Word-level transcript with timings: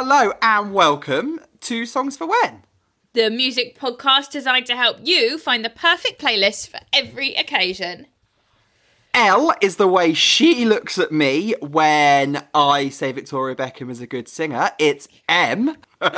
Hello 0.00 0.32
and 0.40 0.72
welcome 0.72 1.40
to 1.62 1.84
Songs 1.84 2.16
for 2.16 2.28
When. 2.28 2.62
The 3.14 3.30
music 3.30 3.76
podcast 3.76 4.30
designed 4.30 4.66
to 4.66 4.76
help 4.76 4.98
you 5.02 5.38
find 5.38 5.64
the 5.64 5.70
perfect 5.70 6.22
playlist 6.22 6.68
for 6.68 6.78
every 6.92 7.34
occasion. 7.34 8.06
L 9.12 9.52
is 9.60 9.74
the 9.74 9.88
way 9.88 10.14
she 10.14 10.64
looks 10.64 10.98
at 10.98 11.10
me 11.10 11.56
when 11.60 12.46
I 12.54 12.90
say 12.90 13.10
Victoria 13.10 13.56
Beckham 13.56 13.90
is 13.90 14.00
a 14.00 14.06
good 14.06 14.28
singer. 14.28 14.70
It's 14.78 15.08
Em. 15.28 15.76
Thought 16.00 16.14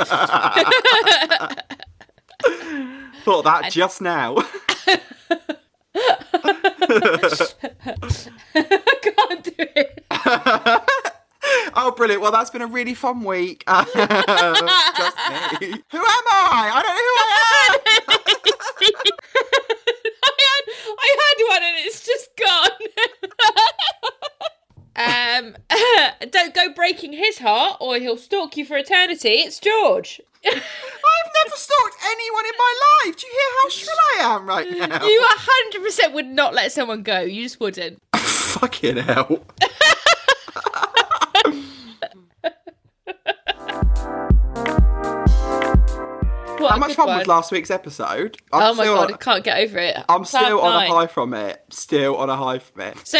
that 3.45 3.71
just 3.71 3.99
now. 3.99 4.35
I 4.85 4.99
can't 9.01 9.43
do 9.43 9.53
it. 9.57 11.01
Oh, 11.83 11.89
brilliant. 11.89 12.21
Well, 12.21 12.31
that's 12.31 12.51
been 12.51 12.61
a 12.61 12.67
really 12.67 12.93
fun 12.93 13.23
week. 13.23 13.63
just 13.67 13.95
me. 13.95 14.01
Who 15.89 15.97
am 15.97 16.25
I? 16.29 16.69
I 16.71 16.83
don't 16.83 16.95
know 16.95 17.09
who 17.09 17.17
I 17.17 17.33
am. 17.65 17.79
I 20.23 20.35
had, 20.45 20.63
I 20.99 21.09
had 21.17 21.37
one 21.49 21.63
and 21.63 21.77
it's 21.79 22.05
just 22.05 22.29
gone. 22.37 22.77
um, 26.25 26.29
don't 26.29 26.53
go 26.53 26.71
breaking 26.71 27.13
his 27.13 27.39
heart 27.39 27.77
or 27.79 27.95
he'll 27.97 28.15
stalk 28.15 28.57
you 28.57 28.65
for 28.65 28.77
eternity. 28.77 29.29
It's 29.29 29.59
George. 29.59 30.21
I've 30.45 30.53
never 30.53 31.55
stalked 31.55 31.95
anyone 32.05 32.45
in 32.45 32.53
my 32.59 32.73
life. 33.05 33.17
Do 33.17 33.25
you 33.25 33.33
hear 33.33 33.49
how 33.59 33.69
shrill 33.69 33.97
I 34.19 34.35
am 34.35 34.45
right 34.45 34.69
now? 34.69 35.03
You 35.03 35.25
100% 35.81 36.13
would 36.13 36.27
not 36.27 36.53
let 36.53 36.71
someone 36.71 37.01
go. 37.01 37.21
You 37.21 37.41
just 37.41 37.59
wouldn't. 37.59 37.99
Fucking 38.15 38.97
hell. 38.97 39.43
What 46.61 46.71
How 46.71 46.77
much 46.77 46.93
fun 46.95 47.07
one. 47.07 47.17
was 47.19 47.27
last 47.27 47.51
week's 47.51 47.71
episode? 47.71 48.37
I'm 48.53 48.61
Oh 48.61 48.73
my 48.75 48.85
god, 48.85 49.07
on- 49.09 49.13
I 49.13 49.17
can't 49.17 49.43
get 49.43 49.57
over 49.59 49.77
it. 49.79 49.97
I'm 50.09 50.23
Cloud 50.23 50.27
still 50.27 50.61
on 50.61 50.83
a 50.83 50.87
high 50.87 51.07
from 51.07 51.33
it. 51.33 51.63
Still 51.69 52.15
on 52.17 52.29
a 52.29 52.35
high 52.35 52.59
from 52.59 52.81
it. 52.81 53.07
So 53.07 53.17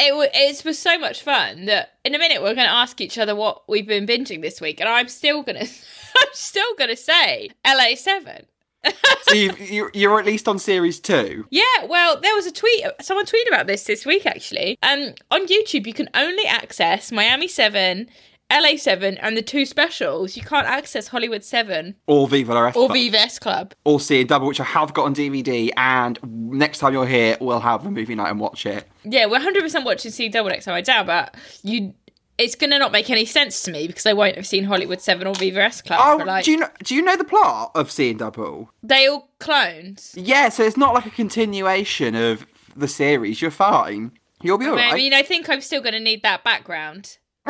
it 0.00 0.14
wa- 0.14 0.26
it 0.32 0.64
was 0.64 0.78
so 0.78 0.98
much 0.98 1.22
fun 1.22 1.66
that 1.66 1.94
in 2.04 2.14
a 2.14 2.18
minute 2.18 2.40
we're 2.42 2.54
going 2.54 2.66
to 2.68 2.72
ask 2.72 3.00
each 3.00 3.18
other 3.18 3.34
what 3.34 3.68
we've 3.68 3.86
been 3.86 4.06
binging 4.06 4.42
this 4.42 4.60
week, 4.60 4.80
and 4.80 4.88
I'm 4.88 5.08
still 5.08 5.42
gonna 5.42 5.60
I'm 6.18 6.28
still 6.32 6.74
gonna 6.78 6.96
say 6.96 7.50
LA 7.66 7.94
Seven. 7.96 8.46
So 9.22 9.34
you, 9.34 9.52
you, 9.58 9.90
you're 9.92 10.18
at 10.20 10.24
least 10.24 10.46
on 10.46 10.58
series 10.58 11.00
two. 11.00 11.46
Yeah, 11.50 11.64
well, 11.88 12.18
there 12.20 12.34
was 12.34 12.46
a 12.46 12.52
tweet. 12.52 12.84
Someone 13.02 13.26
tweeted 13.26 13.48
about 13.48 13.66
this 13.66 13.84
this 13.84 14.06
week 14.06 14.24
actually. 14.24 14.78
Um, 14.82 15.14
on 15.32 15.46
YouTube 15.48 15.86
you 15.86 15.92
can 15.92 16.08
only 16.14 16.44
access 16.46 17.10
Miami 17.10 17.48
Seven, 17.48 18.08
LA 18.50 18.76
Seven, 18.76 19.18
and 19.18 19.36
the 19.36 19.42
two 19.42 19.66
specials. 19.66 20.36
You 20.36 20.42
can't 20.42 20.66
access 20.66 21.08
Hollywood 21.08 21.44
Seven 21.44 21.96
Or 22.06 22.26
Viva 22.28 22.54
La 22.54 22.60
Rest 22.60 22.76
or 22.76 22.86
Club. 22.86 22.94
Viva 22.94 23.18
S 23.18 23.38
Club. 23.38 23.74
Or 23.84 24.00
See 24.00 24.24
Double, 24.24 24.46
which 24.46 24.60
I 24.60 24.64
have 24.64 24.94
got 24.94 25.04
on 25.04 25.14
DVD. 25.14 25.70
And 25.76 26.18
next 26.24 26.78
time 26.78 26.92
you're 26.94 27.06
here, 27.06 27.36
we'll 27.40 27.60
have 27.60 27.84
a 27.84 27.90
movie 27.90 28.14
night 28.14 28.30
and 28.30 28.40
watch 28.40 28.64
it. 28.64 28.88
Yeah, 29.04 29.26
we're 29.26 29.40
hundred 29.40 29.62
percent 29.62 29.84
watching 29.84 30.10
C 30.10 30.28
Double 30.28 30.50
X 30.50 30.66
Upside 30.66 30.84
Down, 30.84 31.06
but 31.06 31.34
you. 31.62 31.94
It's 32.38 32.54
gonna 32.54 32.78
not 32.78 32.92
make 32.92 33.10
any 33.10 33.24
sense 33.24 33.62
to 33.62 33.72
me 33.72 33.88
because 33.88 34.06
I 34.06 34.12
won't 34.12 34.36
have 34.36 34.46
seen 34.46 34.62
Hollywood 34.62 35.00
Seven 35.00 35.26
or 35.26 35.34
Viva 35.34 35.64
S 35.64 35.82
Club. 35.82 36.00
Oh, 36.00 36.24
like, 36.24 36.44
do 36.44 36.52
you 36.52 36.58
know? 36.58 36.68
Do 36.84 36.94
you 36.94 37.02
know 37.02 37.16
the 37.16 37.24
plot 37.24 37.72
of 37.74 37.90
Seeing 37.90 38.16
Double? 38.18 38.70
They 38.80 39.08
all 39.08 39.28
clones. 39.40 40.14
Yeah, 40.16 40.48
so 40.48 40.62
it's 40.62 40.76
not 40.76 40.94
like 40.94 41.04
a 41.04 41.10
continuation 41.10 42.14
of 42.14 42.46
the 42.76 42.86
series. 42.86 43.42
You're 43.42 43.50
fine. 43.50 44.12
You'll 44.40 44.56
be 44.56 44.66
alright. 44.66 44.92
I 44.92 44.96
mean, 44.96 45.12
I 45.14 45.22
think 45.22 45.48
I'm 45.50 45.60
still 45.60 45.80
going 45.82 45.94
to 45.94 46.00
need 46.00 46.22
that 46.22 46.44
background. 46.44 47.18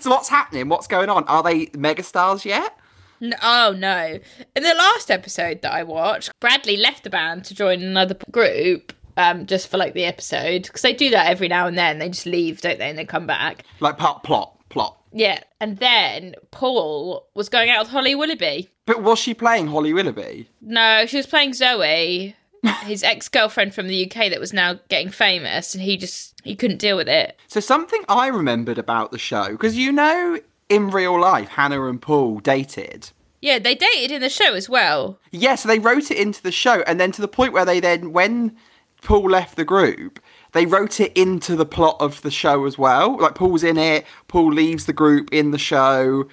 So 0.00 0.10
what's 0.10 0.28
happening? 0.28 0.68
What's 0.68 0.86
going 0.86 1.08
on? 1.10 1.24
Are 1.24 1.42
they 1.42 1.66
megastars 1.66 2.44
yet? 2.44 2.78
No, 3.20 3.36
oh 3.42 3.74
no! 3.76 4.18
In 4.56 4.62
the 4.62 4.74
last 4.74 5.10
episode 5.10 5.60
that 5.62 5.72
I 5.72 5.82
watched, 5.82 6.30
Bradley 6.40 6.76
left 6.78 7.04
the 7.04 7.10
band 7.10 7.44
to 7.46 7.54
join 7.54 7.82
another 7.82 8.16
group, 8.30 8.94
um, 9.18 9.44
just 9.44 9.68
for 9.68 9.76
like 9.76 9.92
the 9.92 10.04
episode 10.04 10.62
because 10.62 10.80
they 10.80 10.94
do 10.94 11.10
that 11.10 11.26
every 11.26 11.48
now 11.48 11.66
and 11.66 11.76
then. 11.76 11.98
They 11.98 12.08
just 12.08 12.24
leave, 12.24 12.62
don't 12.62 12.78
they, 12.78 12.88
and 12.88 12.98
they 12.98 13.04
come 13.04 13.26
back. 13.26 13.64
Like 13.80 13.98
plot, 13.98 14.24
plot, 14.24 14.56
plot. 14.70 14.96
Yeah, 15.12 15.42
and 15.60 15.76
then 15.78 16.34
Paul 16.50 17.28
was 17.34 17.50
going 17.50 17.68
out 17.68 17.80
with 17.84 17.90
Holly 17.90 18.14
Willoughby. 18.14 18.70
But 18.86 19.02
was 19.02 19.18
she 19.18 19.34
playing 19.34 19.66
Holly 19.66 19.92
Willoughby? 19.92 20.48
No, 20.62 21.04
she 21.06 21.18
was 21.18 21.26
playing 21.26 21.52
Zoe, 21.52 22.36
his 22.82 23.02
ex 23.02 23.28
girlfriend 23.28 23.74
from 23.74 23.88
the 23.88 24.04
UK 24.04 24.30
that 24.30 24.40
was 24.40 24.52
now 24.52 24.78
getting 24.88 25.10
famous, 25.10 25.74
and 25.74 25.82
he 25.82 25.96
just 25.96 26.34
he 26.44 26.54
couldn't 26.54 26.78
deal 26.78 26.96
with 26.96 27.08
it. 27.08 27.36
So 27.48 27.60
something 27.60 28.02
I 28.08 28.28
remembered 28.28 28.78
about 28.78 29.12
the 29.12 29.18
show 29.18 29.52
because 29.52 29.76
you 29.76 29.92
know 29.92 30.38
in 30.68 30.90
real 30.90 31.20
life 31.20 31.48
Hannah 31.48 31.86
and 31.86 32.00
Paul 32.00 32.40
dated. 32.40 33.10
Yeah, 33.42 33.58
they 33.58 33.74
dated 33.74 34.10
in 34.10 34.20
the 34.20 34.28
show 34.28 34.54
as 34.54 34.68
well. 34.68 35.18
Yeah, 35.30 35.54
so 35.54 35.68
they 35.68 35.78
wrote 35.78 36.10
it 36.10 36.18
into 36.18 36.42
the 36.42 36.52
show, 36.52 36.82
and 36.86 37.00
then 37.00 37.10
to 37.12 37.22
the 37.22 37.28
point 37.28 37.54
where 37.54 37.64
they 37.64 37.80
then, 37.80 38.12
when 38.12 38.54
Paul 39.02 39.30
left 39.30 39.56
the 39.56 39.64
group, 39.64 40.20
they 40.52 40.66
wrote 40.66 41.00
it 41.00 41.12
into 41.16 41.56
the 41.56 41.64
plot 41.64 41.96
of 42.00 42.20
the 42.20 42.30
show 42.30 42.66
as 42.66 42.76
well. 42.76 43.16
Like 43.16 43.34
Paul's 43.34 43.64
in 43.64 43.78
it, 43.78 44.04
Paul 44.28 44.52
leaves 44.52 44.84
the 44.84 44.92
group 44.92 45.32
in 45.32 45.52
the 45.52 45.58
show, 45.58 46.28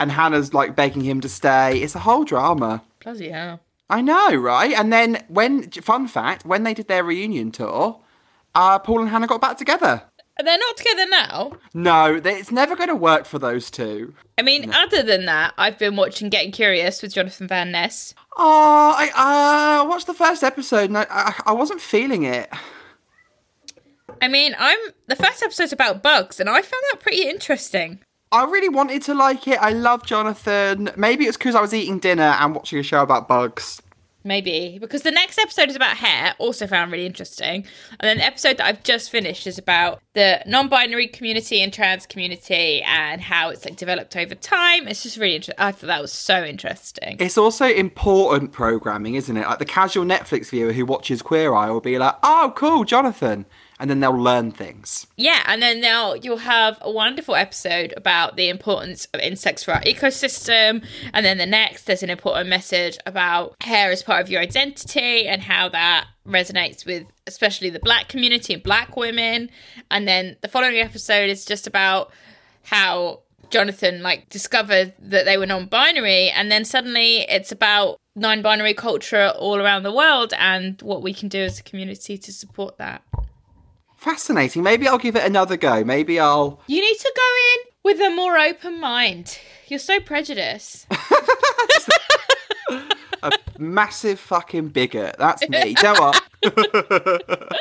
and 0.00 0.10
Hannah's 0.10 0.52
like 0.52 0.74
begging 0.74 1.02
him 1.02 1.20
to 1.20 1.28
stay. 1.28 1.78
It's 1.78 1.94
a 1.94 2.00
whole 2.00 2.24
drama. 2.24 2.82
Bloody 2.98 3.30
hell. 3.30 3.60
I 3.90 4.00
know, 4.00 4.34
right? 4.34 4.72
And 4.72 4.92
then 4.92 5.24
when, 5.28 5.70
fun 5.70 6.06
fact, 6.06 6.46
when 6.46 6.62
they 6.62 6.72
did 6.74 6.88
their 6.88 7.04
reunion 7.04 7.50
tour, 7.50 8.00
uh, 8.54 8.78
Paul 8.78 9.00
and 9.00 9.08
Hannah 9.10 9.26
got 9.26 9.40
back 9.40 9.58
together. 9.58 10.04
They're 10.42 10.58
not 10.58 10.76
together 10.76 11.06
now. 11.10 11.52
No, 11.74 12.20
it's 12.24 12.50
never 12.50 12.74
going 12.74 12.88
to 12.88 12.94
work 12.94 13.26
for 13.26 13.38
those 13.38 13.70
two. 13.70 14.14
I 14.38 14.42
mean, 14.42 14.72
other 14.72 15.02
than 15.02 15.26
that, 15.26 15.52
I've 15.58 15.78
been 15.78 15.96
watching 15.96 16.30
Getting 16.30 16.52
Curious 16.52 17.02
with 17.02 17.12
Jonathan 17.12 17.46
Van 17.46 17.72
Ness. 17.72 18.14
Oh, 18.38 18.94
I 18.96 19.82
uh, 19.82 19.88
watched 19.88 20.06
the 20.06 20.14
first 20.14 20.42
episode 20.42 20.88
and 20.88 20.96
I, 20.96 21.06
I, 21.10 21.34
I 21.46 21.52
wasn't 21.52 21.82
feeling 21.82 22.22
it. 22.22 22.48
I 24.22 24.28
mean, 24.28 24.54
I'm 24.58 24.78
the 25.08 25.16
first 25.16 25.42
episode's 25.42 25.72
about 25.72 26.02
bugs, 26.02 26.40
and 26.40 26.48
I 26.48 26.60
found 26.60 26.82
that 26.92 27.00
pretty 27.00 27.28
interesting. 27.28 28.00
I 28.32 28.44
really 28.44 28.68
wanted 28.68 29.02
to 29.02 29.14
like 29.14 29.48
it. 29.48 29.60
I 29.60 29.70
love 29.70 30.06
Jonathan. 30.06 30.90
Maybe 30.96 31.24
it's 31.24 31.36
because 31.36 31.56
I 31.56 31.60
was 31.60 31.74
eating 31.74 31.98
dinner 31.98 32.36
and 32.38 32.54
watching 32.54 32.78
a 32.78 32.82
show 32.82 33.02
about 33.02 33.26
bugs. 33.26 33.82
Maybe 34.22 34.78
because 34.78 35.02
the 35.02 35.10
next 35.10 35.38
episode 35.38 35.70
is 35.70 35.76
about 35.76 35.96
hair, 35.96 36.34
also 36.38 36.66
found 36.66 36.92
really 36.92 37.06
interesting. 37.06 37.64
And 37.98 38.00
then 38.02 38.18
the 38.18 38.24
episode 38.24 38.58
that 38.58 38.66
I've 38.66 38.82
just 38.82 39.10
finished 39.10 39.46
is 39.46 39.56
about 39.56 40.02
the 40.12 40.42
non-binary 40.46 41.08
community 41.08 41.62
and 41.62 41.72
trans 41.72 42.06
community 42.06 42.82
and 42.82 43.22
how 43.22 43.48
it's 43.48 43.64
like 43.64 43.76
developed 43.76 44.14
over 44.16 44.34
time. 44.34 44.86
It's 44.86 45.02
just 45.02 45.16
really 45.16 45.36
interesting. 45.36 45.58
I 45.58 45.72
thought 45.72 45.86
that 45.86 46.02
was 46.02 46.12
so 46.12 46.44
interesting. 46.44 47.16
It's 47.18 47.38
also 47.38 47.64
important 47.64 48.52
programming, 48.52 49.14
isn't 49.14 49.36
it? 49.36 49.46
Like 49.46 49.58
the 49.58 49.64
casual 49.64 50.04
Netflix 50.04 50.50
viewer 50.50 50.72
who 50.72 50.84
watches 50.84 51.22
Queer 51.22 51.54
Eye 51.54 51.70
will 51.70 51.80
be 51.80 51.98
like, 51.98 52.16
"Oh, 52.22 52.52
cool, 52.54 52.84
Jonathan," 52.84 53.46
and 53.80 53.88
then 53.88 54.00
they'll 54.00 54.12
learn 54.12 54.52
things. 54.52 55.06
Yeah, 55.16 55.42
and 55.46 55.62
then 55.62 55.80
now 55.80 56.12
you'll 56.12 56.36
have 56.36 56.76
a 56.82 56.90
wonderful 56.90 57.34
episode 57.34 57.94
about 57.96 58.36
the 58.36 58.50
importance 58.50 59.06
of 59.14 59.20
insects 59.20 59.64
for 59.64 59.72
our 59.72 59.80
ecosystem. 59.80 60.84
And 61.14 61.24
then 61.24 61.38
the 61.38 61.46
next, 61.46 61.84
there's 61.84 62.02
an 62.02 62.10
important 62.10 62.50
message 62.50 62.98
about 63.06 63.56
hair 63.62 63.90
as 63.90 64.02
part 64.02 64.20
of 64.20 64.30
your 64.30 64.42
identity 64.42 65.26
and 65.26 65.40
how 65.40 65.70
that 65.70 66.08
resonates 66.26 66.84
with 66.84 67.06
especially 67.26 67.70
the 67.70 67.80
black 67.80 68.08
community 68.08 68.52
and 68.52 68.62
black 68.62 68.98
women. 68.98 69.50
And 69.90 70.06
then 70.06 70.36
the 70.42 70.48
following 70.48 70.76
episode 70.76 71.30
is 71.30 71.46
just 71.46 71.66
about 71.66 72.12
how 72.64 73.20
Jonathan 73.48 74.02
like 74.02 74.28
discovered 74.28 74.92
that 74.98 75.24
they 75.24 75.38
were 75.38 75.46
non-binary 75.46 76.28
and 76.30 76.52
then 76.52 76.64
suddenly 76.64 77.20
it's 77.22 77.50
about 77.50 77.98
non-binary 78.14 78.74
culture 78.74 79.32
all 79.38 79.56
around 79.56 79.82
the 79.82 79.92
world 79.92 80.34
and 80.38 80.80
what 80.82 81.02
we 81.02 81.14
can 81.14 81.28
do 81.28 81.40
as 81.40 81.58
a 81.58 81.62
community 81.62 82.18
to 82.18 82.32
support 82.32 82.76
that. 82.76 83.02
Fascinating. 84.00 84.62
Maybe 84.62 84.88
I'll 84.88 84.96
give 84.96 85.14
it 85.14 85.26
another 85.26 85.58
go. 85.58 85.84
Maybe 85.84 86.18
I'll. 86.18 86.62
You 86.66 86.80
need 86.80 86.96
to 86.96 87.12
go 87.14 87.22
in 87.52 87.58
with 87.84 88.00
a 88.00 88.08
more 88.08 88.38
open 88.38 88.80
mind. 88.80 89.38
You're 89.68 89.78
so 89.78 90.00
prejudiced. 90.00 90.86
A 93.22 93.30
massive 93.58 94.18
fucking 94.18 94.68
bigot. 94.68 95.16
That's 95.18 95.46
me. 95.50 95.74
Don't 95.74 96.16
I? 96.42 97.58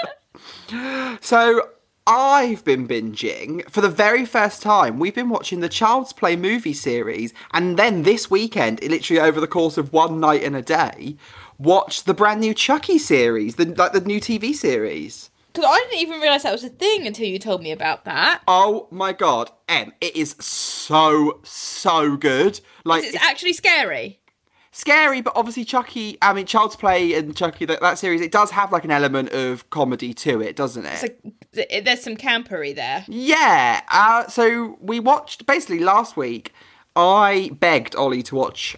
so 1.19 1.71
I've 2.07 2.63
been 2.63 2.87
binging 2.87 3.69
for 3.69 3.81
the 3.81 3.89
very 3.89 4.25
first 4.25 4.61
time. 4.61 4.97
We've 4.97 5.13
been 5.13 5.27
watching 5.27 5.59
the 5.59 5.67
Child's 5.67 6.13
Play 6.13 6.37
movie 6.37 6.73
series, 6.73 7.33
and 7.51 7.77
then 7.77 8.03
this 8.03 8.31
weekend, 8.31 8.81
literally 8.81 9.19
over 9.19 9.41
the 9.41 9.47
course 9.47 9.77
of 9.77 9.91
one 9.91 10.21
night 10.21 10.43
and 10.43 10.55
a 10.55 10.61
day, 10.61 11.17
watched 11.57 12.05
the 12.05 12.13
brand 12.13 12.39
new 12.39 12.53
Chucky 12.53 12.97
series, 12.97 13.57
the 13.57 13.65
like 13.65 13.91
the 13.91 13.99
new 13.99 14.21
TV 14.21 14.55
series. 14.55 15.28
Because 15.59 15.75
I 15.77 15.87
didn't 15.89 16.01
even 16.01 16.21
realise 16.21 16.43
that 16.43 16.51
was 16.53 16.63
a 16.63 16.69
thing 16.69 17.05
until 17.05 17.27
you 17.27 17.37
told 17.39 17.61
me 17.61 17.71
about 17.71 18.05
that. 18.05 18.41
Oh 18.47 18.87
my 18.91 19.11
god, 19.13 19.51
Em, 19.67 19.91
it 19.99 20.15
is 20.15 20.35
so 20.39 21.39
so 21.43 22.15
good. 22.15 22.59
Like 22.85 23.03
It's 23.03 23.15
it's- 23.15 23.29
actually 23.29 23.53
scary. 23.53 24.19
scary, 24.71 25.19
but 25.21 25.33
obviously 25.35 25.65
Chucky. 25.65 26.17
I 26.21 26.31
mean, 26.33 26.45
Child's 26.45 26.75
Play 26.77 27.13
and 27.13 27.35
Chucky 27.35 27.65
that, 27.65 27.81
that 27.81 27.97
series. 27.99 28.21
It 28.21 28.31
does 28.31 28.51
have 28.51 28.71
like 28.71 28.85
an 28.85 28.91
element 28.91 29.29
of 29.33 29.69
comedy 29.69 30.13
to 30.13 30.41
it, 30.41 30.55
doesn't 30.55 30.85
it? 30.85 31.19
Like, 31.53 31.83
there's 31.83 32.01
some 32.01 32.15
campery 32.15 32.73
there. 32.73 33.03
Yeah. 33.09 33.81
Uh, 33.91 34.27
so 34.27 34.77
we 34.79 34.99
watched 34.99 35.45
basically 35.45 35.79
last 35.79 36.15
week. 36.15 36.53
I 36.95 37.51
begged 37.59 37.95
Ollie 37.95 38.23
to 38.23 38.35
watch 38.35 38.75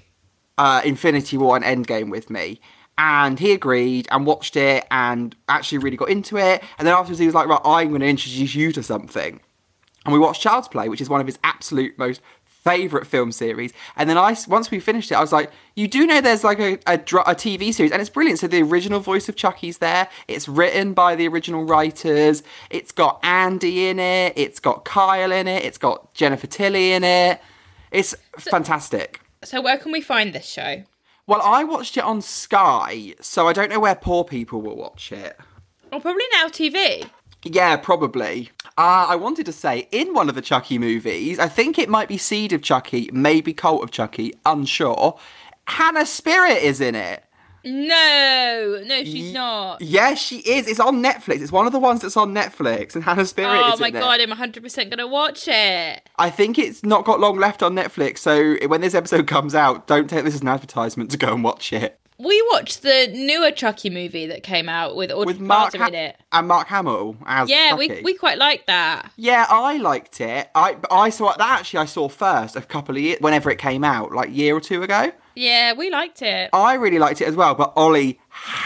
uh, 0.58 0.82
Infinity 0.84 1.38
War 1.38 1.56
and 1.58 1.66
Endgame 1.86 2.10
with 2.10 2.30
me, 2.30 2.60
and 3.02 3.40
he 3.40 3.52
agreed 3.52 4.08
and 4.12 4.28
watched 4.28 4.56
it 4.56 4.86
and 4.92 5.36
actually 5.50 5.80
really 5.80 5.98
got 5.98 6.10
into 6.10 6.38
it. 6.38 6.64
And 6.78 6.88
then 6.88 6.94
afterwards, 6.94 7.18
he 7.18 7.26
was 7.26 7.34
like, 7.34 7.48
"Right, 7.48 7.62
I'm 7.66 7.90
going 7.90 8.02
to 8.02 8.08
introduce 8.08 8.54
you 8.54 8.72
to 8.74 8.84
something." 8.84 9.40
And 10.06 10.14
we 10.14 10.20
watched 10.20 10.42
Child's 10.42 10.68
Play, 10.68 10.88
which 10.88 11.02
is 11.02 11.10
one 11.10 11.20
of 11.20 11.26
his 11.26 11.40
absolute 11.44 11.98
most 11.98 12.22
favorite 12.46 13.08
film 13.08 13.32
series. 13.32 13.74
And 13.96 14.08
then 14.08 14.20
I, 14.20 14.36
once 14.48 14.70
we 14.70 14.80
finished 14.80 15.12
it, 15.12 15.16
I 15.16 15.22
was 15.22 15.32
like, 15.32 15.50
"You 15.76 15.88
do 15.88 16.06
know 16.06 16.22
there's 16.22 16.44
like 16.44 16.60
a, 16.60 16.74
a, 16.86 16.94
a 16.94 17.36
TV 17.36 17.74
series, 17.74 17.92
and 17.92 18.00
it's 18.00 18.10
brilliant." 18.12 18.38
So 18.38 18.48
the 18.48 18.62
original 18.62 19.00
voice 19.00 19.28
of 19.28 19.36
Chucky's 19.36 19.80
there. 19.80 20.08
It's 20.28 20.48
written 20.48 20.94
by 20.94 21.16
the 21.16 21.28
original 21.28 21.64
writers. 21.64 22.44
It's 22.70 22.92
got 22.92 23.20
Andy 23.24 23.88
in 23.88 23.98
it. 23.98 24.34
It's 24.36 24.60
got 24.60 24.86
Kyle 24.86 25.32
in 25.32 25.48
it. 25.48 25.66
It's 25.66 25.80
got 25.80 26.14
Jennifer 26.14 26.46
Tilly 26.46 26.92
in 26.92 27.04
it. 27.04 27.42
It's 27.90 28.14
fantastic. 28.38 29.22
So 29.44 29.60
where 29.60 29.80
can 29.80 29.92
we 29.92 30.02
find 30.02 30.34
this 30.34 30.46
show? 30.46 30.84
Well, 31.32 31.42
I 31.46 31.64
watched 31.64 31.96
it 31.96 32.04
on 32.04 32.22
Sky, 32.22 33.16
so 33.22 33.48
I 33.48 33.54
don't 33.54 33.70
know 33.70 33.80
where 33.80 33.96
poor 33.96 34.26
people 34.26 34.62
will 34.62 34.76
watch 34.76 35.14
it. 35.14 35.38
Oh, 35.90 36.00
probably 36.02 36.26
now 36.34 36.50
TV. 36.50 37.10
Yeah, 37.46 37.78
probably. 37.78 38.50
Uh, 38.78 39.08
I 39.08 39.16
wanted 39.16 39.46
to 39.46 39.54
say, 39.54 39.88
in 39.94 40.14
one 40.14 40.28
of 40.28 40.36
the 40.36 40.42
Chucky 40.42 40.78
movies, 40.78 41.40
I 41.40 41.48
think 41.48 41.80
it 41.80 41.88
might 41.88 42.10
be 42.10 42.18
Seed 42.18 42.52
of 42.52 42.62
Chucky, 42.62 43.10
maybe 43.14 43.54
Cult 43.54 43.82
of 43.82 43.92
Chucky, 43.92 44.34
unsure. 44.46 45.18
Hannah 45.68 46.02
Spearritt 46.02 46.64
is 46.64 46.82
in 46.82 46.96
it. 46.96 47.24
No, 47.64 48.82
no, 48.86 49.04
she's 49.04 49.34
not. 49.34 49.82
Yes, 49.82 50.20
she 50.20 50.38
is. 50.40 50.68
It's 50.68 50.80
on 50.80 51.02
Netflix. 51.04 51.42
It's 51.42 51.52
one 51.52 51.66
of 51.68 51.72
the 51.74 51.80
ones 51.80 52.02
that's 52.02 52.18
on 52.18 52.34
Netflix, 52.34 52.96
and 52.96 53.04
Hannah 53.04 53.24
Spearritt 53.24 53.70
Oh 53.70 53.74
is 53.74 53.80
my 53.80 53.88
in 53.90 53.96
it. 53.96 54.00
god, 54.00 54.20
I'm 54.22 54.32
100% 54.32 54.90
gonna 54.90 55.08
watch 55.08 55.48
it. 55.48 56.10
I 56.18 56.30
think 56.30 56.58
it's 56.58 56.84
not 56.84 57.06
got 57.06 57.20
long 57.20 57.38
left 57.38 57.62
on 57.64 57.74
Netflix, 57.76 58.20
so 58.20 58.56
when 58.68 58.82
this 58.82 58.96
episode 58.96 59.28
comes 59.28 59.54
out, 59.56 59.88
don't 59.88 60.10
take 60.10 60.24
this 60.24 60.36
as 60.36 60.42
an 60.42 60.48
advertisement 60.48 61.12
to 61.12 61.18
go 61.18 61.34
and 61.34 61.44
watch 61.44 61.72
it. 61.74 61.98
We 62.18 62.40
watched 62.52 62.84
the 62.84 63.08
newer 63.12 63.50
Chucky 63.50 63.90
movie 63.90 64.28
that 64.28 64.44
came 64.44 64.70
out 64.70 64.96
with 64.96 65.12
Aubrey 65.12 65.26
With 65.26 65.40
Mark 65.40 65.74
Plaza 65.74 65.88
in 65.88 65.96
it. 65.96 66.18
and 66.32 66.48
Mark 66.48 66.68
Hamill 66.68 67.16
as 67.26 67.50
Yeah, 67.50 67.72
Chucky. 67.72 67.88
we, 67.96 68.02
we 68.04 68.14
quite 68.14 68.38
liked 68.38 68.68
that. 68.68 69.12
Yeah, 69.18 69.48
I 69.50 69.78
liked 69.78 70.22
it. 70.22 70.48
I 70.54 70.78
I 70.92 71.10
saw 71.10 71.34
that 71.36 71.60
actually. 71.62 71.80
I 71.80 71.86
saw 71.86 72.08
first 72.10 72.56
a 72.56 72.62
couple 72.62 72.96
of 72.96 73.02
years 73.02 73.18
whenever 73.22 73.50
it 73.50 73.58
came 73.58 73.84
out, 73.84 74.12
like 74.12 74.30
a 74.30 74.34
year 74.34 74.56
or 74.56 74.62
two 74.62 74.84
ago. 74.84 75.12
Yeah, 75.42 75.74
we 75.74 75.90
liked 75.90 76.22
it. 76.22 76.52
I 76.54 76.76
really 76.76 77.00
liked 77.00 77.20
it 77.20 77.28
as 77.28 77.36
well, 77.36 77.56
but 77.56 77.74
Ollie 77.76 78.20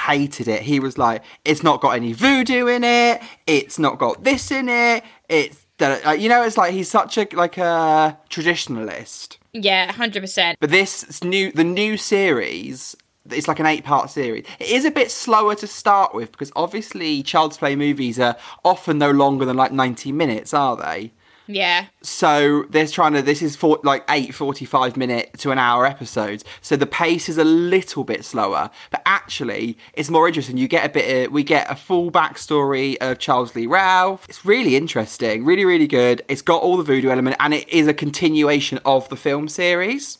hated 0.05 0.49
it. 0.49 0.63
He 0.63 0.81
was 0.81 0.97
like, 0.97 1.23
"It's 1.45 1.63
not 1.63 1.79
got 1.79 1.91
any 1.91 2.11
voodoo 2.11 2.67
in 2.67 2.83
it. 2.83 3.21
It's 3.47 3.79
not 3.79 3.97
got 3.97 4.25
this 4.25 4.51
in 4.51 4.67
it. 4.67 5.05
It's 5.29 5.65
uh, 5.79 6.11
you 6.19 6.27
know, 6.27 6.43
it's 6.43 6.57
like 6.57 6.73
he's 6.73 6.91
such 6.91 7.17
a 7.17 7.27
like 7.31 7.57
a 7.57 8.17
traditionalist." 8.29 9.37
Yeah, 9.53 9.89
100%. 9.93 10.55
But 10.59 10.69
this 10.69 11.23
new 11.23 11.49
the 11.53 11.63
new 11.63 11.95
series. 11.95 12.93
It's 13.31 13.47
like 13.47 13.59
an 13.59 13.65
eight-part 13.65 14.09
series. 14.09 14.45
It 14.59 14.69
is 14.69 14.83
a 14.83 14.91
bit 14.91 15.09
slower 15.09 15.55
to 15.55 15.65
start 15.65 16.13
with 16.13 16.31
because 16.31 16.51
obviously 16.57 17.23
Child's 17.23 17.57
Play 17.57 17.75
movies 17.75 18.19
are 18.19 18.35
often 18.65 18.97
no 18.97 19.11
longer 19.11 19.45
than 19.45 19.55
like 19.55 19.71
ninety 19.71 20.11
minutes, 20.11 20.53
are 20.53 20.75
they? 20.75 21.13
Yeah. 21.47 21.87
So 22.01 22.63
they're 22.69 22.87
trying 22.87 23.13
to. 23.13 23.21
This 23.21 23.41
is 23.41 23.55
for 23.55 23.79
like 23.83 24.03
eight 24.09 24.33
45 24.33 24.97
minute 24.97 25.31
to 25.39 25.51
an 25.51 25.59
hour 25.59 25.85
episodes. 25.85 26.43
So 26.61 26.75
the 26.75 26.85
pace 26.85 27.29
is 27.29 27.37
a 27.37 27.43
little 27.43 28.03
bit 28.03 28.25
slower, 28.25 28.69
but 28.91 29.01
actually 29.05 29.77
it's 29.93 30.09
more 30.09 30.27
interesting. 30.27 30.57
You 30.57 30.67
get 30.67 30.85
a 30.85 30.89
bit. 30.89 31.27
Of, 31.27 31.31
we 31.31 31.43
get 31.43 31.69
a 31.69 31.75
full 31.75 32.11
backstory 32.11 32.97
of 32.97 33.19
Charles 33.19 33.55
Lee 33.55 33.67
Ray. 33.67 34.17
It's 34.27 34.45
really 34.45 34.75
interesting. 34.75 35.45
Really, 35.45 35.65
really 35.65 35.87
good. 35.87 36.23
It's 36.27 36.41
got 36.41 36.61
all 36.61 36.77
the 36.77 36.83
voodoo 36.83 37.09
element, 37.09 37.35
and 37.39 37.53
it 37.53 37.67
is 37.69 37.87
a 37.87 37.93
continuation 37.93 38.79
of 38.85 39.07
the 39.09 39.15
film 39.15 39.47
series. 39.47 40.17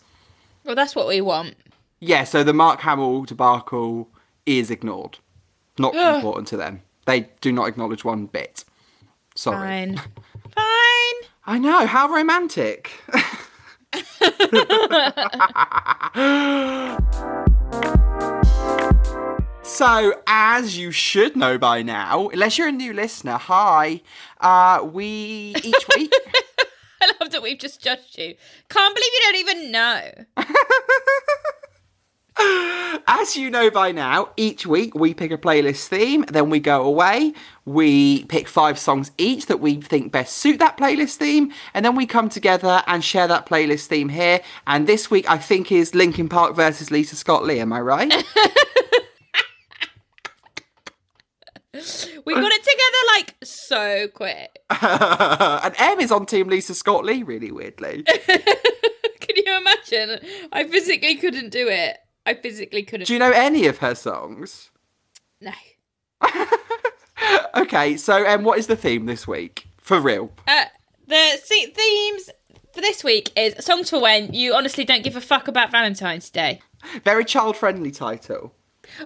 Well, 0.63 0.75
that's 0.75 0.95
what 0.95 1.07
we 1.07 1.21
want. 1.21 1.55
Yeah. 1.99 2.23
So 2.23 2.43
the 2.43 2.53
Mark 2.53 2.81
Hamill 2.81 3.23
debacle 3.23 4.09
is 4.45 4.69
ignored. 4.69 5.19
Not 5.77 5.95
important 5.95 6.47
to 6.49 6.57
them. 6.57 6.81
They 7.05 7.29
do 7.41 7.51
not 7.51 7.67
acknowledge 7.67 8.05
one 8.05 8.27
bit. 8.27 8.63
Sorry. 9.35 9.67
Fine. 9.67 10.01
Fine. 10.55 11.29
I 11.45 11.59
know, 11.59 11.85
how 11.85 12.07
romantic. 12.09 12.91
so, 19.63 20.13
as 20.27 20.77
you 20.77 20.91
should 20.91 21.35
know 21.35 21.57
by 21.57 21.81
now, 21.81 22.29
unless 22.29 22.57
you're 22.57 22.67
a 22.69 22.71
new 22.71 22.93
listener, 22.93 23.37
hi. 23.37 24.01
Uh, 24.39 24.87
we 24.91 25.55
each 25.63 25.85
week. 25.95 26.13
I 27.01 27.11
love 27.19 27.31
that 27.31 27.41
we've 27.43 27.59
just 27.59 27.81
judged 27.81 28.17
you. 28.17 28.35
Can't 28.69 28.95
believe 28.95 29.11
you 29.13 29.19
don't 29.23 29.35
even 29.35 29.71
know. 29.71 30.11
As 33.07 33.35
you 33.35 33.49
know 33.49 33.69
by 33.69 33.91
now, 33.91 34.29
each 34.35 34.65
week 34.65 34.95
we 34.95 35.13
pick 35.13 35.31
a 35.31 35.37
playlist 35.37 35.87
theme, 35.87 36.25
then 36.27 36.49
we 36.49 36.59
go 36.59 36.83
away. 36.83 37.33
We 37.65 38.25
pick 38.25 38.47
five 38.47 38.77
songs 38.77 39.11
each 39.17 39.45
that 39.45 39.59
we 39.59 39.81
think 39.81 40.11
best 40.11 40.37
suit 40.37 40.59
that 40.59 40.77
playlist 40.77 41.15
theme, 41.15 41.51
and 41.73 41.85
then 41.85 41.95
we 41.95 42.05
come 42.05 42.29
together 42.29 42.83
and 42.87 43.03
share 43.03 43.27
that 43.27 43.45
playlist 43.45 43.87
theme 43.87 44.09
here. 44.09 44.41
And 44.67 44.87
this 44.87 45.09
week, 45.09 45.29
I 45.29 45.37
think, 45.37 45.71
is 45.71 45.95
Linkin 45.95 46.29
Park 46.29 46.55
versus 46.55 46.91
Lisa 46.91 47.15
Scott 47.15 47.45
Lee. 47.45 47.59
Am 47.59 47.71
I 47.71 47.81
right? 47.81 48.13
We 52.25 52.33
got 52.33 52.51
it 52.51 52.63
together 52.63 52.97
like 53.15 53.35
so 53.43 54.07
quick. 54.07 54.59
and 54.81 55.75
Em 55.77 55.99
is 55.99 56.11
on 56.11 56.25
Team 56.25 56.47
Lisa 56.47 56.73
Scott 56.73 57.05
Lee, 57.05 57.21
really 57.21 57.51
weirdly. 57.51 58.03
Can 58.03 59.35
you 59.35 59.57
imagine? 59.57 60.19
I 60.51 60.63
physically 60.63 61.15
couldn't 61.15 61.49
do 61.49 61.67
it. 61.67 61.97
I 62.25 62.33
physically 62.33 62.83
couldn't. 62.83 63.07
Do 63.07 63.13
you 63.13 63.19
know 63.19 63.31
any 63.31 63.67
of 63.67 63.77
her 63.79 63.95
songs? 63.95 64.71
no. 65.41 65.51
Okay, 67.55 67.95
so 67.95 68.27
um, 68.27 68.43
what 68.43 68.59
is 68.59 68.67
the 68.67 68.75
theme 68.75 69.05
this 69.05 69.25
week? 69.27 69.67
For 69.77 69.99
real. 69.99 70.31
Uh, 70.47 70.65
the 71.07 71.39
se- 71.41 71.67
themes 71.71 72.29
for 72.73 72.81
this 72.81 73.01
week 73.03 73.31
is 73.37 73.63
songs 73.63 73.89
for 73.89 74.01
when 74.01 74.33
you 74.33 74.53
honestly 74.53 74.83
don't 74.83 75.03
give 75.03 75.15
a 75.15 75.21
fuck 75.21 75.47
about 75.47 75.71
Valentine's 75.71 76.29
Day. 76.29 76.59
Very 77.05 77.23
child 77.23 77.55
friendly 77.55 77.91
title. 77.91 78.53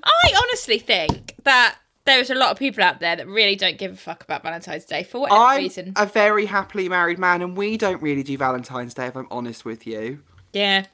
I 0.03 0.33
honestly 0.43 0.79
think 0.79 1.35
that 1.43 1.77
there's 2.05 2.31
a 2.31 2.35
lot 2.35 2.49
of 2.51 2.57
people 2.57 2.83
out 2.83 2.99
there 2.99 3.15
that 3.15 3.27
really 3.27 3.55
don't 3.55 3.77
give 3.77 3.93
a 3.93 3.97
fuck 3.97 4.23
about 4.23 4.41
Valentine's 4.41 4.85
Day 4.85 5.03
for 5.03 5.21
whatever 5.21 5.39
I'm 5.39 5.57
reason. 5.59 5.93
a 5.95 6.07
very 6.07 6.47
happily 6.47 6.89
married 6.89 7.19
man, 7.19 7.43
and 7.43 7.55
we 7.55 7.77
don't 7.77 8.01
really 8.01 8.23
do 8.23 8.35
Valentine's 8.35 8.95
Day, 8.95 9.05
if 9.05 9.15
I'm 9.15 9.27
honest 9.29 9.63
with 9.63 9.85
you. 9.85 10.23
Yeah. 10.53 10.85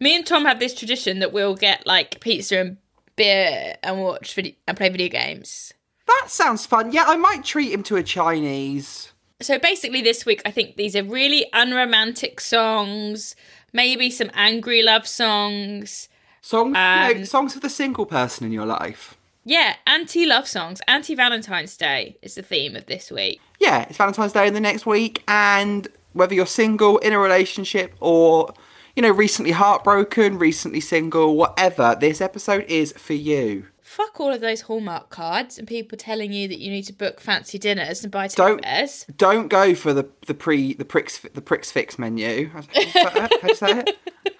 Me 0.00 0.14
and 0.14 0.24
Tom 0.26 0.44
have 0.44 0.60
this 0.60 0.74
tradition 0.74 1.18
that 1.18 1.32
we'll 1.32 1.56
get 1.56 1.86
like 1.86 2.20
pizza 2.20 2.58
and 2.60 2.76
beer 3.16 3.76
and 3.82 4.00
watch 4.00 4.34
video- 4.34 4.54
and 4.66 4.76
play 4.76 4.88
video 4.88 5.08
games. 5.08 5.74
That 6.06 6.26
sounds 6.28 6.66
fun. 6.66 6.92
Yeah, 6.92 7.04
I 7.06 7.16
might 7.16 7.44
treat 7.44 7.72
him 7.72 7.82
to 7.84 7.96
a 7.96 8.02
Chinese. 8.02 9.12
So 9.40 9.58
basically, 9.58 10.00
this 10.02 10.24
week 10.24 10.40
I 10.44 10.50
think 10.50 10.76
these 10.76 10.94
are 10.96 11.02
really 11.02 11.46
unromantic 11.52 12.40
songs, 12.40 13.34
maybe 13.72 14.10
some 14.10 14.30
angry 14.34 14.82
love 14.82 15.06
songs. 15.06 16.08
Songs, 16.42 16.68
you 16.68 16.72
know, 16.72 17.10
Um, 17.20 17.24
songs 17.24 17.54
for 17.54 17.60
the 17.60 17.68
single 17.68 18.06
person 18.06 18.46
in 18.46 18.52
your 18.52 18.66
life. 18.66 19.16
Yeah, 19.44 19.76
anti 19.86 20.26
love 20.26 20.46
songs, 20.46 20.80
anti 20.86 21.14
Valentine's 21.14 21.76
Day 21.76 22.16
is 22.22 22.34
the 22.36 22.42
theme 22.42 22.76
of 22.76 22.86
this 22.86 23.10
week. 23.10 23.40
Yeah, 23.58 23.82
it's 23.88 23.96
Valentine's 23.98 24.32
Day 24.32 24.46
in 24.46 24.54
the 24.54 24.60
next 24.60 24.86
week, 24.86 25.24
and 25.26 25.88
whether 26.12 26.34
you're 26.34 26.46
single, 26.46 26.98
in 26.98 27.12
a 27.12 27.18
relationship, 27.18 27.94
or, 28.00 28.52
you 28.98 29.02
know, 29.02 29.12
recently 29.12 29.52
heartbroken, 29.52 30.38
recently 30.40 30.80
single, 30.80 31.36
whatever, 31.36 31.96
this 32.00 32.20
episode 32.20 32.64
is 32.64 32.90
for 32.96 33.12
you. 33.12 33.66
Fuck 33.80 34.18
all 34.18 34.34
of 34.34 34.40
those 34.40 34.62
Hallmark 34.62 35.08
cards 35.08 35.56
and 35.56 35.68
people 35.68 35.96
telling 35.96 36.32
you 36.32 36.48
that 36.48 36.58
you 36.58 36.68
need 36.68 36.82
to 36.82 36.92
book 36.92 37.20
fancy 37.20 37.60
dinners 37.60 38.02
and 38.02 38.10
buy 38.10 38.26
Don't- 38.26 38.60
bears. 38.60 39.06
Don't 39.16 39.46
go 39.46 39.76
for 39.76 39.94
the 39.94 40.08
the 40.26 40.34
pre 40.34 40.74
the 40.74 40.84
pricks 40.84 41.20
the 41.20 41.40
pricks 41.40 41.70
fix 41.70 41.96
menu. 41.96 42.48
How 42.48 42.62
do 42.62 42.66
you 42.74 42.88
say 42.88 43.04
that? 43.04 43.12
How 43.14 43.28
do 43.28 43.38
you 43.46 43.54
say 43.54 43.70
it? 43.70 43.96
I 44.26 44.30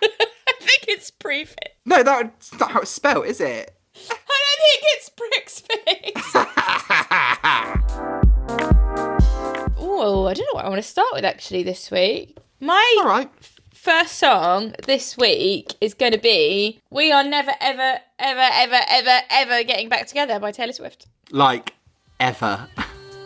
think 0.58 0.86
it's 0.88 1.12
prefix. 1.12 1.70
No, 1.84 2.02
that's 2.02 2.52
not 2.58 2.72
how 2.72 2.80
it's 2.80 2.90
spelled, 2.90 3.26
is 3.26 3.40
it? 3.40 3.76
I 4.10 4.14
don't 4.42 4.60
think 4.64 4.82
it's 4.96 5.08
Bricks 5.10 5.60
Fix. 5.60 6.32
oh, 9.78 10.26
I 10.28 10.34
don't 10.34 10.46
know 10.46 10.54
what 10.54 10.64
I 10.64 10.68
want 10.68 10.82
to 10.82 10.88
start 10.88 11.10
with 11.12 11.24
actually 11.24 11.62
this 11.62 11.92
week. 11.92 12.36
My 12.60 12.96
All 12.98 13.06
right. 13.06 13.30
First 13.78 14.18
song 14.18 14.74
this 14.86 15.16
week 15.16 15.74
is 15.80 15.94
going 15.94 16.10
to 16.10 16.18
be 16.18 16.80
We 16.90 17.12
Are 17.12 17.22
Never, 17.22 17.52
Ever, 17.60 18.00
Ever, 18.18 18.48
Ever, 18.52 18.80
Ever, 18.88 19.20
Ever 19.30 19.62
Getting 19.62 19.88
Back 19.88 20.08
Together 20.08 20.40
by 20.40 20.50
Taylor 20.50 20.72
Swift. 20.72 21.06
Like 21.30 21.74
ever. 22.18 22.68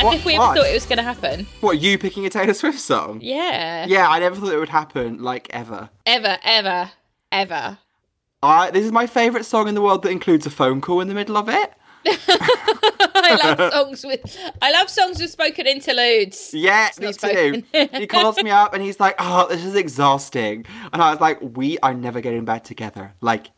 As 0.00 0.14
if 0.14 0.24
we 0.24 0.34
ever 0.34 0.44
Why? 0.44 0.54
thought 0.54 0.66
it 0.66 0.74
was 0.74 0.86
going 0.86 0.98
to 0.98 1.02
happen. 1.02 1.46
What, 1.60 1.80
you 1.80 1.98
picking 1.98 2.24
a 2.26 2.30
Taylor 2.30 2.54
Swift 2.54 2.80
song? 2.80 3.20
Yeah. 3.22 3.86
Yeah, 3.86 4.08
I 4.08 4.18
never 4.18 4.36
thought 4.36 4.52
it 4.52 4.58
would 4.58 4.68
happen, 4.68 5.22
like, 5.22 5.48
ever. 5.50 5.90
Ever, 6.06 6.38
ever, 6.42 6.90
ever. 7.30 7.78
I, 8.42 8.70
this 8.70 8.84
is 8.84 8.92
my 8.92 9.06
favourite 9.06 9.44
song 9.44 9.68
in 9.68 9.74
the 9.74 9.82
world 9.82 10.02
that 10.02 10.10
includes 10.10 10.46
a 10.46 10.50
phone 10.50 10.80
call 10.80 11.00
in 11.00 11.08
the 11.08 11.14
middle 11.14 11.36
of 11.36 11.48
it. 11.48 11.74
I 12.06 13.38
love 13.44 13.72
songs 13.74 14.04
with 14.04 14.38
I 14.62 14.72
love 14.72 14.88
songs 14.88 15.20
with 15.20 15.30
spoken 15.30 15.66
interludes. 15.66 16.50
Yeah, 16.54 16.88
me 16.98 17.12
too. 17.12 17.62
he 17.72 18.06
calls 18.06 18.42
me 18.42 18.50
up 18.50 18.72
and 18.72 18.82
he's 18.82 18.98
like, 18.98 19.16
"Oh, 19.18 19.46
this 19.48 19.62
is 19.62 19.74
exhausting," 19.74 20.64
and 20.94 21.02
I 21.02 21.10
was 21.10 21.20
like, 21.20 21.38
"We 21.42 21.78
are 21.80 21.92
never 21.92 22.22
getting 22.22 22.46
back 22.46 22.64
together, 22.64 23.12
like 23.20 23.50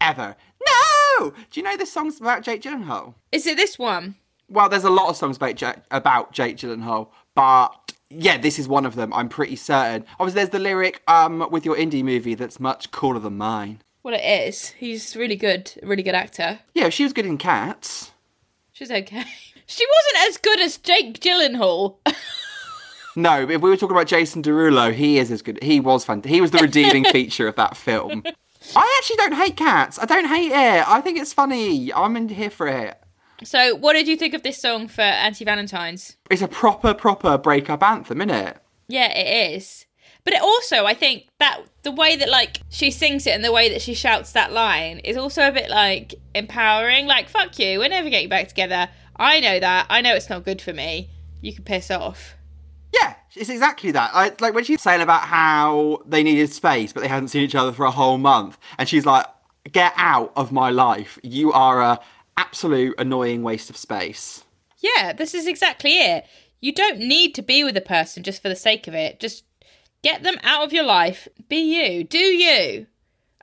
ever." 0.00 0.34
No. 0.66 1.30
Do 1.30 1.60
you 1.60 1.62
know 1.62 1.76
this 1.76 1.92
song's 1.92 2.20
about 2.20 2.42
Jake 2.42 2.60
Gyllenhaal? 2.62 3.14
Is 3.30 3.46
it 3.46 3.56
this 3.56 3.78
one? 3.78 4.16
Well, 4.48 4.68
there's 4.68 4.84
a 4.84 4.90
lot 4.90 5.08
of 5.08 5.16
songs 5.16 5.36
about 5.36 5.56
Jake, 5.56 5.76
about 5.90 6.32
Jake 6.32 6.56
Gyllenhaal, 6.56 7.08
but 7.34 7.92
yeah, 8.10 8.36
this 8.38 8.58
is 8.58 8.68
one 8.68 8.86
of 8.86 8.94
them. 8.94 9.12
I'm 9.12 9.28
pretty 9.28 9.56
certain. 9.56 10.04
Obviously, 10.20 10.40
there's 10.40 10.50
the 10.50 10.58
lyric 10.58 11.02
um, 11.08 11.48
with 11.50 11.64
your 11.64 11.76
indie 11.76 12.04
movie 12.04 12.34
that's 12.34 12.60
much 12.60 12.90
cooler 12.92 13.18
than 13.18 13.36
mine. 13.36 13.80
Well, 14.02 14.14
it 14.14 14.18
is. 14.48 14.68
He's 14.70 15.16
really 15.16 15.34
good, 15.34 15.72
a 15.82 15.86
really 15.86 16.04
good 16.04 16.14
actor. 16.14 16.60
Yeah, 16.74 16.90
she 16.90 17.02
was 17.02 17.12
good 17.12 17.26
in 17.26 17.38
Cats. 17.38 18.12
She's 18.72 18.90
okay. 18.90 19.24
She 19.68 19.84
wasn't 19.84 20.28
as 20.30 20.36
good 20.36 20.60
as 20.60 20.76
Jake 20.76 21.18
Gyllenhaal. 21.18 21.96
No, 23.16 23.48
if 23.48 23.62
we 23.62 23.70
were 23.70 23.78
talking 23.78 23.96
about 23.96 24.06
Jason 24.08 24.42
Derulo, 24.42 24.92
he 24.92 25.18
is 25.18 25.30
as 25.30 25.40
good. 25.40 25.62
He 25.62 25.80
was 25.80 26.04
fun. 26.04 26.22
He 26.22 26.42
was 26.42 26.50
the 26.50 26.58
redeeming 26.58 27.04
feature 27.10 27.48
of 27.48 27.56
that 27.56 27.74
film. 27.74 28.22
I 28.76 28.98
actually 28.98 29.16
don't 29.16 29.32
hate 29.32 29.56
Cats. 29.56 29.98
I 29.98 30.04
don't 30.04 30.26
hate 30.26 30.52
it. 30.52 30.86
I 30.86 31.00
think 31.00 31.18
it's 31.18 31.32
funny. 31.32 31.90
I'm 31.94 32.14
in 32.14 32.28
here 32.28 32.50
for 32.50 32.68
it. 32.68 33.02
So, 33.44 33.74
what 33.74 33.92
did 33.92 34.08
you 34.08 34.16
think 34.16 34.34
of 34.34 34.42
this 34.42 34.60
song 34.60 34.88
for 34.88 35.02
Anti 35.02 35.44
Valentine's? 35.44 36.16
It's 36.30 36.42
a 36.42 36.48
proper, 36.48 36.94
proper 36.94 37.38
breakup 37.38 37.82
anthem, 37.82 38.20
isn't 38.20 38.30
it? 38.30 38.58
Yeah, 38.88 39.12
it 39.12 39.54
is. 39.54 39.86
But 40.24 40.34
it 40.34 40.42
also, 40.42 40.86
I 40.86 40.94
think 40.94 41.28
that 41.38 41.60
the 41.82 41.92
way 41.92 42.16
that 42.16 42.28
like 42.28 42.60
she 42.68 42.90
sings 42.90 43.28
it 43.28 43.30
and 43.30 43.44
the 43.44 43.52
way 43.52 43.68
that 43.68 43.80
she 43.80 43.94
shouts 43.94 44.32
that 44.32 44.52
line 44.52 44.98
is 44.98 45.16
also 45.16 45.46
a 45.46 45.52
bit 45.52 45.70
like 45.70 46.14
empowering. 46.34 47.06
Like, 47.06 47.28
fuck 47.28 47.56
you, 47.60 47.78
we're 47.78 47.88
never 47.88 48.10
getting 48.10 48.28
back 48.28 48.48
together. 48.48 48.88
I 49.16 49.38
know 49.38 49.60
that. 49.60 49.86
I 49.88 50.00
know 50.00 50.14
it's 50.14 50.28
not 50.28 50.44
good 50.44 50.60
for 50.60 50.72
me. 50.72 51.10
You 51.40 51.54
can 51.54 51.62
piss 51.62 51.92
off. 51.92 52.34
Yeah, 52.92 53.14
it's 53.36 53.50
exactly 53.50 53.92
that. 53.92 54.10
I, 54.14 54.32
like 54.40 54.52
when 54.52 54.64
she's 54.64 54.82
saying 54.82 55.00
about 55.00 55.22
how 55.22 56.02
they 56.06 56.24
needed 56.24 56.52
space, 56.52 56.92
but 56.92 57.02
they 57.02 57.08
hadn't 57.08 57.28
seen 57.28 57.42
each 57.42 57.54
other 57.54 57.72
for 57.72 57.84
a 57.84 57.90
whole 57.90 58.18
month, 58.18 58.58
and 58.78 58.88
she's 58.88 59.06
like, 59.06 59.26
"Get 59.70 59.92
out 59.96 60.32
of 60.34 60.50
my 60.50 60.70
life. 60.70 61.18
You 61.22 61.52
are 61.52 61.80
a 61.80 62.00
absolute 62.36 62.94
annoying 62.98 63.42
waste 63.42 63.70
of 63.70 63.76
space." 63.76 64.44
Yeah, 64.78 65.12
this 65.12 65.34
is 65.34 65.46
exactly 65.46 65.98
it. 65.98 66.26
You 66.60 66.72
don't 66.72 66.98
need 66.98 67.34
to 67.34 67.42
be 67.42 67.64
with 67.64 67.76
a 67.76 67.80
person 67.82 68.22
just 68.22 68.42
for 68.42 68.48
the 68.48 68.56
sake 68.56 68.86
of 68.86 68.94
it. 68.94 69.20
Just 69.20 69.44
get 70.02 70.22
them 70.22 70.36
out 70.42 70.64
of 70.64 70.72
your 70.72 70.84
life. 70.84 71.28
Be 71.48 71.56
you. 71.58 72.04
Do 72.04 72.18
you. 72.18 72.86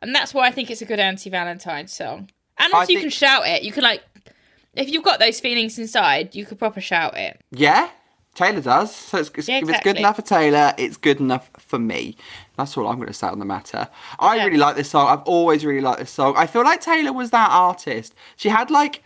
And 0.02 0.14
that's 0.14 0.34
why 0.34 0.48
I 0.48 0.52
think 0.52 0.70
it's 0.70 0.82
a 0.82 0.86
good 0.86 1.00
anti 1.00 1.30
Valentine 1.30 1.88
song. 1.88 2.30
And 2.58 2.74
I 2.74 2.80
also, 2.80 2.92
you 2.92 3.00
think- 3.00 3.02
can 3.02 3.10
shout 3.10 3.48
it. 3.48 3.64
You 3.64 3.72
can, 3.72 3.84
like, 3.84 4.04
if 4.74 4.90
you've 4.90 5.04
got 5.04 5.20
those 5.20 5.40
feelings 5.40 5.80
inside, 5.80 6.36
you 6.36 6.46
could 6.46 6.60
proper 6.60 6.82
shout 6.82 7.18
it. 7.18 7.40
Yeah, 7.52 7.90
Taylor 8.36 8.62
does. 8.62 8.96
So 8.96 9.20
it's, 9.20 9.30
it's, 9.36 9.48
Yeah, 9.48 9.60
if 9.60 9.70
it's 9.70 9.80
good 9.82 9.98
enough 9.98 10.16
for 10.18 10.22
Taylor, 10.24 10.74
it's 10.78 10.98
good 10.98 11.20
enough 11.20 11.50
for 11.58 11.80
me. 11.80 12.18
That's 12.58 12.78
all 12.78 12.88
I'm 12.88 12.96
going 12.98 13.08
to 13.08 13.14
say 13.14 13.28
on 13.28 13.40
the 13.40 13.46
matter. 13.46 13.88
I 14.20 14.36
Yeah. 14.38 14.46
really 14.46 14.58
like 14.58 14.76
this 14.76 14.90
song. 14.92 15.08
I've 15.08 15.24
always 15.24 15.66
really 15.66 15.82
liked 15.82 16.00
this 16.00 16.12
song. 16.12 16.36
I 16.38 16.46
feel 16.48 16.64
like 16.64 16.82
Taylor 16.82 17.12
was 17.14 17.32
that 17.32 17.50
artist. 17.52 18.14
She 18.36 18.50
had 18.50 18.70
like 18.70 19.04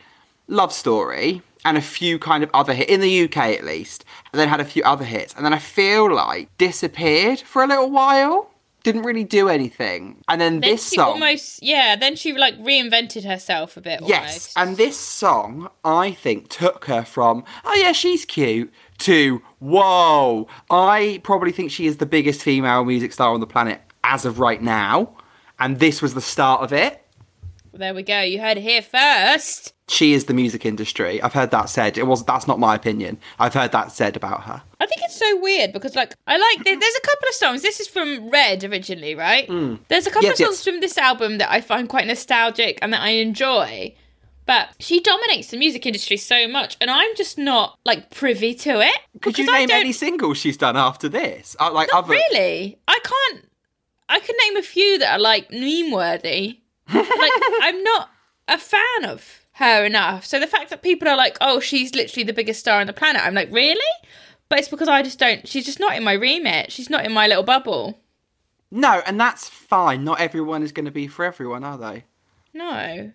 Love 0.48 0.74
Story 0.74 1.42
and 1.66 1.78
a 1.78 1.82
few 1.82 2.20
kind 2.20 2.44
of 2.44 2.50
other 2.54 2.74
hits, 2.74 2.92
in 2.92 3.02
the 3.02 3.24
UK 3.24 3.38
at 3.58 3.64
least, 3.66 4.06
and 4.32 4.40
then 4.40 4.48
had 4.48 4.60
a 4.62 4.66
few 4.66 4.84
other 4.84 5.04
hits. 5.06 5.34
And 5.34 5.46
then 5.46 5.54
I 5.54 5.60
feel 5.60 6.14
like 6.14 6.50
disappeared 6.58 7.40
for 7.40 7.64
a 7.64 7.68
little 7.68 7.90
while. 7.90 8.52
Didn't 8.84 9.04
really 9.04 9.26
do 9.26 9.50
anything. 9.50 10.24
And 10.30 10.40
then, 10.40 10.62
Then 10.62 10.72
this 10.72 10.90
she 10.90 10.96
song. 10.96 11.14
almost, 11.14 11.62
yeah, 11.62 11.98
then 11.98 12.16
she, 12.16 12.32
like, 12.32 12.58
reinvented 12.60 13.26
herself 13.26 13.76
a 13.76 13.82
bit. 13.82 14.00
Yes, 14.06 14.56
almost. 14.56 14.58
and 14.58 14.78
this 14.78 14.98
song, 14.98 15.70
I 15.84 16.12
think, 16.12 16.48
took 16.48 16.86
her 16.86 17.04
from, 17.04 17.44
oh 17.66 17.74
yeah, 17.74 17.92
she's 17.92 18.24
cute, 18.24 18.72
to, 19.00 19.42
whoa, 19.60 20.48
I 20.70 21.20
probably 21.24 21.52
think 21.52 21.72
she 21.72 21.86
is 21.88 21.98
the 21.98 22.06
biggest 22.06 22.42
female 22.42 22.84
music 22.86 23.14
star 23.14 23.34
on 23.34 23.40
the 23.40 23.48
planet 23.48 23.82
as 24.04 24.26
of 24.26 24.40
right 24.40 24.62
now. 24.62 25.16
And 25.60 25.80
this 25.80 26.02
was 26.02 26.14
the 26.14 26.22
start 26.22 26.62
of 26.62 26.72
it. 26.74 27.04
There 27.74 27.94
we 27.94 28.02
go. 28.02 28.22
You 28.22 28.40
heard 28.42 28.58
it 28.58 28.62
here 28.62 28.82
first. 28.82 29.74
She 29.88 30.14
is 30.14 30.26
the 30.26 30.34
music 30.34 30.66
industry. 30.66 31.22
I've 31.22 31.34
heard 31.34 31.52
that 31.52 31.70
said. 31.70 31.98
It 31.98 32.08
was 32.08 32.24
that's 32.26 32.48
not 32.48 32.60
my 32.60 32.74
opinion. 32.76 33.20
I've 33.40 33.54
heard 33.54 33.72
that 33.72 33.92
said 33.92 34.16
about 34.16 34.44
her. 34.44 34.62
I 34.80 34.86
think 34.88 35.02
it's 35.04 35.16
so 35.18 35.40
weird 35.40 35.74
because, 35.74 35.96
like, 35.96 36.14
I 36.26 36.38
like. 36.38 36.66
there- 36.66 36.78
There's 36.80 36.96
a 36.96 37.02
couple 37.08 37.28
of 37.30 37.36
songs. 37.36 37.62
This 37.62 37.80
is 37.80 37.88
from 37.88 38.30
Red 38.30 38.64
originally, 38.64 39.14
right? 39.16 39.48
Hmm. 39.48 39.76
There's 39.90 40.08
a 40.08 40.10
couple. 40.12 40.28
Yes, 40.28 40.40
of 40.40 40.46
songs 40.48 40.58
yes. 40.58 40.64
from 40.74 40.82
this 40.82 40.98
album 40.98 41.38
that 41.38 41.52
I 41.52 41.62
find 41.62 41.88
quite 41.88 42.08
nostalgic 42.08 42.80
and 42.82 42.92
that 42.94 43.02
I 43.02 43.10
enjoy. 43.10 43.96
But 44.48 44.70
she 44.80 45.02
dominates 45.02 45.50
the 45.50 45.58
music 45.58 45.86
industry 45.86 46.16
so 46.16 46.48
much, 46.48 46.78
and 46.80 46.90
I'm 46.90 47.16
just 47.18 47.38
not 47.38 47.78
like 47.84 48.10
privy 48.10 48.54
to 48.56 48.80
it. 48.80 48.98
Could 49.22 49.38
you 49.38 49.46
name 49.46 49.70
any 49.70 49.92
singles 49.92 50.38
she's 50.38 50.56
done 50.56 50.78
after 50.78 51.10
this? 51.10 51.56
Uh, 51.60 51.72
like 51.72 51.90
Not 51.92 52.06
other 52.06 52.14
really. 52.14 52.80
I 52.88 53.00
can't. 53.04 53.46
I 54.08 54.20
can 54.22 54.36
name 54.46 54.56
a 54.56 54.64
few 54.64 55.00
that 55.00 55.12
are 55.12 55.20
like 55.20 55.52
meme 55.52 55.92
worthy. 55.92 56.62
like 56.94 57.08
I'm 57.62 57.84
not 57.84 58.10
a 58.48 58.58
fan 58.58 59.04
of 59.04 59.46
her 59.56 59.84
enough. 59.86 60.26
So 60.26 60.40
the 60.40 60.48
fact 60.48 60.70
that 60.70 60.82
people 60.82 61.10
are 61.10 61.18
like, 61.18 61.38
"Oh, 61.42 61.60
she's 61.60 61.94
literally 61.94 62.24
the 62.24 62.34
biggest 62.34 62.62
star 62.62 62.80
on 62.80 62.88
the 62.88 62.94
planet," 62.94 63.26
I'm 63.26 63.34
like, 63.34 63.52
really? 63.52 63.82
But 64.48 64.60
it's 64.60 64.70
because 64.70 64.88
I 64.88 65.04
just 65.04 65.20
don't. 65.20 65.46
She's 65.46 65.66
just 65.66 65.82
not 65.82 65.98
in 65.98 66.06
my 66.06 66.14
remit. 66.14 66.72
She's 66.72 66.90
not 66.90 67.06
in 67.06 67.12
my 67.12 67.28
little 67.28 67.44
bubble. 67.44 68.00
No, 68.72 69.02
and 69.06 69.20
that's 69.20 69.50
fine. 69.50 70.06
Not 70.06 70.22
everyone 70.22 70.64
is 70.64 70.72
going 70.72 70.86
to 70.86 70.92
be 70.92 71.08
for 71.08 71.26
everyone, 71.26 71.66
are 71.66 71.78
they? 71.78 72.06
No. 72.54 73.12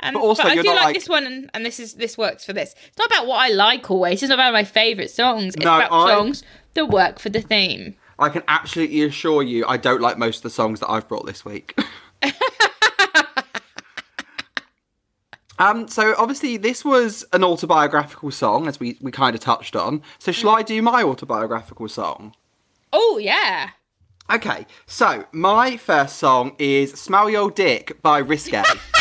And 0.00 0.14
But 0.14 0.20
also 0.20 0.44
but 0.44 0.52
I 0.52 0.62
do 0.62 0.68
like, 0.68 0.84
like- 0.84 0.94
this 0.94 1.08
one, 1.08 1.26
and, 1.26 1.50
and 1.54 1.66
this 1.66 1.80
is 1.80 1.94
this 1.94 2.16
works 2.16 2.44
for 2.44 2.52
this. 2.52 2.74
It's 2.86 2.98
not 2.98 3.08
about 3.08 3.26
what 3.26 3.38
I 3.40 3.48
like 3.48 3.90
always. 3.90 4.22
It's 4.22 4.28
not 4.30 4.36
about 4.36 4.52
my 4.52 4.62
favourite 4.64 5.10
songs. 5.10 5.54
It's 5.56 5.64
No, 5.64 5.76
about 5.76 5.90
I- 5.92 6.14
songs 6.14 6.42
that 6.74 6.86
work 6.86 7.18
for 7.18 7.30
the 7.30 7.40
theme. 7.40 7.96
I 8.20 8.28
can 8.28 8.42
absolutely 8.48 9.02
assure 9.02 9.42
you, 9.42 9.64
I 9.66 9.76
don't 9.76 10.00
like 10.00 10.18
most 10.18 10.38
of 10.38 10.42
the 10.42 10.50
songs 10.50 10.80
that 10.80 10.90
I've 10.90 11.06
brought 11.08 11.24
this 11.26 11.44
week. 11.44 11.78
um, 15.58 15.88
so 15.88 16.14
obviously 16.18 16.56
this 16.56 16.84
was 16.84 17.24
an 17.32 17.42
autobiographical 17.44 18.30
song, 18.30 18.66
as 18.68 18.78
we, 18.80 18.96
we 19.00 19.10
kind 19.12 19.34
of 19.34 19.40
touched 19.40 19.74
on. 19.76 20.02
So 20.18 20.32
shall 20.32 20.50
I 20.50 20.62
do 20.62 20.80
my 20.82 21.02
autobiographical 21.02 21.88
song? 21.88 22.34
Oh 22.92 23.18
yeah. 23.18 23.70
Okay, 24.30 24.66
so 24.86 25.24
my 25.32 25.76
first 25.76 26.16
song 26.16 26.54
is 26.58 26.92
"Smell 26.92 27.30
Your 27.30 27.50
Dick" 27.50 28.02
by 28.02 28.22
Riskay. 28.22 28.64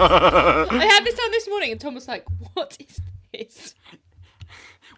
I 0.00 0.86
had 0.86 1.04
this 1.04 1.18
on 1.18 1.30
this 1.30 1.48
morning, 1.48 1.72
and 1.72 1.80
Tom 1.80 1.94
was 1.94 2.08
like, 2.08 2.24
"What 2.54 2.76
is 2.80 3.00
this?" 3.32 3.74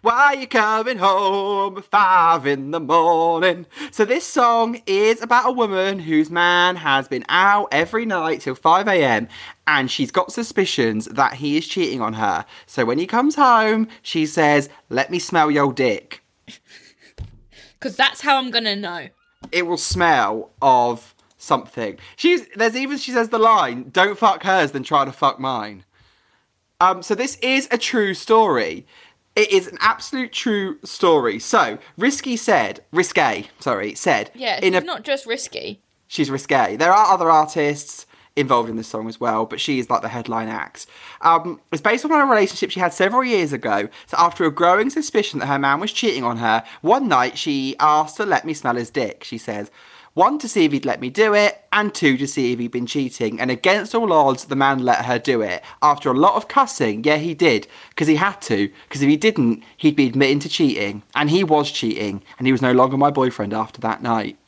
Why 0.01 0.13
are 0.13 0.35
you 0.35 0.47
coming 0.47 0.99
home 0.99 1.81
five 1.81 2.45
in 2.45 2.69
the 2.69 2.79
morning? 2.79 3.65
So 3.91 4.05
this 4.05 4.25
song 4.25 4.79
is 4.85 5.21
about 5.23 5.49
a 5.49 5.51
woman 5.51 5.97
whose 5.99 6.29
man 6.29 6.75
has 6.75 7.07
been 7.07 7.25
out 7.29 7.69
every 7.71 8.05
night 8.05 8.41
till 8.41 8.53
5 8.53 8.87
a.m. 8.87 9.27
and 9.65 9.89
she's 9.89 10.11
got 10.11 10.31
suspicions 10.31 11.07
that 11.07 11.33
he 11.35 11.57
is 11.57 11.67
cheating 11.67 11.99
on 11.99 12.13
her. 12.13 12.45
So 12.67 12.85
when 12.85 12.99
he 12.99 13.07
comes 13.07 13.35
home, 13.35 13.87
she 14.03 14.25
says, 14.27 14.69
"Let 14.89 15.09
me 15.09 15.19
smell 15.19 15.49
your 15.51 15.73
dick." 15.73 16.23
Because 17.79 17.95
that's 17.95 18.21
how 18.21 18.37
I'm 18.37 18.49
gonna 18.49 18.75
know. 18.75 19.09
It 19.51 19.67
will 19.67 19.77
smell 19.77 20.49
of 20.63 21.13
something. 21.47 21.97
She's 22.15 22.47
there's 22.55 22.75
even 22.75 22.97
she 22.97 23.11
says 23.11 23.29
the 23.29 23.39
line, 23.39 23.89
"Don't 23.91 24.17
fuck 24.17 24.43
hers, 24.43 24.71
then 24.73 24.83
try 24.83 25.05
to 25.05 25.11
fuck 25.11 25.39
mine." 25.39 25.83
Um, 26.79 27.01
so 27.01 27.15
this 27.15 27.37
is 27.37 27.67
a 27.71 27.77
true 27.77 28.13
story. 28.13 28.85
It 29.35 29.51
is 29.51 29.67
an 29.67 29.77
absolute 29.81 30.31
true 30.31 30.77
story. 30.83 31.39
So 31.39 31.77
Risky 31.97 32.37
said, 32.37 32.83
Riskay, 32.93 33.47
sorry, 33.59 33.93
said, 33.95 34.31
Yeah, 34.35 34.59
in 34.61 34.73
a 34.75 34.81
not 34.81 35.03
just 35.03 35.25
risky. 35.25 35.81
she's 36.07 36.29
risque. 36.29 36.75
There 36.75 36.91
are 36.91 37.13
other 37.13 37.29
artists 37.29 38.05
involved 38.35 38.69
in 38.69 38.77
this 38.77 38.87
song 38.87 39.07
as 39.07 39.19
well, 39.19 39.45
but 39.45 39.59
she 39.59 39.79
is 39.79 39.89
like 39.89 40.01
the 40.03 40.07
headline 40.09 40.47
act. 40.47 40.85
Um, 41.21 41.59
it's 41.71 41.81
based 41.81 42.05
on 42.05 42.11
a 42.11 42.25
relationship 42.25 42.69
she 42.69 42.79
had 42.79 42.93
several 42.93 43.23
years 43.23 43.51
ago. 43.53 43.89
So 44.05 44.17
after 44.19 44.45
a 44.45 44.51
growing 44.51 44.91
suspicion 44.91 45.39
that 45.39 45.47
her 45.47 45.57
man 45.59 45.79
was 45.79 45.91
cheating 45.91 46.23
on 46.23 46.37
her, 46.37 46.63
one 46.81 47.07
night 47.07 47.37
she 47.37 47.75
asked 47.79 48.17
to 48.17 48.25
let 48.25 48.45
me 48.45 48.53
smell 48.53 48.75
his 48.75 48.91
dick. 48.91 49.23
She 49.23 49.39
says, 49.39 49.71
One, 50.17 50.39
to 50.39 50.49
see 50.49 50.65
if 50.65 50.71
he'd 50.71 50.83
let 50.83 50.99
me 50.99 51.11
do 51.11 51.35
it, 51.35 51.63
and 51.71 51.93
two, 51.93 52.17
to 52.17 52.25
see 52.25 52.51
if 52.51 52.57
he'd 52.57 52.71
been 52.71 52.87
cheating. 52.87 53.39
And 53.39 53.51
against 53.51 53.93
all 53.93 54.11
odds, 54.11 54.45
the 54.45 54.55
man 54.55 54.79
let 54.79 55.05
her 55.05 55.19
do 55.19 55.41
it. 55.41 55.63
After 55.79 56.09
a 56.09 56.17
lot 56.17 56.33
of 56.33 56.47
cussing, 56.47 57.03
yeah, 57.03 57.17
he 57.17 57.35
did, 57.35 57.67
because 57.89 58.07
he 58.07 58.15
had 58.15 58.41
to, 58.41 58.71
because 58.87 59.03
if 59.03 59.09
he 59.09 59.15
didn't, 59.15 59.63
he'd 59.77 59.95
be 59.95 60.07
admitting 60.07 60.39
to 60.39 60.49
cheating. 60.49 61.03
And 61.13 61.29
he 61.29 61.43
was 61.43 61.69
cheating, 61.69 62.23
and 62.39 62.47
he 62.47 62.51
was 62.51 62.63
no 62.63 62.71
longer 62.71 62.97
my 62.97 63.11
boyfriend 63.11 63.53
after 63.53 63.79
that 63.81 64.01
night. 64.01 64.39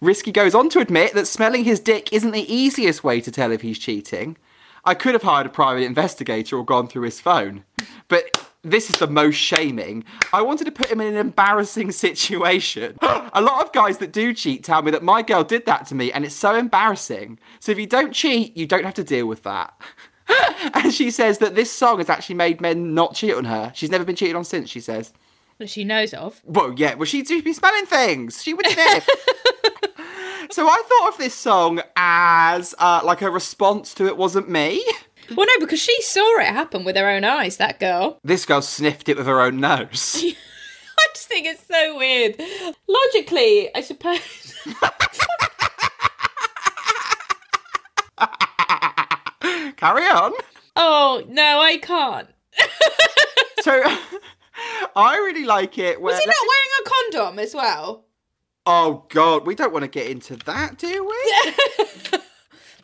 Risky 0.00 0.32
goes 0.32 0.54
on 0.54 0.70
to 0.70 0.78
admit 0.78 1.12
that 1.12 1.26
smelling 1.26 1.64
his 1.64 1.78
dick 1.78 2.10
isn't 2.10 2.30
the 2.30 2.50
easiest 2.50 3.04
way 3.04 3.20
to 3.20 3.30
tell 3.30 3.52
if 3.52 3.60
he's 3.60 3.78
cheating. 3.78 4.38
I 4.82 4.94
could 4.94 5.12
have 5.12 5.24
hired 5.24 5.44
a 5.44 5.50
private 5.50 5.82
investigator 5.82 6.56
or 6.56 6.64
gone 6.64 6.88
through 6.88 7.02
his 7.02 7.20
phone. 7.20 7.64
But 8.08 8.45
this 8.70 8.90
is 8.90 8.98
the 8.98 9.06
most 9.06 9.36
shaming. 9.36 10.04
I 10.32 10.42
wanted 10.42 10.64
to 10.64 10.72
put 10.72 10.90
him 10.90 11.00
in 11.00 11.08
an 11.08 11.16
embarrassing 11.16 11.92
situation. 12.06 12.96
a 13.00 13.40
lot 13.40 13.64
of 13.64 13.72
guys 13.72 13.98
that 13.98 14.12
do 14.12 14.34
cheat 14.34 14.64
tell 14.64 14.82
me 14.82 14.90
that 14.90 15.02
my 15.02 15.22
girl 15.22 15.44
did 15.44 15.66
that 15.66 15.86
to 15.86 15.94
me 15.94 16.12
and 16.12 16.24
it's 16.24 16.34
so 16.34 16.54
embarrassing. 16.54 17.38
So 17.60 17.72
if 17.72 17.78
you 17.78 17.86
don't 17.86 18.12
cheat, 18.12 18.56
you 18.56 18.66
don't 18.66 18.84
have 18.84 18.94
to 18.94 19.04
deal 19.04 19.26
with 19.26 19.42
that. 19.44 19.74
and 20.74 20.92
she 20.92 21.10
says 21.10 21.38
that 21.38 21.54
this 21.54 21.70
song 21.70 21.98
has 21.98 22.10
actually 22.10 22.34
made 22.34 22.60
men 22.60 22.94
not 22.94 23.14
cheat 23.14 23.34
on 23.34 23.44
her. 23.44 23.72
She's 23.74 23.90
never 23.90 24.04
been 24.04 24.16
cheated 24.16 24.36
on 24.36 24.44
since, 24.44 24.68
she 24.68 24.80
says. 24.80 25.12
That 25.58 25.70
she 25.70 25.84
knows 25.84 26.12
of. 26.12 26.42
Well, 26.44 26.74
yeah, 26.76 26.94
well, 26.94 27.06
she'd 27.06 27.26
be 27.28 27.52
smelling 27.52 27.86
things. 27.86 28.42
She 28.42 28.52
would 28.52 28.66
sniff. 28.66 29.08
so 30.50 30.66
I 30.68 30.82
thought 30.86 31.08
of 31.12 31.18
this 31.18 31.34
song 31.34 31.80
as 31.96 32.74
uh, 32.78 33.00
like 33.04 33.22
a 33.22 33.30
response 33.30 33.94
to 33.94 34.06
It 34.06 34.16
Wasn't 34.16 34.48
Me. 34.50 34.84
Well, 35.34 35.46
no, 35.46 35.58
because 35.60 35.80
she 35.80 36.00
saw 36.02 36.38
it 36.40 36.46
happen 36.46 36.84
with 36.84 36.96
her 36.96 37.08
own 37.08 37.24
eyes, 37.24 37.56
that 37.56 37.80
girl. 37.80 38.18
This 38.22 38.44
girl 38.46 38.62
sniffed 38.62 39.08
it 39.08 39.16
with 39.16 39.26
her 39.26 39.40
own 39.40 39.58
nose. 39.60 40.22
I 40.98 41.06
just 41.14 41.28
think 41.28 41.46
it's 41.46 41.66
so 41.66 41.96
weird. 41.96 42.40
Logically, 42.88 43.74
I 43.74 43.80
suppose. 43.82 44.54
Carry 49.76 50.04
on. 50.04 50.32
Oh, 50.74 51.22
no, 51.28 51.60
I 51.60 51.76
can't. 51.78 52.28
So 53.62 53.72
I 54.94 55.16
really 55.16 55.44
like 55.44 55.76
it. 55.76 56.00
Where 56.00 56.14
Was 56.14 56.22
he 56.22 56.28
not 56.28 56.36
wearing 56.40 56.70
a 56.78 56.84
condom 56.88 57.38
as 57.40 57.52
well? 57.52 58.04
Oh 58.64 59.04
God, 59.08 59.44
we 59.44 59.56
don't 59.56 59.72
want 59.72 59.82
to 59.82 59.88
get 59.88 60.06
into 60.06 60.36
that, 60.36 60.78
do 60.78 61.04
we? 61.04 61.16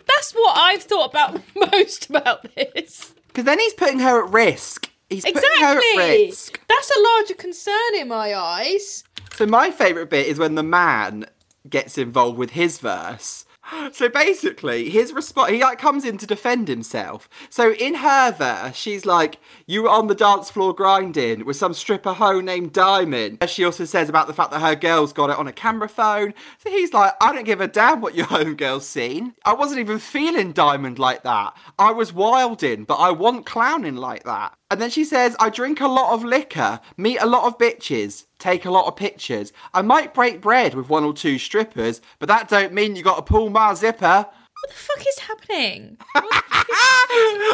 That's 0.07 0.33
what 0.33 0.57
I've 0.57 0.83
thought 0.83 1.11
about 1.11 1.41
most 1.73 2.11
about 2.11 2.47
this. 2.55 3.15
Because 3.29 3.45
then 3.45 3.59
he's 3.59 3.75
putting 3.75 4.01
her 4.01 4.25
at 4.25 4.33
risk. 4.33 4.91
He's 5.09 5.25
putting 5.25 5.41
her 5.61 5.77
at 5.79 5.83
Exactly. 5.95 6.27
risk. 6.27 6.61
That's 6.69 6.91
a 6.91 7.01
larger 7.01 7.35
concern 7.35 7.95
in 7.99 8.09
my 8.09 8.35
eyes. 8.35 9.05
So 9.35 9.47
my 9.47 9.71
favourite 9.71 10.11
bit 10.11 10.27
is 10.27 10.39
when 10.39 10.55
the 10.55 10.63
man 10.63 11.27
gets 11.69 11.97
involved 11.99 12.39
with 12.39 12.51
his 12.51 12.79
verse. 12.79 13.45
So 13.93 14.09
basically, 14.09 14.91
his 14.91 15.13
response, 15.13 15.53
he 15.53 15.61
like 15.63 15.79
comes 15.79 16.05
in 16.05 16.19
to 16.19 16.27
defend 16.27 16.67
himself. 16.69 17.29
So 17.49 17.73
in 17.73 17.95
her 17.95 18.33
verse, 18.33 18.75
she's 18.77 19.07
like, 19.07 19.39
"You 19.73 19.85
were 19.85 19.89
on 19.89 20.09
the 20.09 20.15
dance 20.15 20.51
floor 20.51 20.75
grinding 20.75 21.47
with 21.47 21.57
some 21.57 21.73
stripper 21.73 22.13
hoe 22.13 22.41
named 22.43 22.75
Diamond." 22.75 23.39
She 23.49 23.65
also 23.65 23.87
says 23.87 24.11
about 24.11 24.27
the 24.27 24.35
fact 24.35 24.51
that 24.51 24.61
her 24.61 24.75
girl's 24.75 25.15
got 25.15 25.31
it 25.31 25.39
on 25.39 25.49
a 25.49 25.53
camera 25.53 25.89
phone. 25.89 26.35
So 26.59 26.69
he's 26.69 26.93
like, 26.93 27.15
"I 27.23 27.33
don't 27.33 27.45
give 27.45 27.63
a 27.63 27.69
damn 27.69 28.03
what 28.03 28.15
your 28.15 28.27
home 28.37 28.55
girl's 28.55 28.87
seen. 28.87 29.33
I 29.47 29.55
wasn't 29.55 29.81
even 29.81 29.99
feeling 29.99 30.53
Diamond 30.53 30.99
like 30.99 31.23
that. 31.23 31.57
I 31.79 31.91
was 31.91 32.13
wilding, 32.13 32.85
but 32.85 32.97
I 32.97 33.13
want 33.13 33.47
clowning 33.47 33.97
like 33.97 34.25
that." 34.25 34.53
And 34.71 34.81
then 34.81 34.89
she 34.91 35.05
says, 35.05 35.37
I 35.39 35.51
drink 35.51 35.81
a 35.81 35.87
lot 35.87 36.15
of 36.15 36.25
liquor, 36.25 36.81
meet 36.97 37.19
a 37.19 37.27
lot 37.27 37.45
of 37.45 37.59
bitches, 37.59 38.25
take 38.39 38.65
a 38.65 38.71
lot 38.71 38.87
of 38.87 38.97
pictures. 38.97 39.53
I 39.75 39.83
might 39.83 40.15
break 40.15 40.41
bread 40.41 40.75
with 40.75 40.89
one 40.89 41.05
or 41.05 41.13
two 41.13 41.39
strippers, 41.39 42.01
but 42.19 42.29
that 42.29 42.49
don't 42.49 42.73
mean 42.73 42.97
you 42.97 43.03
got 43.03 43.17
to 43.17 43.23
pull 43.23 43.51
my 43.51 43.75
zipper. 43.75 44.27
What 44.63 44.71
the 44.71 44.75
fuck 44.75 45.01
is 45.07 45.19
happening? 45.29 45.99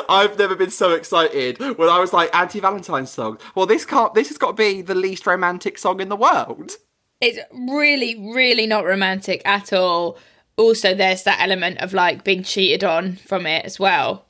I've 0.09 0.39
never 0.39 0.55
been 0.55 0.71
so 0.71 0.93
excited 0.93 1.59
when 1.59 1.89
I 1.89 1.99
was 1.99 2.13
like 2.13 2.35
anti 2.35 2.61
Valentine's 2.61 3.11
song. 3.11 3.39
Well, 3.55 3.67
this 3.67 3.85
can't. 3.87 4.15
This 4.15 4.29
has 4.29 4.39
got 4.39 4.49
to 4.49 4.53
be 4.55 4.83
the 4.83 4.95
least 4.95 5.27
romantic 5.27 5.79
song 5.79 6.01
in 6.01 6.09
the 6.11 6.17
world. 6.17 6.73
it's 7.21 7.39
really, 7.53 8.15
really 8.35 8.67
not 8.67 8.85
romantic 8.85 9.43
at 9.45 9.73
all. 9.73 10.19
Also, 10.57 10.95
there's 10.95 11.23
that 11.23 11.41
element 11.41 11.79
of 11.79 11.93
like 11.95 12.25
being 12.25 12.43
cheated 12.43 12.85
on 12.85 13.17
from 13.17 13.47
it 13.47 13.65
as 13.65 13.79
well. 13.81 14.27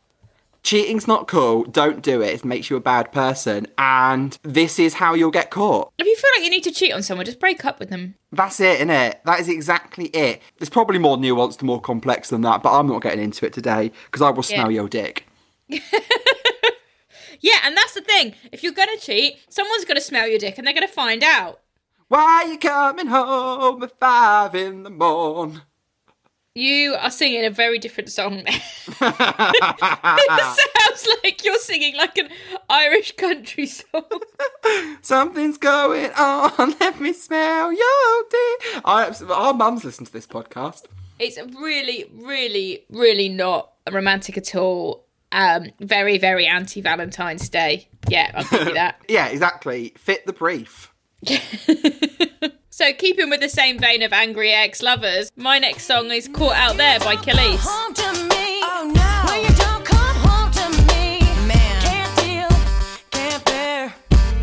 Cheating's 0.63 1.07
not 1.07 1.29
cool. 1.29 1.65
Don't 1.65 2.03
do 2.03 2.21
it. 2.21 2.35
It 2.35 2.45
makes 2.45 2.69
you 2.69 2.77
a 2.77 2.81
bad 2.81 3.13
person. 3.13 3.67
And 3.79 4.39
this 4.43 4.79
is 4.79 4.95
how 4.95 5.15
you'll 5.15 5.31
get 5.31 5.51
caught. 5.51 5.93
If 5.99 6.07
you 6.07 6.17
feel 6.17 6.31
like 6.37 6.45
you 6.45 6.51
need 6.51 6.65
to 6.65 6.71
cheat 6.71 6.93
on 6.93 7.03
someone, 7.03 7.25
just 7.25 7.41
break 7.41 7.65
up 7.65 7.79
with 7.79 7.91
them. 7.91 8.17
That's 8.33 8.61
it, 8.61 8.77
isn't 8.77 8.91
it? 8.91 9.21
That 9.25 9.41
is 9.41 9.49
exactly 9.49 10.07
it. 10.07 10.43
It's 10.61 10.71
probably 10.71 10.99
more 10.99 11.17
nuanced 11.17 11.59
and 11.61 11.67
more 11.67 11.81
complex 11.81 12.29
than 12.31 12.43
that, 12.43 12.63
but 12.63 12.79
I'm 12.79 12.87
not 12.87 13.03
getting 13.03 13.23
into 13.23 13.47
it 13.47 13.53
today 13.53 13.93
because 14.07 14.21
I 14.23 14.31
will 14.31 14.43
smell 14.43 14.71
your 14.71 14.89
dick. 14.89 15.27
Yeah, 17.41 17.59
and 17.65 17.77
that's 17.77 17.95
the 17.95 18.01
thing. 18.01 18.35
If 18.53 18.63
you're 18.63 18.73
gonna 18.73 18.97
cheat, 18.99 19.39
someone's 19.49 19.85
gonna 19.85 20.01
smell 20.01 20.29
your 20.29 20.39
dick 20.39 20.59
and 20.59 20.67
they're 20.67 20.75
gonna 20.75 20.89
find 20.89 21.23
out. 21.23 21.61
Why 22.09 22.45
are 22.45 22.53
you 22.53 22.59
coming 22.59 23.07
home 23.07 23.83
at 23.83 23.99
five 24.01 24.55
in 24.55 24.83
the 24.83 24.91
morn? 24.91 25.63
You 26.59 26.95
are 26.95 27.13
singing 27.13 27.45
a 27.45 27.51
very 27.51 27.79
different 27.79 28.11
song 28.11 28.43
it 28.49 28.63
sounds 29.01 31.09
like 31.23 31.45
you're 31.45 31.57
singing 31.61 31.97
like 31.97 32.19
an 32.19 32.31
Irish 32.69 33.15
country 33.15 33.67
song. 33.67 34.03
Something's 35.01 35.57
going 35.57 36.11
on. 36.19 36.75
Let 36.81 37.01
me 37.01 37.13
smell 37.13 37.73
your 37.73 38.25
dick. 38.29 38.83
I, 38.85 39.15
our 39.31 39.55
mums 39.55 39.85
listen 39.85 40.05
to 40.07 40.13
this 40.13 40.27
podcast. 40.27 40.87
It's 41.21 41.39
really, 41.39 42.11
really, 42.13 42.87
really 42.91 43.29
not 43.29 43.75
romantic 43.93 44.37
at 44.37 44.57
all. 44.57 45.07
Um, 45.31 45.71
very, 45.79 46.19
very 46.19 46.47
anti 46.47 46.81
Valentine's 46.81 47.49
Day. 47.49 47.87
Yeah, 48.09 48.33
I'll 48.35 48.43
give 48.43 48.67
you 48.67 48.75
that. 48.75 49.01
Yeah, 49.07 49.29
exactly. 49.29 49.95
Fit 49.97 50.27
the 50.27 50.33
brief. 50.33 50.93
So, 52.79 52.93
keeping 52.93 53.29
with 53.29 53.41
the 53.41 53.49
same 53.49 53.77
vein 53.77 54.03
of 54.03 54.13
angry 54.13 54.53
ex 54.53 54.83
lovers, 54.83 55.33
my 55.35 55.59
next 55.59 55.87
song 55.87 56.13
is 56.13 56.29
Caught 56.29 56.55
Out 56.55 56.77
There 56.77 57.01
by 57.01 57.17
Kelis. 57.17 57.59
Home 57.59 57.93
to 57.93 58.13
me. 58.29 58.61
Oh 58.63 58.89
no. 58.95 59.33
When 59.33 59.43
you 59.43 59.53
don't 59.57 59.85
come 59.85 60.17
home 60.23 60.53
to 60.53 60.71
me. 60.87 61.19
Man. 61.49 61.83
Can't 61.83 62.17
deal, 62.23 62.49
can't 63.11 63.45
bear. 63.47 63.93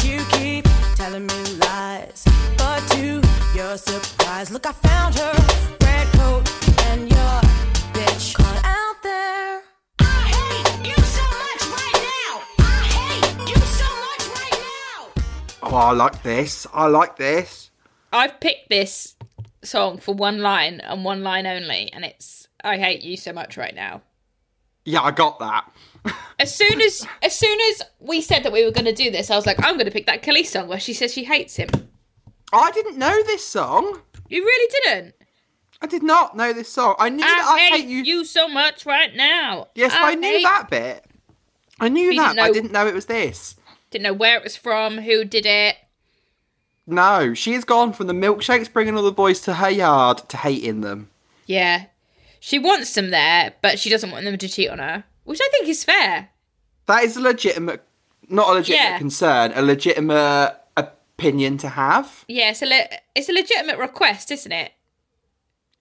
You 0.04 0.26
keep 0.32 0.65
telling 0.98 1.26
me 1.26 1.43
lies. 1.60 2.26
But 2.58 2.82
to 2.91 3.21
your 3.56 3.78
surprise, 3.78 4.52
look, 4.52 4.65
I 4.67 4.74
found 4.74 5.15
her. 5.15 5.32
Red 5.80 6.08
coat 6.19 6.43
and 6.88 7.10
your 7.10 7.39
bitch 7.95 8.36
caught 8.36 8.65
out 8.65 9.02
there. 9.02 9.62
I 10.00 10.04
hate 10.36 10.89
you 10.89 10.98
so 10.98 11.24
much 11.39 11.62
right 11.71 12.00
now. 12.12 12.41
I 12.60 12.84
hate 13.00 13.48
you 13.48 13.62
so 13.80 13.88
much 14.04 14.28
right 14.36 14.60
now. 14.60 15.24
Oh, 15.63 15.76
I 15.78 15.91
like 15.93 16.21
this. 16.21 16.67
I 16.74 16.88
like 16.88 17.15
this. 17.15 17.71
I've 18.15 18.39
picked 18.39 18.69
this 18.69 19.15
song 19.63 19.97
for 19.99 20.13
one 20.15 20.39
line 20.39 20.80
and 20.80 21.04
one 21.04 21.21
line 21.23 21.45
only, 21.45 21.91
and 21.93 22.06
it's 22.06 22.47
I 22.63 22.78
hate 22.78 23.04
you 23.04 23.17
so 23.17 23.34
much 23.34 23.58
right 23.58 23.75
now. 23.75 24.01
Yeah, 24.86 25.01
I 25.01 25.12
got 25.12 25.39
that. 25.39 25.71
As 26.39 26.54
soon 26.54 26.80
as 26.82 27.06
as 27.23 27.34
soon 27.36 27.58
as 27.71 27.82
we 27.99 28.21
said 28.21 28.43
that 28.43 28.51
we 28.51 28.63
were 28.63 28.71
going 28.71 28.86
to 28.86 28.93
do 28.93 29.10
this, 29.10 29.32
I 29.32 29.36
was 29.36 29.45
like, 29.45 29.58
I'm 29.63 29.75
going 29.75 29.86
to 29.86 29.91
pick 29.91 30.06
that 30.06 30.21
Kelis 30.21 30.47
song 30.47 30.67
where 30.67 30.80
she 30.80 30.93
says 30.93 31.12
she 31.13 31.23
hates 31.23 31.56
him. 31.56 31.69
Oh, 32.54 32.60
I 32.60 32.71
didn't 32.71 32.97
know 32.97 33.23
this 33.23 33.43
song. 33.45 34.01
You 34.30 34.43
really 34.43 34.71
didn't. 34.84 35.15
I 35.82 35.88
did 35.88 36.04
not 36.04 36.38
know 36.38 36.54
this 36.54 36.69
song. 36.71 36.95
I 36.99 37.10
knew 37.10 37.21
that 37.23 37.45
I, 37.47 37.75
I 37.75 37.78
hate 37.80 37.88
you. 37.88 38.23
so 38.25 38.47
much 38.47 38.86
right 38.86 39.13
now. 39.15 39.67
Yes, 39.75 39.93
I, 39.95 40.15
knew 40.15 40.28
hate- 40.28 40.43
that 40.43 40.69
bit. 40.69 41.06
I 41.80 41.89
knew 41.89 42.12
You 42.12 42.19
that, 42.21 42.36
didn't 42.36 42.36
but 42.38 42.43
I 42.43 42.47
know- 42.47 42.54
didn't 42.54 42.71
know 42.71 42.88
it 42.88 42.93
was 42.93 43.06
this. 43.08 43.56
Didn't 43.91 44.04
know 44.04 44.13
where 44.13 44.38
it 44.38 44.43
was 44.43 44.56
from, 44.56 44.99
who 44.99 45.25
did 45.25 45.45
it. 45.45 45.75
No, 46.88 47.34
she 47.34 47.54
has 47.54 47.63
gone 47.65 47.93
from 47.93 48.08
the 48.08 48.13
milkshakes 48.13 48.71
bringing 48.71 48.95
all 48.95 49.04
the 49.04 49.12
boys 49.12 49.39
to 49.41 49.56
her 49.56 49.69
yard 49.69 50.19
to 50.30 50.38
hating 50.38 50.82
them. 50.82 51.10
Yeah, 51.48 51.86
she 52.39 52.60
wants 52.60 52.93
them 52.93 53.10
there, 53.10 53.54
but 53.62 53.80
she 53.80 53.89
doesn't 53.89 54.12
want 54.12 54.26
them 54.26 54.38
to 54.38 54.48
cheat 54.48 54.69
on 54.69 54.80
her, 54.80 55.04
which 55.24 55.39
I 55.41 55.50
think 55.52 55.67
is 55.67 55.84
fair. 55.84 56.30
That 56.86 57.04
is 57.04 57.17
a 57.17 57.21
legitimate, 57.21 57.84
not 58.30 58.50
a 58.50 58.54
legitimate 58.54 58.89
Yeah. 58.91 58.98
concern, 59.00 59.52
a 59.56 59.62
legitimate 59.63 60.56
opinion 60.78 61.58
to 61.60 61.69
have. 61.69 62.24
Yeah, 62.28 62.52
it's 62.52 62.62
a 62.62 62.65
le- 62.67 62.89
it's 63.15 63.30
a 63.30 63.34
legitimate 63.34 63.80
request, 63.80 64.30
isn't 64.32 64.52
it? 64.52 64.71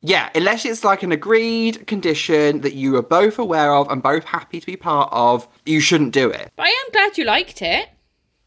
Yeah, 0.00 0.28
unless 0.34 0.64
it's 0.66 0.84
like 0.84 1.02
an 1.02 1.12
agreed 1.12 1.86
condition 1.86 2.60
that 2.60 2.74
you 2.74 2.94
are 2.96 3.02
both 3.02 3.38
aware 3.38 3.74
of 3.74 3.90
and 3.90 4.02
both 4.02 4.24
happy 4.24 4.60
to 4.60 4.66
be 4.66 4.76
part 4.76 5.08
of, 5.12 5.48
you 5.64 5.80
shouldn't 5.80 6.12
do 6.12 6.28
it. 6.30 6.52
But 6.56 6.66
I 6.66 6.68
am 6.68 6.92
glad 6.92 7.16
you 7.18 7.24
liked 7.24 7.62
it. 7.62 7.88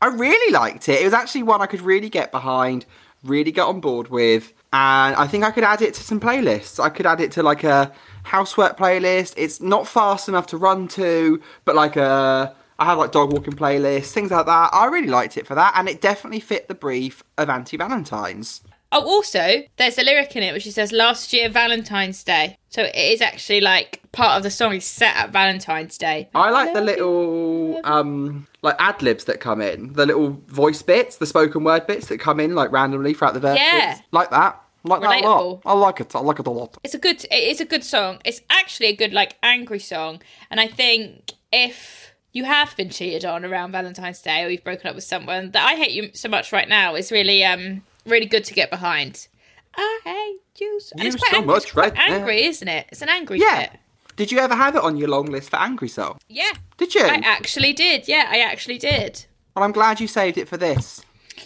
I 0.02 0.08
really 0.08 0.54
liked 0.54 0.90
it. 0.90 1.02
It 1.02 1.06
was 1.06 1.14
actually 1.14 1.44
one 1.44 1.62
I 1.62 1.66
could 1.66 1.82
really 1.82 2.10
get 2.10 2.32
behind, 2.32 2.86
really 3.24 3.52
get 3.52 3.66
on 3.66 3.80
board 3.80 4.10
with, 4.10 4.54
and 4.72 5.16
I 5.16 5.26
think 5.28 5.44
I 5.44 5.52
could 5.52 5.64
add 5.64 5.82
it 5.82 5.94
to 5.96 6.04
some 6.04 6.20
playlists. 6.20 6.80
I 6.80 6.90
could 6.90 7.06
add 7.06 7.20
it 7.20 7.32
to 7.34 7.44
like 7.44 7.64
a 7.64 7.92
housework 8.24 8.78
playlist. 8.78 9.34
It's 9.38 9.60
not 9.60 9.88
fast 9.88 10.28
enough 10.28 10.48
to 10.48 10.58
run 10.58 10.88
to, 10.90 11.42
but 11.66 11.76
like 11.76 11.96
a 11.96 12.56
I 12.80 12.86
have 12.86 13.00
like 13.00 13.12
dog 13.12 13.34
walking 13.34 13.54
playlists, 13.54 14.12
things 14.12 14.30
like 14.30 14.46
that. 14.46 14.70
I 14.72 14.86
really 14.86 15.08
liked 15.08 15.36
it 15.38 15.48
for 15.48 15.56
that, 15.56 15.74
and 15.76 15.90
it 15.90 16.00
definitely 16.00 16.42
fit 16.42 16.68
the 16.68 16.76
brief 16.76 17.24
of 17.38 17.50
Anti 17.50 17.78
Valentines. 17.78 18.62
Oh, 18.92 19.04
also, 19.04 19.64
there's 19.76 19.98
a 19.98 20.04
lyric 20.04 20.36
in 20.36 20.44
it 20.44 20.54
which 20.54 20.70
says 20.70 20.92
"Last 20.92 21.34
year 21.34 21.50
Valentine's 21.50 22.24
Day," 22.24 22.58
so 22.70 22.84
it 22.84 22.96
is 22.96 23.22
actually 23.22 23.62
like 23.62 24.02
part 24.14 24.38
of 24.38 24.44
the 24.44 24.50
song 24.50 24.74
is 24.74 24.86
set 24.86 25.16
at 25.16 25.32
Valentine's 25.32 25.98
Day. 25.98 26.30
I 26.34 26.52
like 26.52 26.74
the 26.74 26.82
little 26.82 27.82
um 27.84 28.48
like 28.62 28.76
ad 28.80 29.02
libs 29.02 29.26
that 29.26 29.40
come 29.40 29.62
in, 29.62 29.94
the 29.94 30.06
little 30.06 30.42
voice 30.48 30.82
bits, 30.82 31.18
the 31.18 31.26
spoken 31.26 31.64
word 31.64 31.86
bits 31.86 32.08
that 32.08 32.20
come 32.20 32.40
in 32.40 32.56
like 32.56 32.72
randomly 32.72 33.14
throughout 33.14 33.34
the 33.34 33.40
verses. 33.40 33.62
Yeah. 33.62 34.00
Like 34.12 34.30
that. 34.30 34.62
I 34.86 34.90
like 34.90 35.02
that 35.02 35.24
a 35.24 35.28
lot. 35.28 35.62
I 35.66 35.74
like 35.74 36.00
it. 36.00 36.16
I 36.16 36.20
like 36.20 36.40
it 36.40 36.48
a 36.48 36.52
lot. 36.52 36.78
It's 36.84 36.94
a 36.94 37.00
good. 37.00 37.26
It 37.26 37.44
is 37.44 37.60
a 37.60 37.66
good 37.66 37.84
song. 37.84 38.20
It's 38.24 38.42
actually 38.50 38.88
a 38.88 38.96
good 38.96 39.12
like 39.12 39.36
angry 39.44 39.80
song, 39.80 40.22
and 40.50 40.62
I 40.62 40.68
think 40.68 41.34
if 41.52 42.14
you 42.32 42.46
have 42.46 42.76
been 42.78 42.90
cheated 42.90 43.26
on 43.26 43.44
around 43.44 43.72
Valentine's 43.72 44.22
Day 44.22 44.44
or 44.44 44.50
you've 44.50 44.64
broken 44.64 44.88
up 44.88 44.96
with 44.96 45.04
someone 45.04 45.52
that 45.52 45.66
I 45.66 45.76
hate 45.76 45.92
you 45.92 46.12
so 46.14 46.30
much 46.30 46.54
right 46.54 46.70
now 46.70 46.96
is 46.96 47.12
really 47.12 47.44
um 47.44 47.84
really 48.08 48.26
good 48.26 48.44
to 48.46 48.54
get 48.54 48.70
behind. 48.70 49.28
I 49.76 50.00
hate 50.04 50.62
you. 50.62 50.80
So, 50.80 50.96
You 50.98 51.08
it's 51.08 51.16
quite 51.18 51.32
so 51.32 51.38
angry, 51.38 51.54
much 51.54 51.64
it's 51.66 51.76
right 51.76 51.94
angry, 51.98 52.44
isn't 52.46 52.68
it? 52.68 52.88
It's 52.92 53.02
an 53.02 53.10
angry 53.10 53.40
Yeah. 53.40 53.68
bit. 53.70 53.80
Did 54.16 54.32
you 54.32 54.40
ever 54.40 54.56
have 54.56 54.76
it 54.76 54.82
on 54.82 54.98
your 54.98 55.10
long 55.10 55.28
list 55.28 55.52
for 55.52 55.58
angry 55.58 55.88
song? 55.90 56.18
Yeah. 56.28 56.52
Did 56.78 56.96
you? 56.96 57.04
I 57.06 57.22
actually 57.24 57.74
did. 57.74 58.08
Yeah, 58.08 58.28
I 58.30 58.40
actually 58.40 58.80
did. 58.80 59.26
Well, 59.56 59.64
I'm 59.64 59.72
glad 59.72 60.00
you 60.00 60.08
saved 60.08 60.38
it 60.40 60.48
for 60.48 60.58
this. 60.58 61.02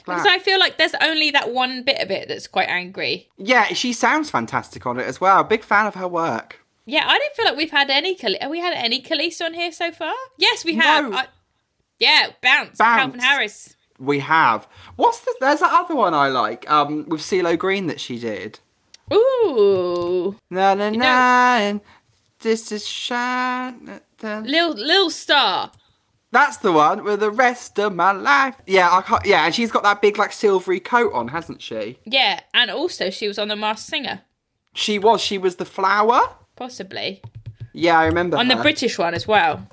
Glad. 0.06 0.16
Because 0.16 0.28
I 0.28 0.40
feel 0.40 0.58
like 0.58 0.78
there's 0.78 0.96
only 1.02 1.32
that 1.32 1.52
one 1.54 1.84
bit 1.84 2.00
of 2.02 2.10
it 2.10 2.30
that's 2.30 2.48
quite 2.48 2.70
angry. 2.70 3.28
Yeah, 3.38 3.66
she 3.74 3.92
sounds 3.92 4.30
fantastic 4.30 4.86
on 4.86 4.98
it 4.98 5.06
as 5.06 5.20
well. 5.20 5.44
Big 5.44 5.64
fan 5.64 5.86
of 5.86 5.96
her 5.96 6.08
work. 6.08 6.60
Yeah, 6.86 7.04
I 7.08 7.20
don't 7.20 7.36
feel 7.36 7.46
like 7.46 7.58
we've 7.58 7.72
had 7.72 7.90
any. 7.90 8.16
Khal- 8.16 8.42
Have 8.42 8.50
we 8.50 8.60
had 8.60 8.74
any 8.74 9.02
Kelis 9.02 9.44
on 9.44 9.54
here 9.54 9.72
so 9.74 9.92
far? 9.92 10.14
Yes, 10.38 10.64
we 10.64 10.76
have. 10.76 11.10
No. 11.12 11.18
I- 11.18 11.28
yeah, 12.00 12.30
bounce. 12.42 12.78
Bounce. 12.78 13.02
Calvin 13.02 13.20
Harris. 13.20 13.76
We 14.02 14.20
have. 14.20 14.68
What's 14.96 15.20
the? 15.22 15.34
There's 15.40 15.60
that 15.60 15.72
other 15.72 15.96
one 15.96 16.14
I 16.16 16.28
like. 16.28 16.70
Um, 16.70 17.06
with 17.08 17.22
CeeLo 17.22 17.58
Green 17.58 17.86
that 17.88 18.00
she 18.02 18.18
did. 18.20 18.60
Ooh, 19.14 20.36
Na 20.50 20.74
na 20.74 20.90
na. 20.90 21.80
This 22.40 22.72
is 22.72 22.88
shine. 22.88 24.02
Lil 24.24 24.72
Lil 24.74 25.10
Star. 25.10 25.72
That's 26.32 26.58
the 26.58 26.72
one 26.72 27.04
with 27.04 27.20
the 27.20 27.30
rest 27.30 27.78
of 27.78 27.94
my 27.94 28.12
life. 28.14 28.56
Yeah, 28.66 28.90
I 28.92 29.02
can't. 29.02 29.26
Yeah, 29.26 29.46
and 29.46 29.54
she's 29.54 29.72
got 29.72 29.84
that 29.84 30.02
big 30.02 30.18
like 30.18 30.32
silvery 30.32 30.80
coat 30.80 31.12
on, 31.14 31.28
hasn't 31.28 31.62
she? 31.62 32.00
Yeah, 32.06 32.40
and 32.54 32.72
also 32.72 33.10
she 33.10 33.28
was 33.28 33.38
on 33.38 33.50
The 33.50 33.56
Masked 33.56 33.88
Singer, 33.88 34.22
She 34.74 34.98
was. 34.98 35.22
She 35.22 35.38
was 35.38 35.58
the 35.58 35.66
flower. 35.66 36.22
possibly 36.56 37.22
Yeah, 37.74 38.00
I 38.00 38.06
remember. 38.06 38.38
on 38.38 38.48
the. 38.48 38.56
British 38.56 38.98
one 38.98 39.14
as 39.14 39.28
well. 39.28 39.68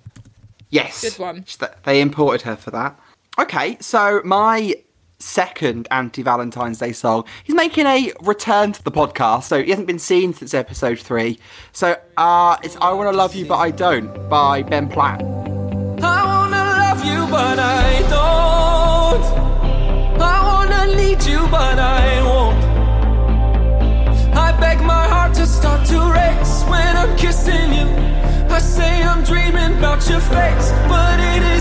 Yes. 0.70 1.00
Good 1.00 1.18
one. 1.18 1.46
They 1.84 2.00
imported 2.00 2.42
her 2.42 2.56
for 2.56 2.70
that. 2.72 2.98
Okay, 3.38 3.76
so 3.80 4.20
my 4.24 4.74
second 5.20 5.86
anti 5.92 6.22
Valentine's 6.22 6.80
Day 6.80 6.90
song, 6.90 7.24
he's 7.44 7.54
making 7.54 7.86
a 7.86 8.12
return 8.20 8.72
to 8.72 8.82
the 8.82 8.90
podcast, 8.90 9.44
so 9.44 9.62
he 9.62 9.70
hasn't 9.70 9.86
been 9.86 10.00
seen 10.00 10.34
since 10.34 10.54
episode 10.54 10.98
three. 10.98 11.38
So 11.70 11.94
uh, 12.16 12.56
it's 12.64 12.76
I 12.80 12.92
Wanna 12.92 13.12
Love 13.12 13.36
You 13.36 13.46
But 13.46 13.58
I 13.58 13.70
Don't 13.70 14.28
by 14.28 14.64
Ben 14.64 14.88
Platt. 14.88 15.22
I 15.22 16.24
wanna 16.24 16.64
love 16.82 17.04
you, 17.04 17.30
but 17.30 17.60
I 17.60 18.00
don't. 18.10 19.24
I 20.20 20.42
wanna 20.42 20.96
need 20.96 21.22
you, 21.22 21.46
but 21.46 21.78
I 21.78 22.20
won't. 22.24 22.64
I 24.36 24.50
beg 24.58 24.80
my 24.80 25.06
heart 25.06 25.34
to 25.34 25.46
start 25.46 25.86
to 25.90 26.00
race 26.10 26.64
when 26.64 26.96
I'm 26.96 27.16
kissing 27.16 27.72
you. 27.72 27.86
I 28.52 28.58
say 28.58 29.00
I'm 29.04 29.22
dreaming 29.22 29.78
about 29.78 30.10
your 30.10 30.18
face, 30.18 30.72
but 30.88 31.20
it 31.20 31.42
you. 31.44 31.57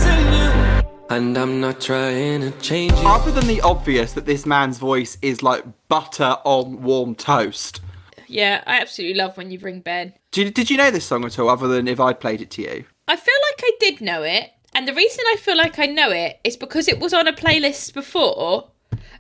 And 1.10 1.38
I'm 1.38 1.62
not 1.62 1.80
trying 1.80 2.42
to 2.42 2.52
change 2.60 2.92
you. 2.92 3.08
Other 3.08 3.32
than 3.32 3.48
the 3.48 3.62
obvious 3.62 4.12
that 4.14 4.26
this 4.26 4.46
man's 4.46 4.78
voice 4.78 5.18
is 5.22 5.42
like 5.42 5.64
butter 5.88 6.38
on 6.44 6.84
warm 6.84 7.16
toast. 7.16 7.80
Yeah, 8.28 8.62
I 8.68 8.82
absolutely 8.82 9.16
love 9.18 9.38
when 9.38 9.50
you 9.50 9.58
bring 9.58 9.80
Ben. 9.80 10.14
Did 10.32 10.48
you, 10.48 10.52
did 10.52 10.70
you 10.70 10.76
know 10.76 10.92
this 10.92 11.06
song 11.06 11.24
at 11.24 11.40
all, 11.40 11.50
other 11.50 11.70
than 11.70 11.88
if 11.88 12.02
I'd 12.02 12.20
played 12.20 12.42
it 12.42 12.50
to 12.52 12.62
you? 12.62 12.84
I 13.08 13.16
feel 13.16 13.34
like 13.52 13.62
I 13.64 13.72
did 13.80 14.02
know 14.02 14.24
it, 14.24 14.52
and 14.76 14.86
the 14.86 14.94
reason 14.94 15.24
I 15.28 15.38
feel 15.38 15.56
like 15.56 15.80
I 15.80 15.86
know 15.86 16.12
it 16.12 16.42
is 16.44 16.58
because 16.58 16.90
it 16.90 17.00
was 17.00 17.14
on 17.14 17.26
a 17.26 17.34
playlist 17.34 17.94
before, 17.94 18.70